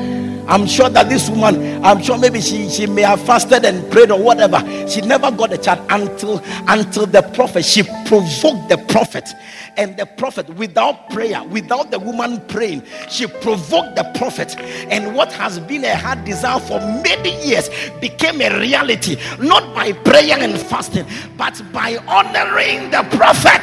I'm 0.53 0.67
sure 0.67 0.91
that 0.91 1.09
this 1.09 1.31
woman, 1.31 1.83
I'm 1.83 2.03
sure 2.03 2.19
maybe 2.19 2.41
she, 2.41 2.69
she 2.69 2.87
may 2.87 3.03
have 3.03 3.23
fasted 3.23 3.65
and 3.65 3.91
prayed 3.91 4.11
or 4.11 4.23
whatever. 4.23 4.59
She 4.87 5.01
never 5.01 5.31
got 5.31 5.53
a 5.53 5.59
child 5.59 5.87
until 5.91 6.43
until 6.69 7.07
the 7.07 7.23
prophet. 7.35 7.65
She 7.65 7.83
provoked 7.83 8.69
the 8.69 8.85
prophet 8.89 9.31
and 9.77 9.97
the 9.97 10.07
prophet 10.07 10.49
without 10.51 11.09
prayer, 11.11 11.43
without 11.45 11.91
the 11.91 11.99
woman 11.99 12.41
praying, 12.49 12.83
she 13.09 13.27
provoked 13.27 13.97
the 13.97 14.05
prophet. 14.15 14.57
And 14.59 15.15
what 15.15 15.33
has 15.33 15.59
been 15.59 15.85
a 15.85 15.97
hard 15.97 16.25
desire 16.25 16.61
for 16.61 16.79
many 16.81 17.47
years 17.47 17.71
became 18.01 18.41
a 18.41 18.59
reality, 18.59 19.17
not 19.39 19.75
by 19.75 19.93
prayer 19.93 20.39
and 20.39 20.59
fasting, 20.61 21.07
but 21.37 21.61
by 21.73 21.97
honoring 22.07 22.91
the 22.91 23.03
prophet. 23.17 23.63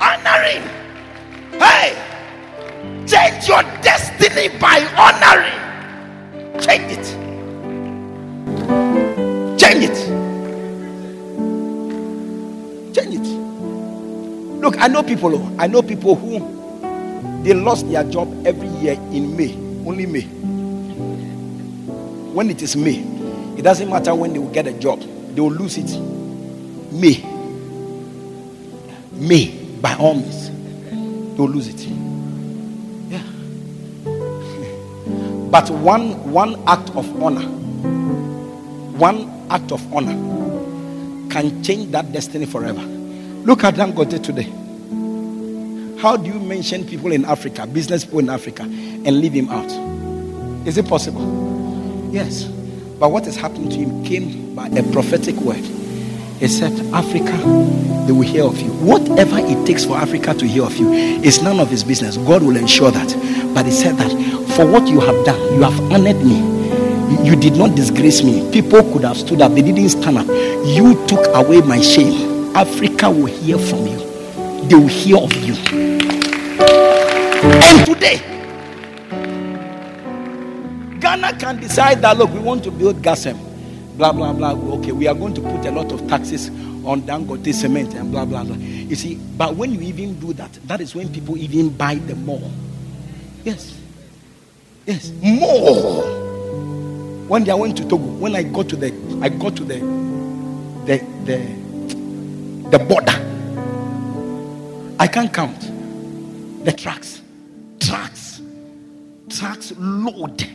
Honoring. 0.00 0.62
Hey, 1.60 2.07
change 3.06 3.48
your 3.48 3.62
destiny 3.82 4.48
by 4.58 4.86
honoring. 4.96 5.58
Change 6.60 6.92
it. 6.92 7.06
Change 9.58 9.84
it. 9.84 9.98
Change 12.94 13.14
it. 13.14 13.26
Look, 14.60 14.80
I 14.80 14.88
know 14.88 15.02
people. 15.02 15.34
Oh, 15.34 15.56
I 15.58 15.66
know 15.66 15.82
people 15.82 16.14
who 16.14 16.40
they 17.42 17.54
lost 17.54 17.88
their 17.90 18.04
job 18.04 18.46
every 18.46 18.68
year 18.68 18.94
in 19.12 19.36
May, 19.36 19.54
only 19.88 20.06
May. 20.06 20.22
When 22.32 22.50
it 22.50 22.60
is 22.62 22.76
May, 22.76 22.98
it 23.56 23.62
doesn't 23.62 23.88
matter 23.88 24.14
when 24.14 24.32
they 24.32 24.38
will 24.38 24.50
get 24.52 24.66
a 24.66 24.72
job, 24.72 25.00
they 25.00 25.40
will 25.40 25.52
lose 25.52 25.78
it. 25.78 25.90
May, 26.92 27.22
May, 29.12 29.50
by 29.80 29.94
all 29.94 30.14
means, 30.14 30.50
they 30.50 31.42
will 31.42 31.48
lose 31.48 31.68
it. 31.68 31.97
But 35.50 35.70
one 35.70 36.32
one 36.32 36.62
act 36.66 36.90
of 36.90 37.22
honor, 37.22 37.46
one 38.98 39.28
act 39.50 39.72
of 39.72 39.92
honor 39.92 40.14
can 41.30 41.62
change 41.62 41.90
that 41.92 42.12
destiny 42.12 42.46
forever. 42.46 42.80
Look 42.80 43.64
at 43.64 43.74
Dangote 43.74 44.22
today. 44.22 44.52
How 46.00 46.16
do 46.16 46.30
you 46.30 46.38
mention 46.38 46.86
people 46.86 47.12
in 47.12 47.24
Africa, 47.24 47.66
business 47.66 48.04
people 48.04 48.20
in 48.20 48.28
Africa, 48.30 48.62
and 48.62 49.20
leave 49.20 49.32
him 49.32 49.48
out? 49.48 49.70
Is 50.66 50.76
it 50.76 50.86
possible? 50.86 52.10
Yes. 52.12 52.44
But 52.44 53.10
what 53.10 53.24
has 53.24 53.36
happened 53.36 53.70
to 53.72 53.78
him 53.78 54.04
came 54.04 54.54
by 54.54 54.66
a 54.68 54.82
prophetic 54.92 55.34
word. 55.36 55.64
He 56.40 56.46
said, 56.46 56.72
Africa, 56.94 57.32
they 58.06 58.12
will 58.12 58.22
hear 58.22 58.44
of 58.44 58.60
you. 58.60 58.70
Whatever 58.74 59.38
it 59.38 59.66
takes 59.66 59.84
for 59.84 59.96
Africa 59.96 60.34
to 60.34 60.46
hear 60.46 60.62
of 60.64 60.76
you 60.76 60.92
is 60.92 61.42
none 61.42 61.58
of 61.58 61.68
his 61.68 61.82
business. 61.82 62.16
God 62.16 62.42
will 62.42 62.56
ensure 62.56 62.90
that. 62.92 63.52
But 63.54 63.66
he 63.66 63.72
said 63.72 63.96
that 63.96 64.12
for 64.58 64.66
what 64.66 64.88
you 64.88 64.98
have 64.98 65.24
done, 65.24 65.40
you 65.54 65.62
have 65.62 65.80
honored 65.92 66.16
me. 66.24 66.34
You 67.24 67.36
did 67.36 67.54
not 67.54 67.76
disgrace 67.76 68.24
me. 68.24 68.50
People 68.50 68.82
could 68.92 69.04
have 69.04 69.16
stood 69.16 69.40
up, 69.40 69.52
they 69.52 69.62
didn't 69.62 69.88
stand 69.88 70.18
up. 70.18 70.26
You 70.66 71.06
took 71.06 71.24
away 71.32 71.60
my 71.60 71.80
shame. 71.80 72.56
Africa 72.56 73.08
will 73.08 73.26
hear 73.26 73.56
from 73.56 73.86
you. 73.86 73.98
They 74.66 74.74
will 74.74 74.88
hear 74.88 75.18
of 75.18 75.32
you. 75.36 75.54
And 77.40 77.86
today, 77.86 78.18
Ghana 80.98 81.38
can 81.38 81.60
decide 81.60 82.02
that 82.02 82.18
look, 82.18 82.32
we 82.32 82.40
want 82.40 82.64
to 82.64 82.72
build 82.72 83.00
Ghacem, 83.00 83.38
blah 83.96 84.10
blah 84.10 84.32
blah. 84.32 84.54
Okay, 84.78 84.90
we 84.90 85.06
are 85.06 85.14
going 85.14 85.34
to 85.34 85.40
put 85.40 85.66
a 85.66 85.70
lot 85.70 85.92
of 85.92 86.08
taxes 86.08 86.48
on 86.84 87.02
Dangote 87.02 87.54
cement 87.54 87.94
and 87.94 88.10
blah 88.10 88.24
blah 88.24 88.42
blah. 88.42 88.56
You 88.56 88.96
see, 88.96 89.20
but 89.36 89.54
when 89.54 89.72
you 89.72 89.82
even 89.82 90.18
do 90.18 90.32
that, 90.32 90.50
that 90.64 90.80
is 90.80 90.96
when 90.96 91.12
people 91.12 91.36
even 91.36 91.68
buy 91.68 91.94
the 91.94 92.16
more. 92.16 92.50
Yes, 93.44 93.77
yes, 94.88 95.12
more. 95.22 96.02
One 97.28 97.44
day 97.44 97.52
I 97.52 97.56
went 97.56 97.76
to 97.78 97.84
Togo. 97.84 98.04
When 98.06 98.36
I 98.36 98.42
got 98.44 98.68
to 98.70 98.76
the, 98.76 98.88
I 99.22 99.30
got 99.30 99.56
to 99.56 99.64
the, 99.64 99.78
the 100.86 100.98
the 101.26 101.38
the 102.70 102.78
border. 102.80 103.12
I 104.98 105.06
can't 105.08 105.32
count 105.32 105.60
the 106.64 106.72
trucks, 106.72 107.22
trucks, 107.80 108.42
trucks 109.30 109.72
load. 109.78 110.46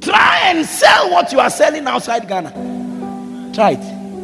Try 0.00 0.40
and 0.46 0.66
sell 0.66 1.10
what 1.10 1.32
you 1.32 1.40
are 1.40 1.50
selling 1.50 1.86
outside 1.86 2.28
Ghana. 2.28 2.52
Try 3.54 3.72
it. 3.72 4.14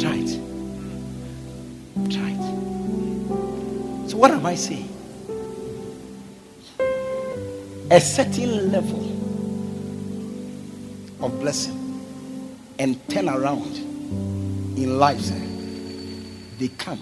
Try 0.00 0.16
it. 0.16 0.40
Try 2.10 2.30
it. 2.30 2.66
So, 4.10 4.16
what 4.18 4.30
am 4.32 4.46
I 4.46 4.54
saying? 4.56 4.95
A 7.88 8.00
certain 8.00 8.72
level 8.72 8.98
of 11.20 11.38
blessing 11.38 12.02
and 12.80 12.98
turn 13.08 13.28
around 13.28 13.76
in 14.76 14.98
life, 14.98 15.30
they 16.58 16.66
come 16.78 17.00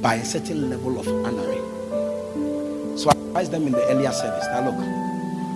by 0.00 0.14
a 0.14 0.24
certain 0.24 0.70
level 0.70 1.00
of 1.00 1.08
honoring. 1.08 2.96
So 2.96 3.10
I 3.10 3.12
advise 3.12 3.50
them 3.50 3.66
in 3.66 3.72
the 3.72 3.84
earlier 3.88 4.12
service. 4.12 4.46
Now 4.52 4.70
look, 4.70 4.78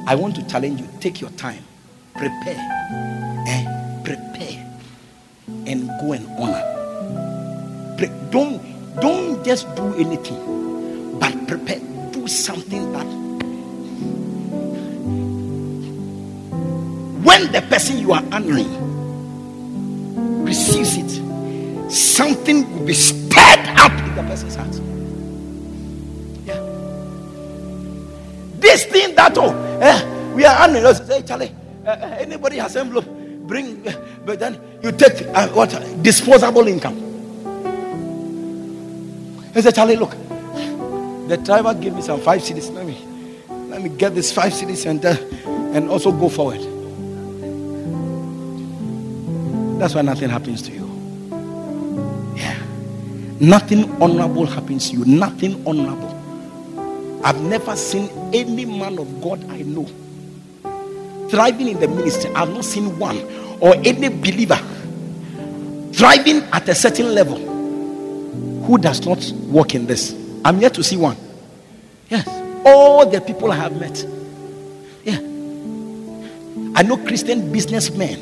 I 0.08 0.16
want 0.16 0.34
to 0.34 0.46
challenge 0.48 0.80
you. 0.80 0.88
Take 0.98 1.20
your 1.20 1.30
time, 1.30 1.62
prepare, 2.16 2.58
eh? 3.46 4.02
prepare, 4.02 4.76
and 5.66 5.88
go 6.00 6.12
and 6.14 6.26
honor. 6.36 7.94
Pre- 7.96 8.30
don't 8.30 8.60
don't 9.00 9.44
just 9.44 9.72
do 9.76 9.94
anything, 9.94 11.18
but 11.20 11.46
prepare. 11.46 11.78
Do 12.10 12.26
something 12.26 12.92
that 12.92 13.25
when 17.26 17.50
the 17.50 17.60
person 17.62 17.98
you 17.98 18.12
are 18.12 18.22
honoring 18.30 18.70
receives 20.44 20.96
it, 20.96 21.90
something 21.90 22.70
will 22.72 22.86
be 22.86 22.94
stirred 22.94 23.66
up 23.76 23.90
in 23.90 24.14
the 24.14 24.22
person's 24.22 24.54
heart. 24.54 24.72
Yeah. 26.46 26.60
This 28.60 28.84
thing 28.84 29.16
that 29.16 29.36
oh, 29.38 29.50
eh, 29.82 30.34
we 30.34 30.44
are 30.44 30.56
honoring 30.62 30.86
us. 30.86 31.04
Say, 31.04 31.22
Charlie, 31.22 31.52
uh, 31.84 31.90
anybody 32.20 32.58
has 32.58 32.76
envelope, 32.76 33.06
bring. 33.48 33.86
Uh, 33.88 33.92
but 34.24 34.38
then 34.38 34.60
you 34.84 34.92
take 34.92 35.26
uh, 35.34 35.48
what 35.48 35.70
disposable 36.02 36.68
income. 36.68 36.94
He 39.52 39.62
said, 39.62 39.74
Charlie, 39.74 39.96
look, 39.96 40.12
the 41.26 41.40
driver 41.44 41.74
gave 41.74 41.92
me 41.92 42.02
some 42.02 42.20
five 42.20 42.40
cedis. 42.40 42.72
Let 42.72 42.86
me 42.86 43.04
let 43.68 43.82
me 43.82 43.88
get 43.88 44.14
this 44.14 44.32
five 44.32 44.52
cedis 44.52 44.86
and 44.88 45.04
uh, 45.04 45.16
and 45.76 45.90
also 45.90 46.12
go 46.12 46.28
forward. 46.28 46.75
That's 49.78 49.94
why 49.94 50.02
nothing 50.02 50.30
happens 50.30 50.62
to 50.62 50.72
you. 50.72 50.86
Yeah. 52.36 52.58
Nothing 53.40 53.90
honorable 54.02 54.46
happens 54.46 54.90
to 54.90 54.96
you. 54.96 55.04
Nothing 55.04 55.66
honorable. 55.66 56.12
I've 57.24 57.40
never 57.42 57.76
seen 57.76 58.08
any 58.32 58.64
man 58.64 58.98
of 58.98 59.20
God 59.20 59.44
I 59.50 59.62
know 59.62 59.86
thriving 61.28 61.68
in 61.68 61.80
the 61.80 61.88
ministry. 61.88 62.30
I've 62.34 62.50
not 62.50 62.64
seen 62.64 62.98
one 62.98 63.18
or 63.60 63.74
any 63.84 64.08
believer 64.08 64.58
thriving 65.92 66.42
at 66.52 66.68
a 66.68 66.74
certain 66.74 67.14
level 67.14 67.38
who 68.64 68.78
does 68.78 69.04
not 69.06 69.24
work 69.48 69.74
in 69.74 69.86
this. 69.86 70.14
I'm 70.44 70.60
yet 70.60 70.74
to 70.74 70.84
see 70.84 70.96
one. 70.96 71.16
Yes. 72.08 72.26
All 72.64 73.08
the 73.08 73.20
people 73.20 73.50
I 73.52 73.56
have 73.56 73.78
met. 73.78 74.04
Yeah. 75.04 75.18
I 76.78 76.82
know 76.82 76.96
Christian 76.98 77.50
businessmen. 77.52 78.20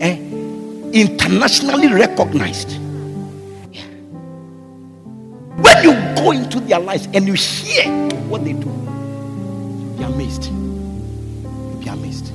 Eh, 0.00 0.16
internationally 0.92 1.92
recognized. 1.92 2.72
Yeah. 3.72 3.84
When 5.56 5.82
you 5.84 5.92
go 6.16 6.32
into 6.32 6.60
their 6.60 6.78
lives 6.80 7.08
and 7.14 7.26
you 7.26 7.34
hear 7.34 7.84
what 8.28 8.44
they 8.44 8.52
do, 8.52 8.68
you'll 8.68 9.96
be 9.96 10.04
amazed. 10.04 10.46
You'll 10.46 11.80
be 11.82 11.88
amazed. 11.88 12.32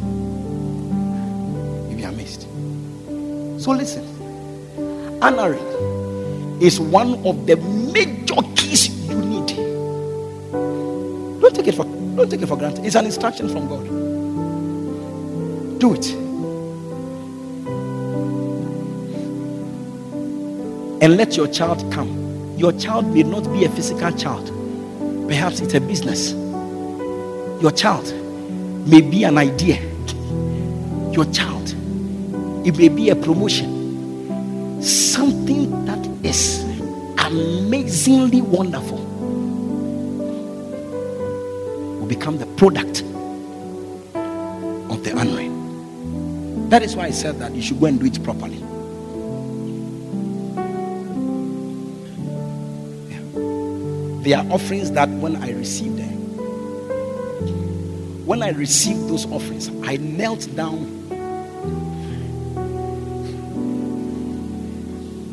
You'll 1.89 1.97
be 1.97 2.03
amazed. 2.03 2.41
So 3.61 3.71
listen, 3.71 4.03
honoring 5.21 6.61
is 6.61 6.79
one 6.79 7.15
of 7.25 7.45
the 7.47 7.57
major 7.57 8.41
keys 8.55 8.89
you 9.09 9.17
need. 9.17 9.47
Don't 11.41 11.55
take 11.55 11.67
it 11.67 11.75
for 11.75 11.85
don't 12.15 12.29
take 12.29 12.41
it 12.41 12.47
for 12.47 12.57
granted. 12.57 12.85
It's 12.85 12.95
an 12.95 13.05
instruction 13.05 13.49
from 13.49 13.67
God. 13.67 13.85
Do 15.79 15.93
it. 15.93 16.24
And 21.05 21.17
let 21.17 21.37
your 21.37 21.47
child 21.47 21.85
come. 21.93 22.57
Your 22.57 22.71
child 22.71 23.13
may 23.13 23.21
not 23.21 23.43
be 23.53 23.63
a 23.63 23.69
physical 23.69 24.11
child. 24.13 24.47
Perhaps 25.27 25.59
it's 25.59 25.75
a 25.75 25.79
business. 25.79 26.31
Your 27.61 27.71
child 27.71 28.11
may 28.87 29.01
be 29.01 29.23
an 29.23 29.37
idea. 29.37 29.79
Your 31.11 31.25
child, 31.25 31.75
it 32.65 32.75
may 32.79 32.89
be 32.89 33.11
a 33.11 33.15
promotion. 33.15 34.81
Something 34.81 35.85
that 35.85 36.03
is 36.25 36.63
amazingly 37.19 38.41
wonderful 38.41 38.97
will 41.99 42.07
become 42.07 42.39
the 42.39 42.47
product 42.57 43.03
of 44.89 45.03
the 45.03 45.13
honoring. 45.15 46.69
That 46.69 46.81
is 46.81 46.95
why 46.95 47.05
I 47.05 47.11
said 47.11 47.37
that 47.37 47.53
you 47.53 47.61
should 47.61 47.79
go 47.79 47.85
and 47.85 47.99
do 47.99 48.07
it 48.07 48.23
properly. 48.23 48.63
There 54.25 54.39
are 54.39 54.45
offerings 54.51 54.91
that 54.93 55.07
when 55.07 55.35
I 55.35 55.51
received 55.51 55.99
them, 55.99 56.15
when 58.25 58.41
I 58.41 58.49
received 58.49 59.07
those 59.07 59.27
offerings, 59.27 59.69
I 59.83 59.97
knelt 59.97 60.49
down. 60.55 60.89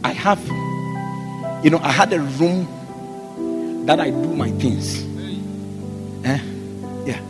I 0.05 0.11
have, 0.11 0.38
you 1.64 1.70
know, 1.70 1.78
I 1.78 1.90
had 1.90 2.12
a 2.12 2.20
room 2.20 3.86
that 3.86 3.99
I 3.99 4.11
do 4.11 4.36
my 4.36 4.51
things. 4.51 5.03
Eh? 6.26 6.38
Yeah. 7.07 7.20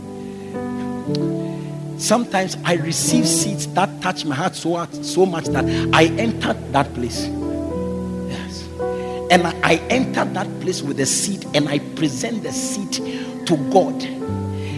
Sometimes 1.96 2.56
I 2.64 2.74
receive 2.74 3.28
seeds 3.28 3.68
that 3.74 4.02
touch 4.02 4.24
my 4.24 4.34
heart 4.34 4.56
so, 4.56 4.84
so 5.02 5.24
much 5.24 5.44
that 5.44 5.64
I 5.94 6.06
entered 6.18 6.72
that 6.72 6.92
place. 6.94 7.28
And 9.32 9.46
I, 9.46 9.76
enter 9.88 10.26
that 10.26 10.60
place 10.60 10.82
with 10.82 11.00
a 11.00 11.06
seed 11.06 11.46
and 11.54 11.66
I 11.66 11.78
present 11.78 12.42
the 12.42 12.52
seed 12.52 12.92
to 13.46 13.56
God. 13.72 14.02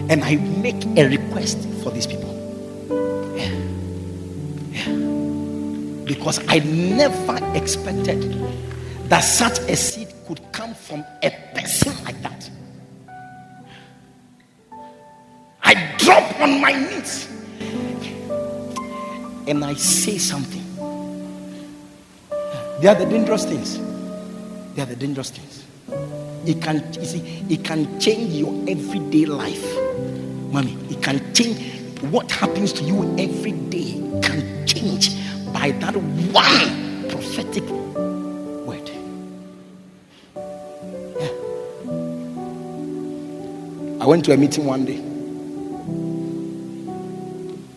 And 0.07 0.23
I 0.23 0.35
make 0.37 0.81
a 0.97 1.09
request 1.09 1.57
for 1.83 1.91
these 1.91 2.07
people. 2.07 2.31
Because 6.05 6.39
I 6.47 6.59
never 6.59 7.37
expected 7.53 8.21
that 9.09 9.25
such 9.25 9.59
a 9.59 9.75
seed 9.75 10.07
could 10.25 10.39
come 10.53 10.73
from 10.73 11.03
a 11.21 11.31
person 11.53 11.93
like 12.05 12.21
that. 12.21 12.49
I 15.63 15.95
drop 15.97 16.39
on 16.39 16.61
my 16.61 16.71
knees 16.71 17.27
and 19.47 19.65
I 19.65 19.73
say 19.73 20.17
something. 20.17 20.63
They 22.79 22.87
are 22.87 22.95
the 22.95 23.05
dangerous 23.09 23.43
things. 23.43 23.84
They 24.75 24.81
are 24.81 24.85
the 24.85 24.95
dangerous 24.97 25.29
things. 25.29 25.63
It 26.45 26.61
can, 26.61 26.83
you 26.93 27.05
see, 27.05 27.45
it 27.49 27.63
can 27.63 27.97
change 27.97 28.33
your 28.33 28.53
everyday 28.67 29.25
life, 29.25 29.63
mommy. 30.51 30.73
It 30.89 31.01
can 31.01 31.33
change 31.33 31.79
what 32.01 32.29
happens 32.29 32.73
to 32.73 32.83
you 32.83 33.15
every 33.17 33.53
day. 33.53 33.93
Can 34.21 34.67
change 34.67 35.15
by 35.53 35.71
that 35.71 35.95
one 35.95 37.09
prophetic 37.09 37.63
word. 38.67 38.89
Yeah. 41.19 41.31
I 44.03 44.05
went 44.05 44.25
to 44.25 44.33
a 44.33 44.37
meeting 44.37 44.65
one 44.65 44.83
day. 44.83 44.97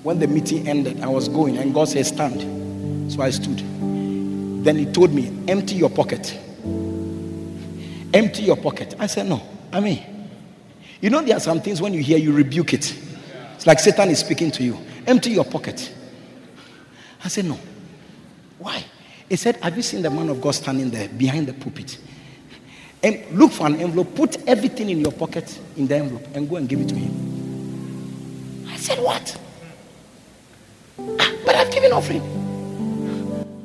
When 0.03 0.18
the 0.18 0.26
meeting 0.26 0.66
ended, 0.66 1.01
I 1.01 1.07
was 1.07 1.28
going, 1.28 1.59
and 1.59 1.72
God 1.72 1.88
said, 1.88 2.07
Stand. 2.07 3.12
So 3.12 3.22
I 3.22 3.30
stood. 3.30 3.59
Then 4.64 4.76
He 4.76 4.86
told 4.86 5.12
me, 5.12 5.32
Empty 5.46 5.76
your 5.76 5.90
pocket. 5.90 6.36
Empty 8.13 8.43
your 8.43 8.57
pocket. 8.57 8.95
I 8.99 9.07
said, 9.07 9.27
No. 9.27 9.43
I 9.73 9.81
mean, 9.81 10.03
you 11.01 11.11
know, 11.11 11.21
there 11.23 11.37
are 11.37 11.41
some 11.41 11.61
things 11.61 11.81
when 11.81 11.93
you 11.95 12.03
hear, 12.03 12.19
you 12.19 12.33
rebuke 12.33 12.75
it. 12.75 12.97
It's 13.55 13.67
like 13.67 13.81
Satan 13.81 14.09
is 14.11 14.21
speaking 14.21 14.51
to 14.53 14.63
you. 14.63 14.79
Empty 15.07 15.31
your 15.31 15.45
pocket. 15.45 15.93
I 17.25 17.29
said, 17.29 17.45
No. 17.45 17.59
Why? 18.59 18.85
He 19.29 19.37
said, 19.37 19.57
Have 19.57 19.77
you 19.77 19.83
seen 19.83 20.03
the 20.03 20.11
man 20.11 20.29
of 20.29 20.41
God 20.41 20.53
standing 20.53 20.91
there 20.91 21.09
behind 21.09 21.47
the 21.47 21.53
pulpit? 21.53 21.99
And 23.03 23.25
look 23.31 23.53
for 23.53 23.67
an 23.67 23.77
envelope, 23.77 24.15
put 24.15 24.37
everything 24.49 24.91
in 24.91 25.01
your 25.01 25.13
pocket 25.13 25.59
in 25.77 25.87
the 25.87 25.97
envelope, 25.97 26.27
and 26.35 26.49
go 26.49 26.57
and 26.57 26.69
give 26.69 26.81
it 26.81 26.89
to 26.89 26.95
him. 26.95 28.67
I 28.69 28.77
said, 28.77 28.99
What? 28.99 29.39
Ah, 30.99 31.33
but 31.45 31.55
I've 31.55 31.73
given 31.73 31.93
offering. 31.93 32.23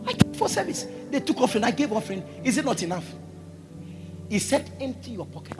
I 0.05 0.13
gave 0.13 0.35
for 0.35 0.49
service. 0.49 0.85
They 1.09 1.19
took 1.19 1.39
offering. 1.39 1.63
I 1.63 1.71
gave 1.71 1.91
offering. 1.91 2.23
Is 2.43 2.57
it 2.57 2.65
not 2.65 2.83
enough? 2.83 3.05
He 4.29 4.39
said, 4.39 4.69
Empty 4.79 5.11
your 5.11 5.25
pocket. 5.25 5.57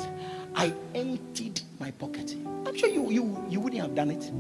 I 0.56 0.74
emptied 0.96 1.62
my 1.80 1.92
pocket. 1.92 2.36
I'm 2.66 2.76
sure 2.76 2.90
you, 2.90 3.10
you, 3.10 3.46
you 3.50 3.60
wouldn't 3.60 3.82
have 3.82 3.96
done 3.96 4.12
it. 4.12 4.32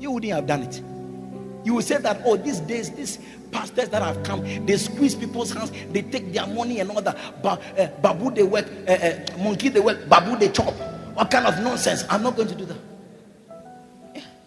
You 0.00 0.12
wouldn't 0.12 0.32
have 0.32 0.46
done 0.46 0.62
it. 0.62 0.82
You 1.64 1.74
will 1.74 1.82
say 1.82 1.98
that, 1.98 2.22
oh, 2.24 2.36
these 2.36 2.60
days, 2.60 2.90
these 2.90 3.18
pastors 3.50 3.88
that 3.88 4.02
have 4.02 4.22
come, 4.22 4.42
they 4.64 4.76
squeeze 4.76 5.14
people's 5.14 5.52
hands, 5.52 5.72
they 5.92 6.02
take 6.02 6.32
their 6.32 6.46
money 6.46 6.80
and 6.80 6.90
all 6.90 7.02
that. 7.02 7.42
Ba- 7.42 7.58
uh, 7.78 7.86
babu, 8.00 8.30
they 8.30 8.42
work, 8.44 8.66
uh, 8.86 8.92
uh, 8.92 9.18
monkey, 9.38 9.68
they 9.68 9.80
work, 9.80 10.08
babu, 10.08 10.36
they 10.38 10.48
chop. 10.48 10.72
What 11.14 11.30
kind 11.30 11.46
of 11.46 11.60
nonsense? 11.62 12.04
I'm 12.08 12.22
not 12.22 12.36
going 12.36 12.48
to 12.48 12.54
do 12.54 12.64
that. 12.66 12.76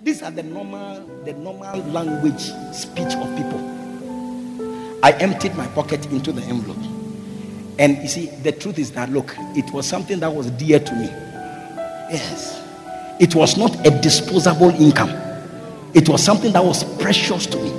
These 0.01 0.24
are 0.24 0.32
the 0.32 0.41
normal, 0.43 1.05
the 1.26 1.34
normal 1.34 1.80
language 1.91 2.41
speech 2.74 3.13
of 3.13 3.36
people. 3.36 3.59
I 5.03 5.11
emptied 5.19 5.55
my 5.55 5.67
pocket 5.67 6.05
into 6.07 6.32
the 6.32 6.41
envelope. 6.43 6.91
And 7.82 7.97
you 7.97 8.07
see, 8.07 8.27
the 8.27 8.51
truth 8.51 8.77
is 8.77 8.91
that 8.91 9.09
look, 9.09 9.36
it 9.55 9.73
was 9.73 9.88
something 9.88 10.19
that 10.19 10.32
was 10.32 10.51
dear 10.51 10.79
to 10.79 10.95
me. 10.95 11.07
Yes. 12.11 12.63
It 13.19 13.34
was 13.34 13.57
not 13.57 13.75
a 13.88 13.89
disposable 13.89 14.69
income, 14.69 15.09
it 15.95 16.07
was 16.07 16.23
something 16.23 16.53
that 16.53 16.63
was 16.63 16.84
precious 17.01 17.47
to 17.47 17.57
me. 17.57 17.71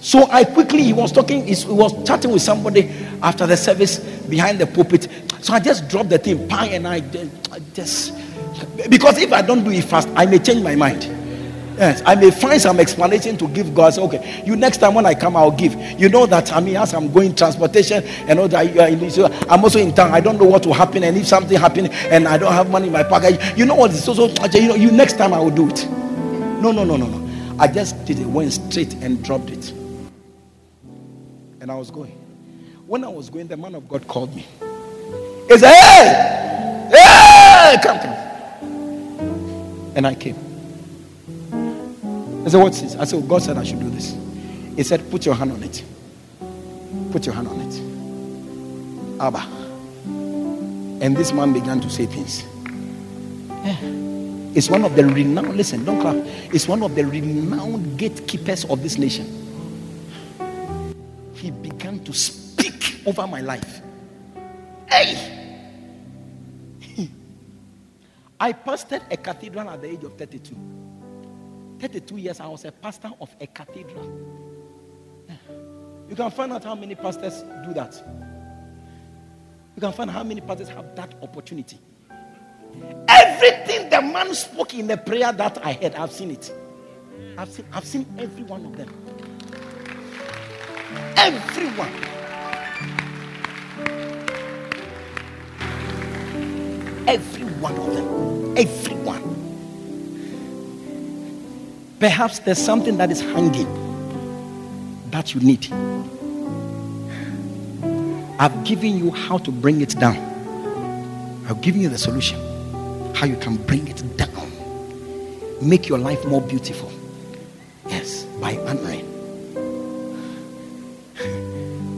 So 0.00 0.30
I 0.30 0.44
quickly, 0.44 0.84
he 0.84 0.92
was 0.92 1.10
talking, 1.10 1.44
he 1.44 1.56
was 1.66 2.06
chatting 2.06 2.30
with 2.30 2.40
somebody 2.40 2.88
after 3.20 3.48
the 3.48 3.56
service 3.56 3.98
behind 3.98 4.60
the 4.60 4.66
pulpit. 4.68 5.08
So 5.40 5.52
I 5.54 5.58
just 5.58 5.88
dropped 5.88 6.10
the 6.10 6.18
thing, 6.18 6.46
pie, 6.46 6.66
and 6.66 6.86
I, 6.86 7.02
I 7.50 7.58
just, 7.74 8.14
because 8.88 9.18
if 9.18 9.32
I 9.32 9.42
don't 9.42 9.64
do 9.64 9.72
it 9.72 9.82
fast, 9.82 10.08
I 10.14 10.24
may 10.24 10.38
change 10.38 10.62
my 10.62 10.76
mind. 10.76 11.17
Yes, 11.78 12.02
I 12.04 12.16
may 12.16 12.32
find 12.32 12.60
some 12.60 12.80
explanation 12.80 13.36
to 13.38 13.46
give 13.48 13.72
God. 13.74 13.94
Say, 13.94 14.02
okay, 14.02 14.42
you 14.44 14.56
next 14.56 14.78
time 14.78 14.94
when 14.94 15.06
I 15.06 15.14
come, 15.14 15.36
I'll 15.36 15.52
give. 15.52 15.76
You 16.00 16.08
know 16.08 16.26
that 16.26 16.52
I 16.52 16.60
mean, 16.60 16.76
as 16.76 16.92
I'm 16.92 17.12
going 17.12 17.36
transportation 17.36 18.02
and 18.28 18.40
all 18.40 18.48
that, 18.48 18.74
you 18.74 18.80
are 18.80 18.88
in, 18.88 19.10
so 19.10 19.26
I'm 19.48 19.62
also 19.62 19.78
in 19.78 19.94
town. 19.94 20.12
I 20.12 20.20
don't 20.20 20.38
know 20.38 20.46
what 20.46 20.66
will 20.66 20.74
happen, 20.74 21.04
and 21.04 21.16
if 21.16 21.28
something 21.28 21.56
happen 21.56 21.86
and 21.86 22.26
I 22.26 22.36
don't 22.36 22.52
have 22.52 22.68
money 22.70 22.88
in 22.88 22.92
my 22.92 23.04
pocket, 23.04 23.40
you 23.56 23.64
know 23.64 23.76
what? 23.76 23.92
So, 23.92 24.12
so 24.12 24.26
you 24.58 24.68
know, 24.68 24.74
you 24.74 24.90
next 24.90 25.18
time 25.18 25.32
I 25.32 25.38
will 25.38 25.52
do 25.52 25.68
it. 25.68 25.86
No, 25.88 26.72
no, 26.72 26.84
no, 26.84 26.96
no, 26.96 27.06
no. 27.06 27.56
I 27.60 27.68
just 27.68 28.04
did 28.06 28.18
it, 28.18 28.26
went 28.26 28.52
straight 28.54 28.94
and 28.94 29.22
dropped 29.24 29.50
it, 29.50 29.70
and 31.60 31.70
I 31.70 31.76
was 31.76 31.90
going. 31.90 32.12
When 32.86 33.04
I 33.04 33.08
was 33.08 33.30
going, 33.30 33.48
the 33.48 33.56
man 33.56 33.74
of 33.76 33.88
God 33.88 34.08
called 34.08 34.34
me. 34.34 34.46
He 35.48 35.58
said, 35.58 35.72
"Hey, 35.72 36.90
hey, 36.90 37.76
come, 37.82 37.98
come," 38.00 38.38
and 39.96 40.06
I 40.06 40.14
came. 40.16 40.47
I 42.48 42.50
said, 42.50 42.62
What's 42.62 42.80
this? 42.80 42.96
I 42.96 43.04
said, 43.04 43.28
God 43.28 43.42
said 43.42 43.58
I 43.58 43.62
should 43.62 43.78
do 43.78 43.90
this. 43.90 44.16
He 44.74 44.82
said, 44.82 45.10
Put 45.10 45.26
your 45.26 45.34
hand 45.34 45.52
on 45.52 45.62
it. 45.62 45.84
Put 47.12 47.26
your 47.26 47.34
hand 47.34 47.46
on 47.46 47.60
it. 47.60 49.20
Abba. 49.20 49.40
And 51.04 51.14
this 51.14 51.30
man 51.30 51.52
began 51.52 51.78
to 51.82 51.90
say 51.90 52.06
things. 52.06 52.44
Yeah. 53.50 53.76
It's 54.56 54.70
one 54.70 54.82
of 54.82 54.96
the 54.96 55.04
renowned, 55.04 55.58
listen, 55.58 55.84
don't 55.84 56.00
clap. 56.00 56.16
It's 56.54 56.66
one 56.66 56.82
of 56.82 56.94
the 56.94 57.04
renowned 57.04 57.98
gatekeepers 57.98 58.64
of 58.64 58.82
this 58.82 58.96
nation. 58.96 59.26
He 61.34 61.50
began 61.50 62.02
to 62.04 62.14
speak 62.14 63.02
over 63.04 63.26
my 63.26 63.42
life. 63.42 63.82
Hey! 64.86 65.60
I 68.40 68.54
pastored 68.54 69.02
a 69.10 69.18
cathedral 69.18 69.68
at 69.68 69.82
the 69.82 69.90
age 69.90 70.02
of 70.04 70.16
32. 70.16 70.87
32 71.78 72.16
years, 72.16 72.40
I 72.40 72.46
was 72.46 72.64
a 72.64 72.72
pastor 72.72 73.10
of 73.20 73.34
a 73.40 73.46
cathedral. 73.46 74.10
You 76.08 76.16
can 76.16 76.30
find 76.30 76.52
out 76.52 76.64
how 76.64 76.74
many 76.74 76.94
pastors 76.94 77.42
do 77.64 77.74
that. 77.74 78.02
You 79.76 79.80
can 79.80 79.92
find 79.92 80.10
how 80.10 80.24
many 80.24 80.40
pastors 80.40 80.68
have 80.70 80.96
that 80.96 81.14
opportunity. 81.22 81.78
Everything 83.08 83.90
the 83.90 84.02
man 84.02 84.34
spoke 84.34 84.74
in 84.74 84.86
the 84.86 84.96
prayer 84.96 85.32
that 85.32 85.64
I 85.64 85.74
heard, 85.74 85.94
I've 85.94 86.12
seen 86.12 86.30
it. 86.30 86.52
I've 87.36 87.50
seen, 87.50 87.66
I've 87.72 87.84
seen 87.84 88.06
every 88.18 88.42
one 88.44 88.64
of 88.64 88.76
them. 88.76 88.88
Everyone. 91.16 91.92
Every 97.06 97.44
one 97.44 97.76
of 97.76 97.94
them. 97.94 98.56
Everyone. 98.56 99.37
Perhaps 102.00 102.40
there's 102.40 102.58
something 102.58 102.96
that 102.98 103.10
is 103.10 103.20
hanging 103.20 103.66
that 105.10 105.34
you 105.34 105.40
need. 105.40 105.66
I've 108.38 108.64
given 108.64 108.96
you 108.96 109.10
how 109.10 109.38
to 109.38 109.50
bring 109.50 109.80
it 109.80 109.98
down. 109.98 110.16
I've 111.48 111.60
given 111.60 111.80
you 111.80 111.88
the 111.88 111.98
solution. 111.98 112.38
How 113.14 113.26
you 113.26 113.36
can 113.36 113.56
bring 113.56 113.88
it 113.88 114.02
down. 114.16 114.28
Make 115.60 115.88
your 115.88 115.98
life 115.98 116.24
more 116.24 116.40
beautiful. 116.40 116.92
Yes, 117.88 118.22
by 118.40 118.56
honoring. 118.58 119.06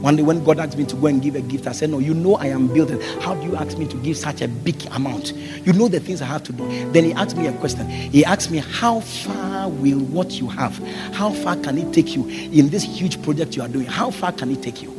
One 0.01 0.15
day 0.15 0.23
when 0.23 0.43
God 0.43 0.57
asked 0.57 0.79
me 0.79 0.85
to 0.85 0.95
go 0.95 1.05
and 1.05 1.21
give 1.21 1.35
a 1.35 1.41
gift, 1.41 1.67
I 1.67 1.73
said, 1.73 1.91
No, 1.91 1.99
you 1.99 2.15
know 2.15 2.35
I 2.35 2.47
am 2.47 2.67
building. 2.73 2.99
How 3.19 3.35
do 3.35 3.45
you 3.45 3.55
ask 3.55 3.77
me 3.77 3.87
to 3.87 3.97
give 3.97 4.17
such 4.17 4.41
a 4.41 4.47
big 4.47 4.83
amount? 4.87 5.33
You 5.33 5.73
know 5.73 5.87
the 5.87 5.99
things 5.99 6.23
I 6.23 6.25
have 6.25 6.43
to 6.45 6.53
do. 6.53 6.67
Then 6.91 7.03
he 7.03 7.13
asked 7.13 7.37
me 7.37 7.45
a 7.45 7.53
question. 7.53 7.87
He 7.87 8.25
asked 8.25 8.49
me, 8.49 8.57
How 8.57 9.01
far 9.01 9.50
will 9.67 9.99
what 9.99 10.31
you 10.33 10.47
have? 10.47 10.77
How 11.13 11.31
far 11.31 11.55
can 11.55 11.77
it 11.77 11.93
take 11.93 12.15
you 12.15 12.27
in 12.27 12.69
this 12.69 12.83
huge 12.83 13.21
project 13.21 13.55
you 13.55 13.61
are 13.61 13.67
doing? 13.67 13.85
How 13.85 14.11
far 14.11 14.31
can 14.31 14.51
it 14.51 14.61
take 14.61 14.81
you? 14.81 14.91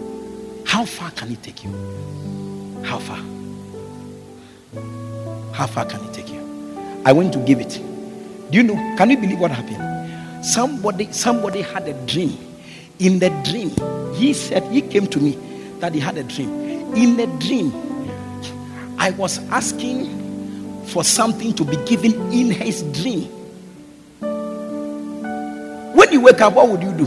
How 0.67 0.85
far 0.85 1.11
can 1.11 1.33
it 1.33 1.43
take 1.43 1.65
you? 1.65 1.71
How 2.85 2.99
far? 2.99 3.19
How 5.53 5.67
far 5.67 5.85
can 5.85 6.05
it 6.05 6.15
take 6.15 6.31
you? 6.31 6.41
I 7.05 7.13
went 7.13 7.33
to 7.35 7.39
give 7.41 7.61
it. 7.61 7.81
Do 8.51 8.57
you 8.59 8.63
know? 8.63 8.75
Can 8.97 9.11
you 9.11 9.17
believe 9.17 9.39
what 9.39 9.51
happened? 9.51 10.45
Somebody, 10.45 11.11
somebody 11.13 11.63
had 11.63 11.89
a 11.89 11.95
dream. 12.07 12.37
In 12.99 13.19
the 13.19 13.31
dream, 13.45 13.71
he 14.15 14.33
said, 14.33 14.63
he 14.65 14.83
came 14.83 15.07
to 15.09 15.19
me 15.19 15.39
that 15.81 15.95
he 15.95 16.01
had 16.01 16.17
a 16.17 16.23
dream. 16.23 16.51
In 16.95 17.17
the 17.17 17.27
dream, 17.39 17.73
I 18.99 19.11
was 19.11 19.39
asking 19.51 20.85
for 20.87 21.03
something 21.03 21.55
to 21.55 21.65
be 21.65 21.77
given 21.87 22.13
in 22.33 22.51
his 22.51 22.83
dream. 23.01 23.29
You 26.13 26.21
wake 26.21 26.43
up, 26.43 26.53
what 26.53 26.69
would 26.69 26.83
you 26.83 26.93
do? 26.93 27.07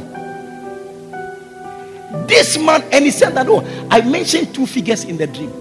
This 2.28 2.58
man, 2.58 2.82
and 2.91 3.06
he 3.06 3.12
said 3.12 3.36
that, 3.36 3.47
oh, 3.47 3.64
I 3.91 4.01
mentioned 4.01 4.56
two 4.56 4.66
figures 4.66 5.03
in 5.03 5.18
the 5.18 5.28
dream. 5.28 5.51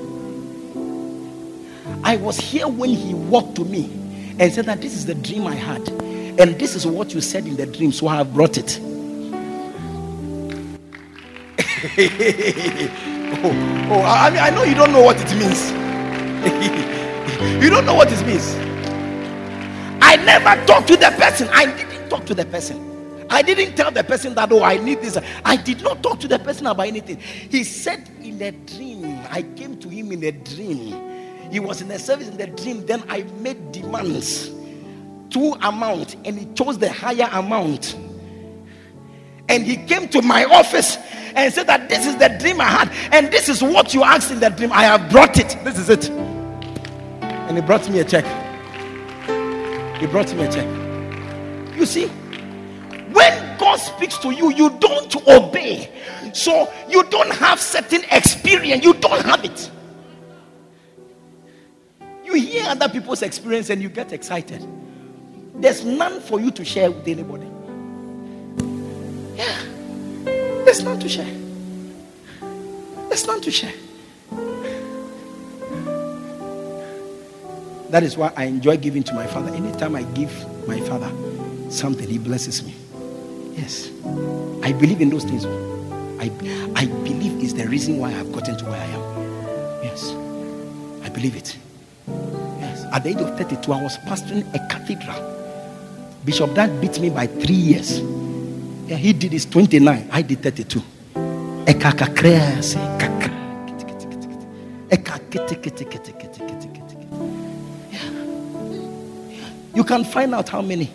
I 2.02 2.16
was 2.16 2.38
here 2.38 2.66
when 2.66 2.88
he 2.88 3.12
walked 3.12 3.56
to 3.56 3.66
me 3.66 3.84
and 4.38 4.50
said 4.50 4.64
that 4.64 4.80
this 4.80 4.94
is 4.94 5.04
the 5.04 5.14
dream 5.14 5.46
I 5.46 5.54
had, 5.54 5.86
and 5.90 6.58
this 6.58 6.74
is 6.74 6.86
what 6.86 7.12
you 7.12 7.20
said 7.20 7.46
in 7.46 7.56
the 7.56 7.66
dream, 7.66 7.92
so 7.92 8.08
I 8.08 8.16
have 8.16 8.32
brought 8.32 8.56
it. 8.56 8.80
oh, 13.36 13.50
oh, 13.90 14.02
I 14.06 14.30
mean, 14.30 14.38
I 14.38 14.48
know 14.48 14.64
you 14.64 14.74
don't 14.74 14.90
know 14.90 15.02
what 15.02 15.20
it 15.20 15.30
means. 15.36 15.70
you 17.62 17.68
don't 17.68 17.84
know 17.84 17.94
what 17.94 18.10
it 18.10 18.26
means. 18.26 18.54
I 20.00 20.16
never 20.16 20.64
talked 20.64 20.88
to 20.88 20.96
the 20.96 21.10
person. 21.18 21.46
I 21.52 21.66
didn't 21.66 22.08
talk 22.08 22.24
to 22.24 22.34
the 22.34 22.46
person. 22.46 22.93
I 23.34 23.42
didn't 23.42 23.74
tell 23.74 23.90
the 23.90 24.04
person 24.04 24.34
that, 24.36 24.52
oh, 24.52 24.62
I 24.62 24.78
need 24.78 25.02
this. 25.02 25.18
I 25.44 25.56
did 25.56 25.82
not 25.82 26.04
talk 26.04 26.20
to 26.20 26.28
the 26.28 26.38
person 26.38 26.68
about 26.68 26.86
anything. 26.86 27.18
He 27.18 27.64
said 27.64 28.08
in 28.22 28.40
a 28.40 28.52
dream, 28.52 29.18
I 29.28 29.42
came 29.42 29.76
to 29.78 29.88
him 29.88 30.12
in 30.12 30.22
a 30.22 30.30
dream. 30.30 31.50
He 31.50 31.58
was 31.58 31.82
in 31.82 31.90
a 31.90 31.98
service 31.98 32.28
in 32.28 32.36
the 32.36 32.46
dream. 32.46 32.86
Then 32.86 33.02
I 33.08 33.24
made 33.40 33.72
demands, 33.72 34.50
two 35.30 35.56
amount, 35.62 36.14
and 36.24 36.38
he 36.38 36.46
chose 36.54 36.78
the 36.78 36.90
higher 36.92 37.28
amount. 37.32 37.96
And 39.48 39.64
he 39.64 39.78
came 39.78 40.08
to 40.10 40.22
my 40.22 40.44
office 40.44 40.96
and 41.34 41.52
said 41.52 41.66
that 41.66 41.88
this 41.88 42.06
is 42.06 42.16
the 42.16 42.28
dream 42.40 42.60
I 42.60 42.66
had, 42.66 42.90
and 43.12 43.32
this 43.32 43.48
is 43.48 43.60
what 43.60 43.92
you 43.92 44.04
asked 44.04 44.30
in 44.30 44.38
the 44.38 44.50
dream. 44.50 44.70
I 44.72 44.84
have 44.84 45.10
brought 45.10 45.38
it. 45.38 45.58
This 45.64 45.76
is 45.76 45.90
it. 45.90 46.08
And 46.08 47.56
he 47.56 47.62
brought 47.62 47.88
me 47.90 47.98
a 47.98 48.04
check. 48.04 48.24
He 49.98 50.06
brought 50.06 50.32
me 50.34 50.44
a 50.44 50.52
check. 50.52 51.76
You 51.76 51.84
see, 51.84 52.08
when 53.14 53.58
God 53.58 53.76
speaks 53.76 54.18
to 54.18 54.32
you, 54.32 54.52
you 54.52 54.70
don't 54.78 55.16
obey. 55.28 55.88
So 56.32 56.70
you 56.88 57.04
don't 57.04 57.30
have 57.30 57.60
certain 57.60 58.02
experience. 58.10 58.84
You 58.84 58.94
don't 58.94 59.24
have 59.24 59.44
it. 59.44 59.70
You 62.24 62.34
hear 62.34 62.64
other 62.66 62.88
people's 62.88 63.22
experience 63.22 63.70
and 63.70 63.80
you 63.80 63.88
get 63.88 64.12
excited. 64.12 64.66
There's 65.54 65.84
none 65.84 66.20
for 66.20 66.40
you 66.40 66.50
to 66.50 66.64
share 66.64 66.90
with 66.90 67.06
anybody. 67.06 67.48
Yeah. 69.36 69.62
There's 70.64 70.82
none 70.82 70.98
to 70.98 71.08
share. 71.08 71.32
There's 73.08 73.26
none 73.26 73.40
to 73.42 73.50
share. 73.50 73.74
That 77.90 78.02
is 78.02 78.16
why 78.16 78.32
I 78.36 78.46
enjoy 78.46 78.78
giving 78.78 79.04
to 79.04 79.14
my 79.14 79.28
father. 79.28 79.54
Anytime 79.54 79.94
I 79.94 80.02
give 80.02 80.32
my 80.66 80.80
father 80.80 81.12
something, 81.70 82.08
he 82.08 82.18
blesses 82.18 82.64
me. 82.64 82.74
Yes. 83.56 83.90
I 84.62 84.72
believe 84.72 85.00
in 85.00 85.10
those 85.10 85.24
things. 85.24 85.44
I, 85.46 86.30
I 86.74 86.86
believe 86.86 87.42
is 87.42 87.54
the 87.54 87.66
reason 87.66 87.98
why 87.98 88.12
I've 88.12 88.32
gotten 88.32 88.56
to 88.58 88.64
where 88.64 88.80
I 88.80 88.86
am. 88.86 89.84
Yes. 89.84 90.12
I 91.04 91.08
believe 91.08 91.36
it. 91.36 91.56
Yes. 92.60 92.84
At 92.92 93.04
the 93.04 93.10
age 93.10 93.16
of 93.16 93.36
32, 93.38 93.72
I 93.72 93.82
was 93.82 93.98
pastoring 93.98 94.44
a 94.54 94.66
cathedral. 94.68 95.20
Bishop 96.24 96.54
Dan 96.54 96.80
beat 96.80 96.98
me 97.00 97.10
by 97.10 97.26
three 97.26 97.54
years. 97.54 98.00
Yeah, 98.88 98.96
he 98.96 99.12
did 99.12 99.32
his 99.32 99.46
29. 99.46 100.08
I 100.10 100.22
did 100.22 100.42
32. 100.42 100.82
You 109.74 109.82
can 109.82 110.04
find 110.04 110.34
out 110.34 110.48
how 110.48 110.62
many. 110.62 110.88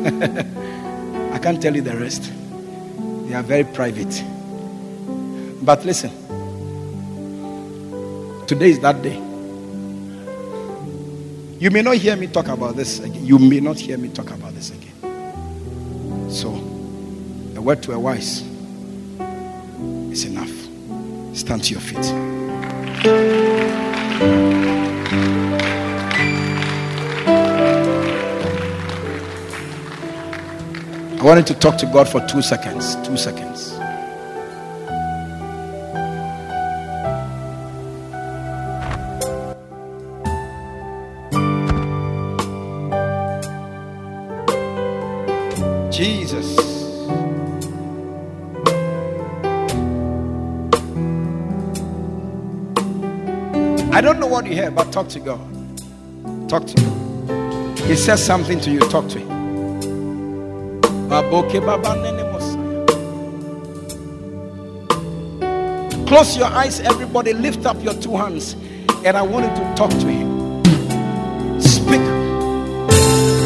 I 1.32 1.38
can't 1.38 1.60
tell 1.60 1.74
you 1.74 1.82
the 1.82 1.96
rest. 1.96 2.32
They 3.26 3.34
are 3.34 3.42
very 3.42 3.64
private. 3.64 4.24
But 5.62 5.84
listen, 5.84 6.10
today 8.46 8.70
is 8.70 8.80
that 8.80 9.02
day. 9.02 9.16
You 11.58 11.70
may 11.70 11.82
not 11.82 11.96
hear 11.96 12.16
me 12.16 12.26
talk 12.28 12.48
about 12.48 12.76
this 12.76 13.00
again. 13.00 13.26
You 13.26 13.38
may 13.38 13.60
not 13.60 13.78
hear 13.78 13.98
me 13.98 14.08
talk 14.08 14.30
about 14.30 14.54
this 14.54 14.70
again. 14.70 16.30
So, 16.30 16.48
a 17.56 17.60
word 17.60 17.82
to 17.82 17.92
a 17.92 17.98
wise 17.98 18.40
is 20.10 20.24
enough. 20.24 20.50
Stand 21.36 21.64
to 21.64 21.72
your 21.72 21.80
feet. 21.80 22.06
I 31.20 31.22
wanted 31.22 31.46
to 31.48 31.54
talk 31.54 31.76
to 31.76 31.84
God 31.84 32.08
for 32.08 32.26
two 32.26 32.40
seconds. 32.40 32.96
Two 33.06 33.14
seconds. 33.18 33.72
Jesus. 45.94 46.56
I 53.92 54.00
don't 54.00 54.18
know 54.18 54.26
what 54.26 54.46
you 54.46 54.54
hear, 54.54 54.70
but 54.70 54.90
talk 54.90 55.10
to 55.10 55.20
God. 55.20 56.48
Talk 56.48 56.66
to 56.66 56.80
Him. 56.80 57.76
He 57.86 57.94
says 57.94 58.24
something 58.24 58.58
to 58.60 58.70
you, 58.70 58.80
talk 58.88 59.06
to 59.10 59.18
him. 59.18 59.39
Close 66.06 66.36
your 66.36 66.48
eyes, 66.48 66.80
everybody. 66.80 67.32
Lift 67.32 67.66
up 67.66 67.80
your 67.84 67.94
two 67.94 68.16
hands, 68.16 68.56
and 69.04 69.16
I 69.16 69.22
want 69.22 69.44
you 69.46 69.62
to 69.62 69.74
talk 69.76 69.90
to 69.90 70.06
him. 70.08 70.60
Speak. 71.60 72.00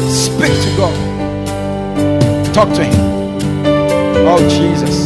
Speak 0.09 0.53
to 0.63 0.69
God. 0.77 2.53
Talk 2.53 2.69
to 2.73 2.83
him. 2.83 2.95
Oh, 4.27 4.39
Jesus. 4.49 5.05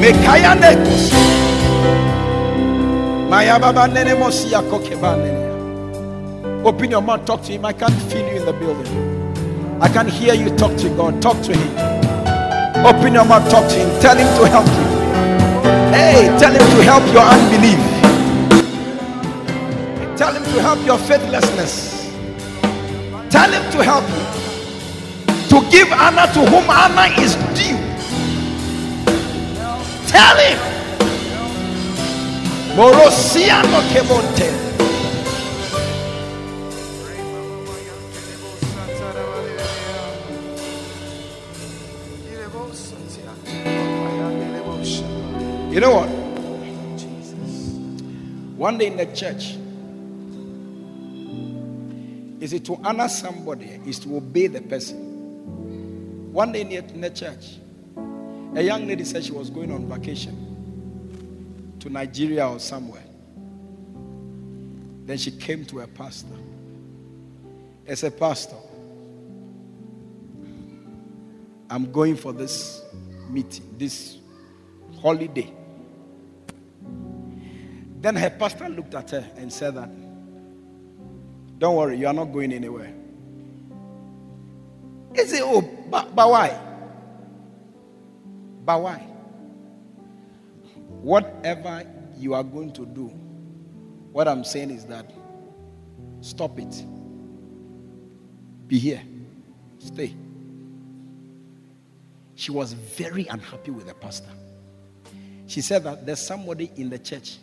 Nene 0.00 0.60
nene. 5.14 5.57
Open 6.64 6.90
your 6.90 7.00
mouth, 7.00 7.24
talk 7.24 7.42
to 7.42 7.52
him. 7.52 7.64
I 7.64 7.72
can't 7.72 7.94
feel 8.10 8.26
you 8.28 8.40
in 8.40 8.44
the 8.44 8.52
building. 8.52 8.86
I 9.80 9.88
can't 9.88 10.10
hear 10.10 10.34
you 10.34 10.50
talk 10.56 10.76
to 10.78 10.88
God. 10.96 11.22
Talk 11.22 11.40
to 11.44 11.56
him. 11.56 11.70
Open 12.84 13.14
your 13.14 13.24
mouth, 13.24 13.48
talk 13.50 13.68
to 13.70 13.74
him. 13.74 14.00
Tell 14.00 14.16
him 14.16 14.26
to 14.38 14.48
help 14.48 14.66
you. 14.66 14.88
Hey, 15.94 16.36
tell 16.38 16.52
him 16.52 16.58
to 16.58 16.82
help 16.82 17.04
your 17.12 17.22
unbelief. 17.22 17.78
Tell 20.18 20.34
him 20.34 20.42
to 20.42 20.60
help 20.60 20.84
your 20.84 20.98
faithlessness. 20.98 22.10
Tell 23.30 23.50
him 23.50 23.70
to 23.72 23.84
help 23.84 24.04
you. 24.08 24.24
To 25.50 25.70
give 25.70 25.90
honor 25.92 26.26
to 26.34 26.40
whom 26.44 26.68
honor 26.68 27.08
is 27.22 27.36
due. 27.54 27.78
Tell 30.08 30.36
him. 30.36 30.58
Morosiano 32.76 33.80
Kebonte. 33.92 34.67
You 45.70 45.80
know 45.80 45.94
what? 45.94 46.08
One 48.56 48.78
day 48.78 48.86
in 48.86 48.96
the 48.96 49.04
church, 49.06 49.56
is 52.42 52.54
it 52.54 52.64
to 52.64 52.76
honor 52.82 53.08
somebody, 53.08 53.78
is 53.86 53.98
to 54.00 54.16
obey 54.16 54.46
the 54.46 54.62
person. 54.62 56.32
One 56.32 56.52
day 56.52 56.62
in 56.62 57.00
the 57.02 57.10
church, 57.10 57.58
a 58.54 58.62
young 58.62 58.86
lady 58.86 59.04
said 59.04 59.24
she 59.24 59.32
was 59.32 59.50
going 59.50 59.70
on 59.70 59.86
vacation 59.86 61.76
to 61.80 61.90
Nigeria 61.90 62.48
or 62.48 62.58
somewhere. 62.58 63.04
Then 65.04 65.18
she 65.18 65.32
came 65.32 65.66
to 65.66 65.80
a 65.80 65.86
pastor. 65.86 66.34
As 67.86 68.04
a 68.04 68.10
pastor, 68.10 68.56
I'm 71.70 71.90
going 71.92 72.16
for 72.16 72.32
this 72.32 72.82
meeting, 73.28 73.74
this 73.76 74.18
holiday. 75.00 75.52
Then 78.00 78.16
her 78.16 78.30
pastor 78.30 78.68
looked 78.68 78.94
at 78.94 79.10
her 79.10 79.28
and 79.36 79.52
said 79.52 79.74
that, 79.74 79.90
Don't 81.58 81.76
worry, 81.76 81.98
you 81.98 82.06
are 82.06 82.12
not 82.12 82.26
going 82.26 82.52
anywhere. 82.52 82.94
He 85.14 85.26
said, 85.26 85.40
oh, 85.42 85.62
but, 85.90 86.14
but 86.14 86.30
why? 86.30 86.58
But 88.64 88.82
why? 88.82 88.98
Whatever 91.02 91.84
you 92.16 92.34
are 92.34 92.44
going 92.44 92.72
to 92.74 92.86
do, 92.86 93.06
what 94.12 94.28
I'm 94.28 94.44
saying 94.44 94.70
is 94.70 94.84
that 94.86 95.10
stop 96.20 96.58
it. 96.58 96.84
Be 98.66 98.78
here. 98.78 99.02
Stay. 99.78 100.14
She 102.38 102.52
was 102.52 102.72
very 102.72 103.26
unhappy 103.26 103.72
with 103.72 103.88
the 103.88 103.94
pastor. 103.94 104.30
She 105.48 105.60
said 105.60 105.82
that 105.82 106.06
there's 106.06 106.24
somebody 106.24 106.70
in 106.76 106.88
the 106.88 106.96
church 106.96 107.38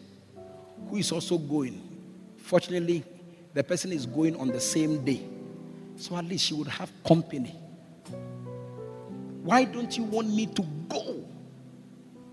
who 0.89 0.95
is 0.95 1.11
also 1.11 1.37
going. 1.37 1.81
Fortunately, 2.37 3.03
the 3.53 3.61
person 3.61 3.91
is 3.91 4.05
going 4.05 4.37
on 4.37 4.47
the 4.47 4.61
same 4.61 5.03
day. 5.03 5.21
So 5.97 6.15
at 6.15 6.23
least 6.23 6.45
she 6.45 6.53
would 6.53 6.69
have 6.69 6.89
company. 7.05 7.53
Why 9.43 9.65
don't 9.65 9.97
you 9.97 10.03
want 10.03 10.29
me 10.29 10.45
to 10.45 10.61
go? 10.87 11.25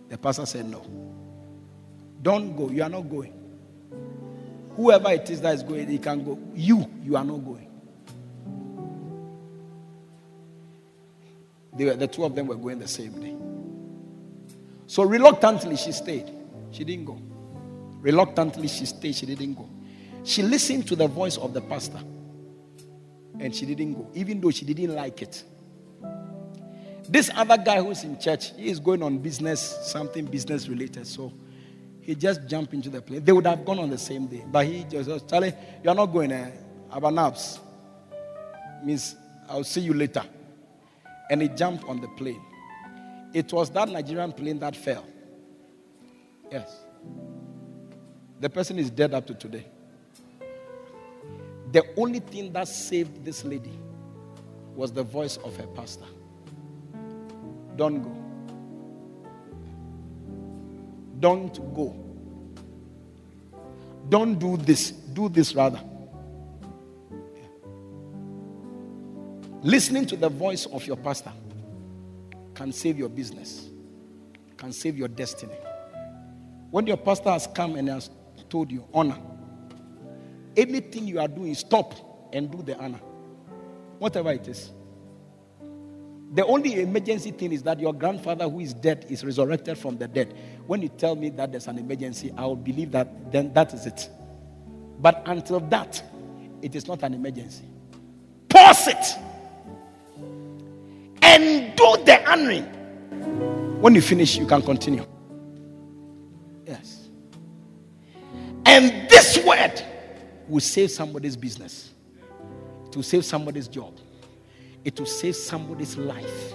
The 0.09 0.17
pastor 0.17 0.47
said, 0.47 0.67
No. 0.67 0.87
Don't 2.23 2.57
go. 2.57 2.71
You 2.71 2.85
are 2.85 2.89
not 2.89 3.11
going. 3.11 3.35
Whoever 4.77 5.11
it 5.11 5.29
is 5.31 5.41
that 5.41 5.57
is 5.57 5.65
going, 5.65 5.89
he 5.89 5.99
can 5.99 6.23
go. 6.25 6.39
You, 6.55 6.89
you 7.03 7.17
are 7.17 7.25
not 7.25 7.45
going. 7.45 7.72
They 11.75 11.87
were, 11.87 11.95
the 11.95 12.07
two 12.07 12.25
of 12.25 12.35
them 12.35 12.47
were 12.47 12.57
going 12.57 12.79
the 12.79 12.89
same 12.89 13.21
day. 13.21 13.37
So 14.87 15.05
reluctantly, 15.05 15.77
she 15.77 15.93
stayed. 15.93 16.31
She 16.71 16.85
didn't 16.85 17.07
go. 17.07 17.19
Reluctantly, 18.01 18.69
she 18.69 18.87
stayed. 18.87 19.15
She 19.15 19.27
didn't 19.27 19.55
go. 19.55 19.69
She 20.25 20.43
listened 20.43 20.87
to 20.89 20.97
the 20.97 21.09
voice 21.09 21.37
of 21.37 21.53
the 21.53 21.61
pastor 21.61 22.01
and 23.41 23.55
she 23.55 23.67
didn't 23.67 23.95
go, 23.95 24.09
even 24.15 24.41
though 24.41 24.51
she 24.51 24.65
didn't 24.65 24.95
like 24.95 25.23
it. 25.23 25.43
This 27.09 27.31
other 27.35 27.59
guy 27.59 27.83
who's 27.83 28.05
in 28.05 28.19
church, 28.19 28.55
he 28.57 28.69
is 28.69 28.79
going 28.79 29.03
on 29.03 29.19
business, 29.19 29.61
something 29.83 30.25
business 30.25 30.69
related. 30.69 31.07
So 31.07 31.33
he 32.01 32.15
just 32.15 32.47
jumped 32.47 32.73
into 32.73 32.89
the 32.89 33.03
plane. 33.03 33.25
They 33.25 33.33
would 33.33 33.47
have 33.47 33.65
gone 33.65 33.81
on 33.81 33.91
the 33.91 33.99
same 33.99 34.27
day. 34.27 34.45
But 34.47 34.67
he 34.67 34.85
just 34.85 35.09
said, 35.09 35.29
Charlie, 35.29 35.55
you're 35.83 35.95
not 35.95 36.07
going 36.07 36.31
there. 36.31 36.53
Uh, 36.91 37.01
Abanaps. 37.01 37.59
Means 38.85 39.17
I'll 39.49 39.65
see 39.65 39.81
you 39.81 39.95
later. 39.95 40.23
And 41.31 41.41
he 41.43 41.49
jumped 41.49 41.85
on 41.85 42.01
the 42.01 42.09
plane. 42.09 42.43
It 43.33 43.53
was 43.53 43.71
that 43.71 43.89
Nigerian 43.89 44.33
plane 44.33 44.59
that 44.59 44.77
fell. 44.77 45.07
Yes. 46.51 46.85
The 48.41 48.51
person 48.51 48.79
is 48.79 48.91
dead 48.91 49.15
up 49.15 49.27
to 49.29 49.35
today. 49.35 49.65
The 51.73 51.85
only 51.97 52.19
thing 52.21 52.53
that 52.53 52.69
saved 52.69 53.25
this 53.25 53.45
lady 53.45 53.79
was 54.75 54.93
the 54.93 55.03
voice 55.03 55.39
of 55.39 55.57
her 55.57 55.67
pastor. 55.69 56.05
Don't 57.77 58.03
go. 58.03 58.23
Don't 61.21 61.75
go. 61.75 61.97
Don't 64.09 64.39
do 64.39 64.57
this. 64.59 64.91
Do 64.91 65.29
this 65.29 65.55
rather. 65.55 65.81
Listening 69.63 70.07
to 70.07 70.17
the 70.17 70.29
voice 70.29 70.67
of 70.67 70.85
your 70.87 70.97
pastor 70.97 71.33
can 72.55 72.73
save 72.73 72.99
your 72.99 73.09
business, 73.09 73.71
can 74.57 74.73
save 74.73 74.99
your 74.99 75.07
destiny. 75.07 75.55
When 76.73 76.87
your 76.87 76.97
pastor 76.97 77.31
has 77.31 77.47
come 77.47 77.77
and 77.77 77.89
has 77.89 78.11
told 78.51 78.73
you, 78.73 78.85
honor, 78.93 79.19
anything 80.57 81.07
you 81.07 81.21
are 81.21 81.29
doing, 81.29 81.55
stop 81.55 81.95
and 82.33 82.51
do 82.51 82.61
the 82.63 82.77
honor. 82.77 82.99
Whatever 84.01 84.33
it 84.33 84.49
is. 84.49 84.73
The 86.35 86.45
only 86.45 86.81
emergency 86.81 87.31
thing 87.31 87.53
is 87.53 87.63
that 87.63 87.79
your 87.79 87.95
grandfather 87.95 88.49
who 88.49 88.59
is 88.59 88.75
dead 88.75 89.07
is 89.09 89.25
resurrected 89.25 89.79
from 89.79 89.97
the 89.97 90.09
dead. 90.09 90.35
When 90.67 90.83
you 90.83 90.89
tell 90.89 91.15
me 91.15 91.29
that 91.31 91.53
there's 91.53 91.69
an 91.69 91.79
emergency, 91.79 92.33
I 92.37 92.47
will 92.47 92.57
believe 92.57 92.91
that 92.93 93.31
then 93.31 93.53
that 93.53 93.73
is 93.75 93.87
it. 93.87 94.09
But 94.99 95.23
until 95.27 95.61
that, 95.61 96.03
it 96.63 96.75
is 96.75 96.89
not 96.89 97.05
an 97.05 97.15
emergency. 97.15 97.65
Pause 98.49 98.89
it 98.89 99.19
and 101.23 101.75
do 101.77 101.97
the 102.05 102.31
honoring. 102.31 102.65
When 103.81 103.95
you 103.95 104.01
finish, 104.01 104.37
you 104.37 104.47
can 104.47 104.63
continue. 104.63 105.07
Yes. 106.67 107.09
And 108.67 109.09
this 109.09 109.39
word 109.45 109.83
will 110.49 110.61
save 110.61 110.91
somebody's 110.91 111.37
business, 111.37 111.93
it 112.87 112.97
will 112.97 113.03
save 113.03 113.25
somebody's 113.25 113.69
job, 113.69 113.97
it 114.85 114.99
will 114.99 115.07
save 115.07 115.37
somebody's 115.37 115.97
life. 115.97 116.55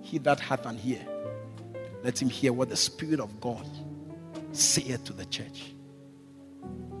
He 0.00 0.18
that 0.18 0.38
hath 0.38 0.66
an 0.66 0.78
ear, 0.84 1.04
let 2.02 2.20
him 2.20 2.28
hear 2.28 2.52
what 2.52 2.68
the 2.68 2.76
Spirit 2.76 3.20
of 3.20 3.40
God 3.40 3.66
saith 4.52 5.04
to 5.04 5.12
the 5.12 5.24
church. 5.26 5.72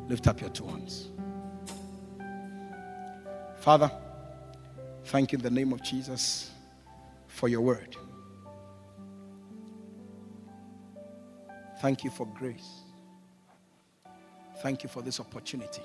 Lift 0.08 0.26
up 0.26 0.40
your 0.40 0.50
two 0.50 0.66
hands. 0.66 1.08
Father, 3.60 3.90
thank 5.04 5.32
you 5.32 5.38
in 5.38 5.42
the 5.42 5.50
name 5.50 5.72
of 5.72 5.82
Jesus 5.82 6.50
for 7.26 7.48
your 7.48 7.60
word. 7.60 7.96
Thank 11.80 12.04
you 12.04 12.10
for 12.10 12.26
grace. 12.26 12.82
Thank 14.62 14.82
you 14.82 14.88
for 14.88 15.02
this 15.02 15.20
opportunity 15.20 15.82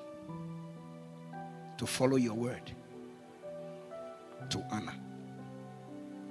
to 1.77 1.85
follow 1.85 2.15
your 2.15 2.33
word 2.33 2.71
to 4.49 4.63
honor. 4.71 4.93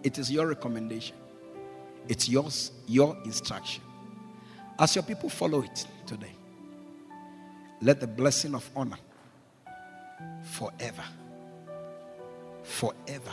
It 0.02 0.18
is 0.18 0.30
your 0.30 0.46
recommendation. 0.46 1.16
It's 2.08 2.28
yours, 2.28 2.72
your 2.86 3.16
instruction. 3.24 3.82
As 4.78 4.94
your 4.94 5.02
people 5.02 5.28
follow 5.28 5.62
it 5.62 5.86
today, 6.06 6.32
let 7.80 8.00
the 8.00 8.06
blessing 8.06 8.54
of 8.54 8.68
honor 8.74 8.98
forever, 10.42 11.04
forever 12.68 13.32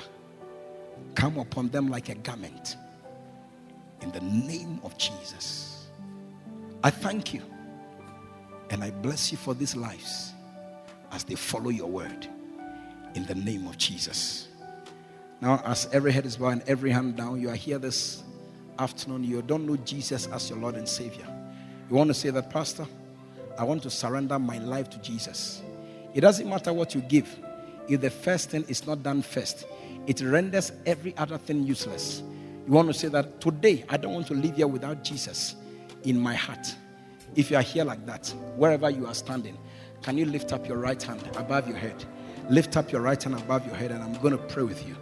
come 1.13 1.37
upon 1.37 1.69
them 1.69 1.89
like 1.89 2.09
a 2.09 2.15
garment. 2.15 2.77
In 4.01 4.11
the 4.11 4.21
name 4.21 4.79
of 4.83 4.97
Jesus. 4.97 5.87
I 6.83 6.89
thank 6.89 7.33
you 7.33 7.41
and 8.69 8.83
I 8.83 8.91
bless 8.91 9.31
you 9.31 9.37
for 9.37 9.53
these 9.53 9.75
lives 9.75 10.33
as 11.11 11.23
they 11.23 11.35
follow 11.35 11.69
your 11.69 11.89
word. 11.89 12.27
In 13.15 13.25
the 13.25 13.35
name 13.35 13.67
of 13.67 13.77
Jesus. 13.77 14.49
Now, 15.41 15.61
as 15.65 15.87
every 15.91 16.11
head 16.11 16.25
is 16.25 16.37
bowed 16.37 16.49
and 16.49 16.63
every 16.67 16.91
hand 16.91 17.17
down, 17.17 17.39
you 17.39 17.49
are 17.49 17.55
here 17.55 17.77
this 17.77 18.23
afternoon. 18.79 19.23
You 19.23 19.41
don't 19.41 19.65
know 19.65 19.77
Jesus 19.77 20.27
as 20.27 20.49
your 20.49 20.59
Lord 20.59 20.75
and 20.75 20.87
Savior. 20.87 21.25
You 21.89 21.95
want 21.95 22.09
to 22.09 22.13
say 22.13 22.29
that, 22.31 22.49
Pastor, 22.49 22.85
I 23.57 23.63
want 23.63 23.83
to 23.83 23.89
surrender 23.89 24.37
my 24.39 24.57
life 24.57 24.89
to 24.91 24.97
Jesus. 24.99 25.61
It 26.13 26.21
doesn't 26.21 26.49
matter 26.49 26.73
what 26.73 26.95
you 26.95 27.01
give, 27.01 27.37
if 27.87 28.01
the 28.01 28.09
first 28.09 28.49
thing 28.49 28.65
is 28.67 28.85
not 28.85 29.03
done 29.03 29.21
first, 29.21 29.65
it 30.07 30.21
renders 30.21 30.71
every 30.85 31.15
other 31.17 31.37
thing 31.37 31.63
useless. 31.63 32.23
You 32.65 32.73
want 32.73 32.87
to 32.87 32.93
say 32.93 33.07
that 33.09 33.41
today, 33.41 33.85
I 33.89 33.97
don't 33.97 34.13
want 34.13 34.27
to 34.27 34.33
live 34.33 34.55
here 34.55 34.67
without 34.67 35.03
Jesus 35.03 35.55
in 36.03 36.19
my 36.19 36.33
heart. 36.33 36.75
If 37.35 37.51
you 37.51 37.57
are 37.57 37.61
here 37.61 37.83
like 37.83 38.05
that, 38.05 38.33
wherever 38.55 38.89
you 38.89 39.05
are 39.07 39.13
standing, 39.13 39.57
can 40.01 40.17
you 40.17 40.25
lift 40.25 40.53
up 40.53 40.67
your 40.67 40.77
right 40.77 41.01
hand 41.01 41.21
above 41.35 41.67
your 41.67 41.77
head? 41.77 42.03
Lift 42.49 42.77
up 42.77 42.91
your 42.91 43.01
right 43.01 43.21
hand 43.21 43.35
above 43.35 43.65
your 43.65 43.75
head, 43.75 43.91
and 43.91 44.03
I'm 44.03 44.13
going 44.21 44.37
to 44.37 44.43
pray 44.43 44.63
with 44.63 44.87
you. 44.87 44.95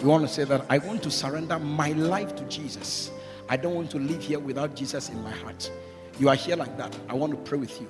You 0.00 0.06
want 0.06 0.26
to 0.26 0.32
say 0.32 0.44
that 0.44 0.64
I 0.68 0.78
want 0.78 1.02
to 1.02 1.10
surrender 1.10 1.58
my 1.58 1.92
life 1.92 2.34
to 2.36 2.44
Jesus. 2.44 3.10
I 3.48 3.56
don't 3.56 3.74
want 3.74 3.90
to 3.90 3.98
live 3.98 4.22
here 4.22 4.38
without 4.38 4.76
Jesus 4.76 5.08
in 5.08 5.22
my 5.22 5.32
heart. 5.32 5.70
You 6.18 6.28
are 6.28 6.34
here 6.34 6.56
like 6.56 6.76
that. 6.76 6.96
I 7.08 7.14
want 7.14 7.32
to 7.32 7.38
pray 7.38 7.58
with 7.58 7.80
you. 7.80 7.88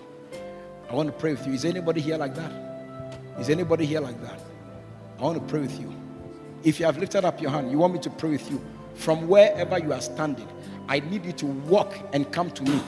I 0.89 0.95
want 0.95 1.09
to 1.09 1.13
pray 1.13 1.33
with 1.33 1.47
you. 1.47 1.53
Is 1.53 1.65
anybody 1.65 2.01
here 2.01 2.17
like 2.17 2.35
that? 2.37 2.70
Is 3.39 3.49
anybody 3.49 3.87
here 3.87 4.01
like 4.01 4.21
that? 4.23 4.41
I 5.19 5.23
want 5.23 5.39
to 5.39 5.45
pray 5.47 5.61
with 5.61 5.81
you. 5.81 5.95
If 6.65 6.81
you 6.81 6.87
have 6.87 6.99
lifted 6.99 7.25
up 7.25 7.41
your 7.41 7.51
hand, 7.51 7.71
you 7.71 7.79
want 7.79 7.95
me 7.95 8.01
to 8.01 8.11
pray 8.11 8.31
with 8.31 8.51
you 8.51 8.63
from 8.95 9.29
wherever 9.29 9.79
you 9.79 9.93
are 9.93 10.01
standing. 10.01 10.49
I 10.89 11.01
need 11.01 11.25
you 11.25 11.33
to 11.33 11.47
walk 11.47 11.95
and 12.13 12.31
come 12.33 12.51
to 12.51 12.63
me 12.63 12.81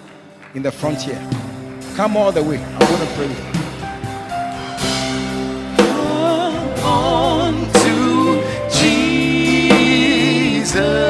in 0.54 0.62
the 0.62 0.72
frontier. 0.72 1.20
Come 1.94 2.16
all 2.16 2.32
the 2.32 2.42
way. 2.42 2.58
I'm 2.58 2.78
going 2.78 3.08
to 3.08 3.14
pray 3.14 3.28
with 3.28 3.38
you. 3.38 3.52
on 6.84 7.54
to 7.72 8.42
Jesus. 9.90 11.01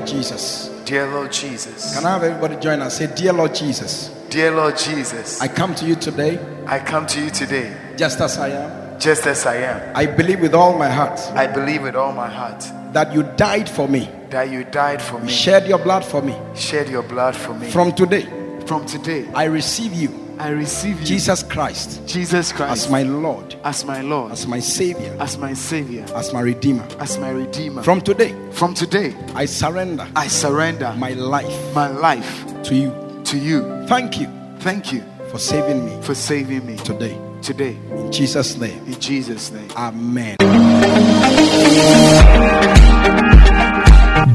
Lord 0.00 0.08
Jesus. 0.08 0.68
Dear 0.86 1.06
Lord 1.08 1.30
Jesus. 1.30 1.94
Can 1.94 2.06
I 2.06 2.12
have 2.12 2.22
everybody 2.22 2.56
join 2.56 2.80
us? 2.80 2.96
Say, 2.96 3.14
Dear 3.14 3.34
Lord 3.34 3.54
Jesus. 3.54 4.08
Dear 4.30 4.50
Lord 4.52 4.78
Jesus, 4.78 5.40
I 5.42 5.48
come 5.48 5.74
to 5.74 5.84
you 5.84 5.94
today 5.94 6.38
I 6.66 6.78
come 6.78 7.06
to 7.08 7.20
you 7.20 7.30
today 7.30 7.76
just 7.96 8.20
as 8.20 8.38
I 8.38 8.48
am. 8.50 8.98
just 9.00 9.26
as 9.26 9.44
I 9.44 9.56
am. 9.56 9.92
I 9.94 10.06
believe 10.06 10.40
with 10.40 10.54
all 10.54 10.78
my 10.78 10.88
heart 10.88 11.18
I 11.34 11.46
believe 11.48 11.82
with 11.82 11.96
all 11.96 12.12
my 12.12 12.28
heart 12.30 12.64
that 12.94 13.12
you 13.12 13.24
died 13.36 13.68
for 13.68 13.86
me, 13.88 14.08
that 14.30 14.48
you 14.50 14.64
died 14.64 15.02
for 15.02 15.18
me, 15.20 15.28
shed 15.30 15.66
your 15.66 15.78
blood 15.78 16.04
for 16.04 16.22
me. 16.22 16.34
shed 16.54 16.88
your 16.88 17.02
blood 17.02 17.36
for 17.36 17.52
me. 17.54 17.70
From 17.70 17.92
today, 17.92 18.26
From 18.66 18.86
today, 18.86 19.28
I 19.34 19.44
receive 19.44 19.92
you, 19.92 20.08
I 20.40 20.48
receive 20.50 21.00
you, 21.00 21.06
Jesus 21.06 21.42
Christ, 21.42 22.00
Jesus 22.06 22.50
Christ, 22.50 22.72
as 22.86 22.90
my 22.90 23.02
Lord, 23.02 23.54
as 23.62 23.84
my 23.84 24.00
Lord, 24.00 24.32
as 24.32 24.46
my 24.46 24.58
Savior, 24.58 25.14
as 25.20 25.36
my 25.36 25.52
Savior, 25.52 26.04
as 26.14 26.32
my 26.32 26.40
Redeemer. 26.40 26.86
as 26.98 27.18
my 27.18 27.28
Redeemer. 27.30 27.82
From 27.82 28.00
today, 28.00 28.34
From 28.52 28.72
today, 28.74 29.14
I 29.34 29.44
surrender 29.44 30.08
I 30.16 30.28
surrender 30.28 30.94
my 30.96 31.10
life 31.12 31.74
my 31.74 31.88
life 31.88 32.44
to 32.64 32.74
you. 32.74 32.90
to 33.24 33.38
you. 33.38 33.60
Thank 33.86 34.18
you 34.20 34.28
Thank 34.60 34.92
you 34.92 35.02
for 35.30 35.38
saving 35.38 35.84
me 35.84 36.00
for 36.02 36.14
saving 36.14 36.64
me 36.66 36.76
today. 36.78 37.18
today. 37.42 37.76
In 37.92 38.10
Jesus' 38.10 38.56
name, 38.56 38.78
In 38.86 38.98
Jesus' 39.00 39.50
name. 39.50 39.68
Amen. 39.76 40.36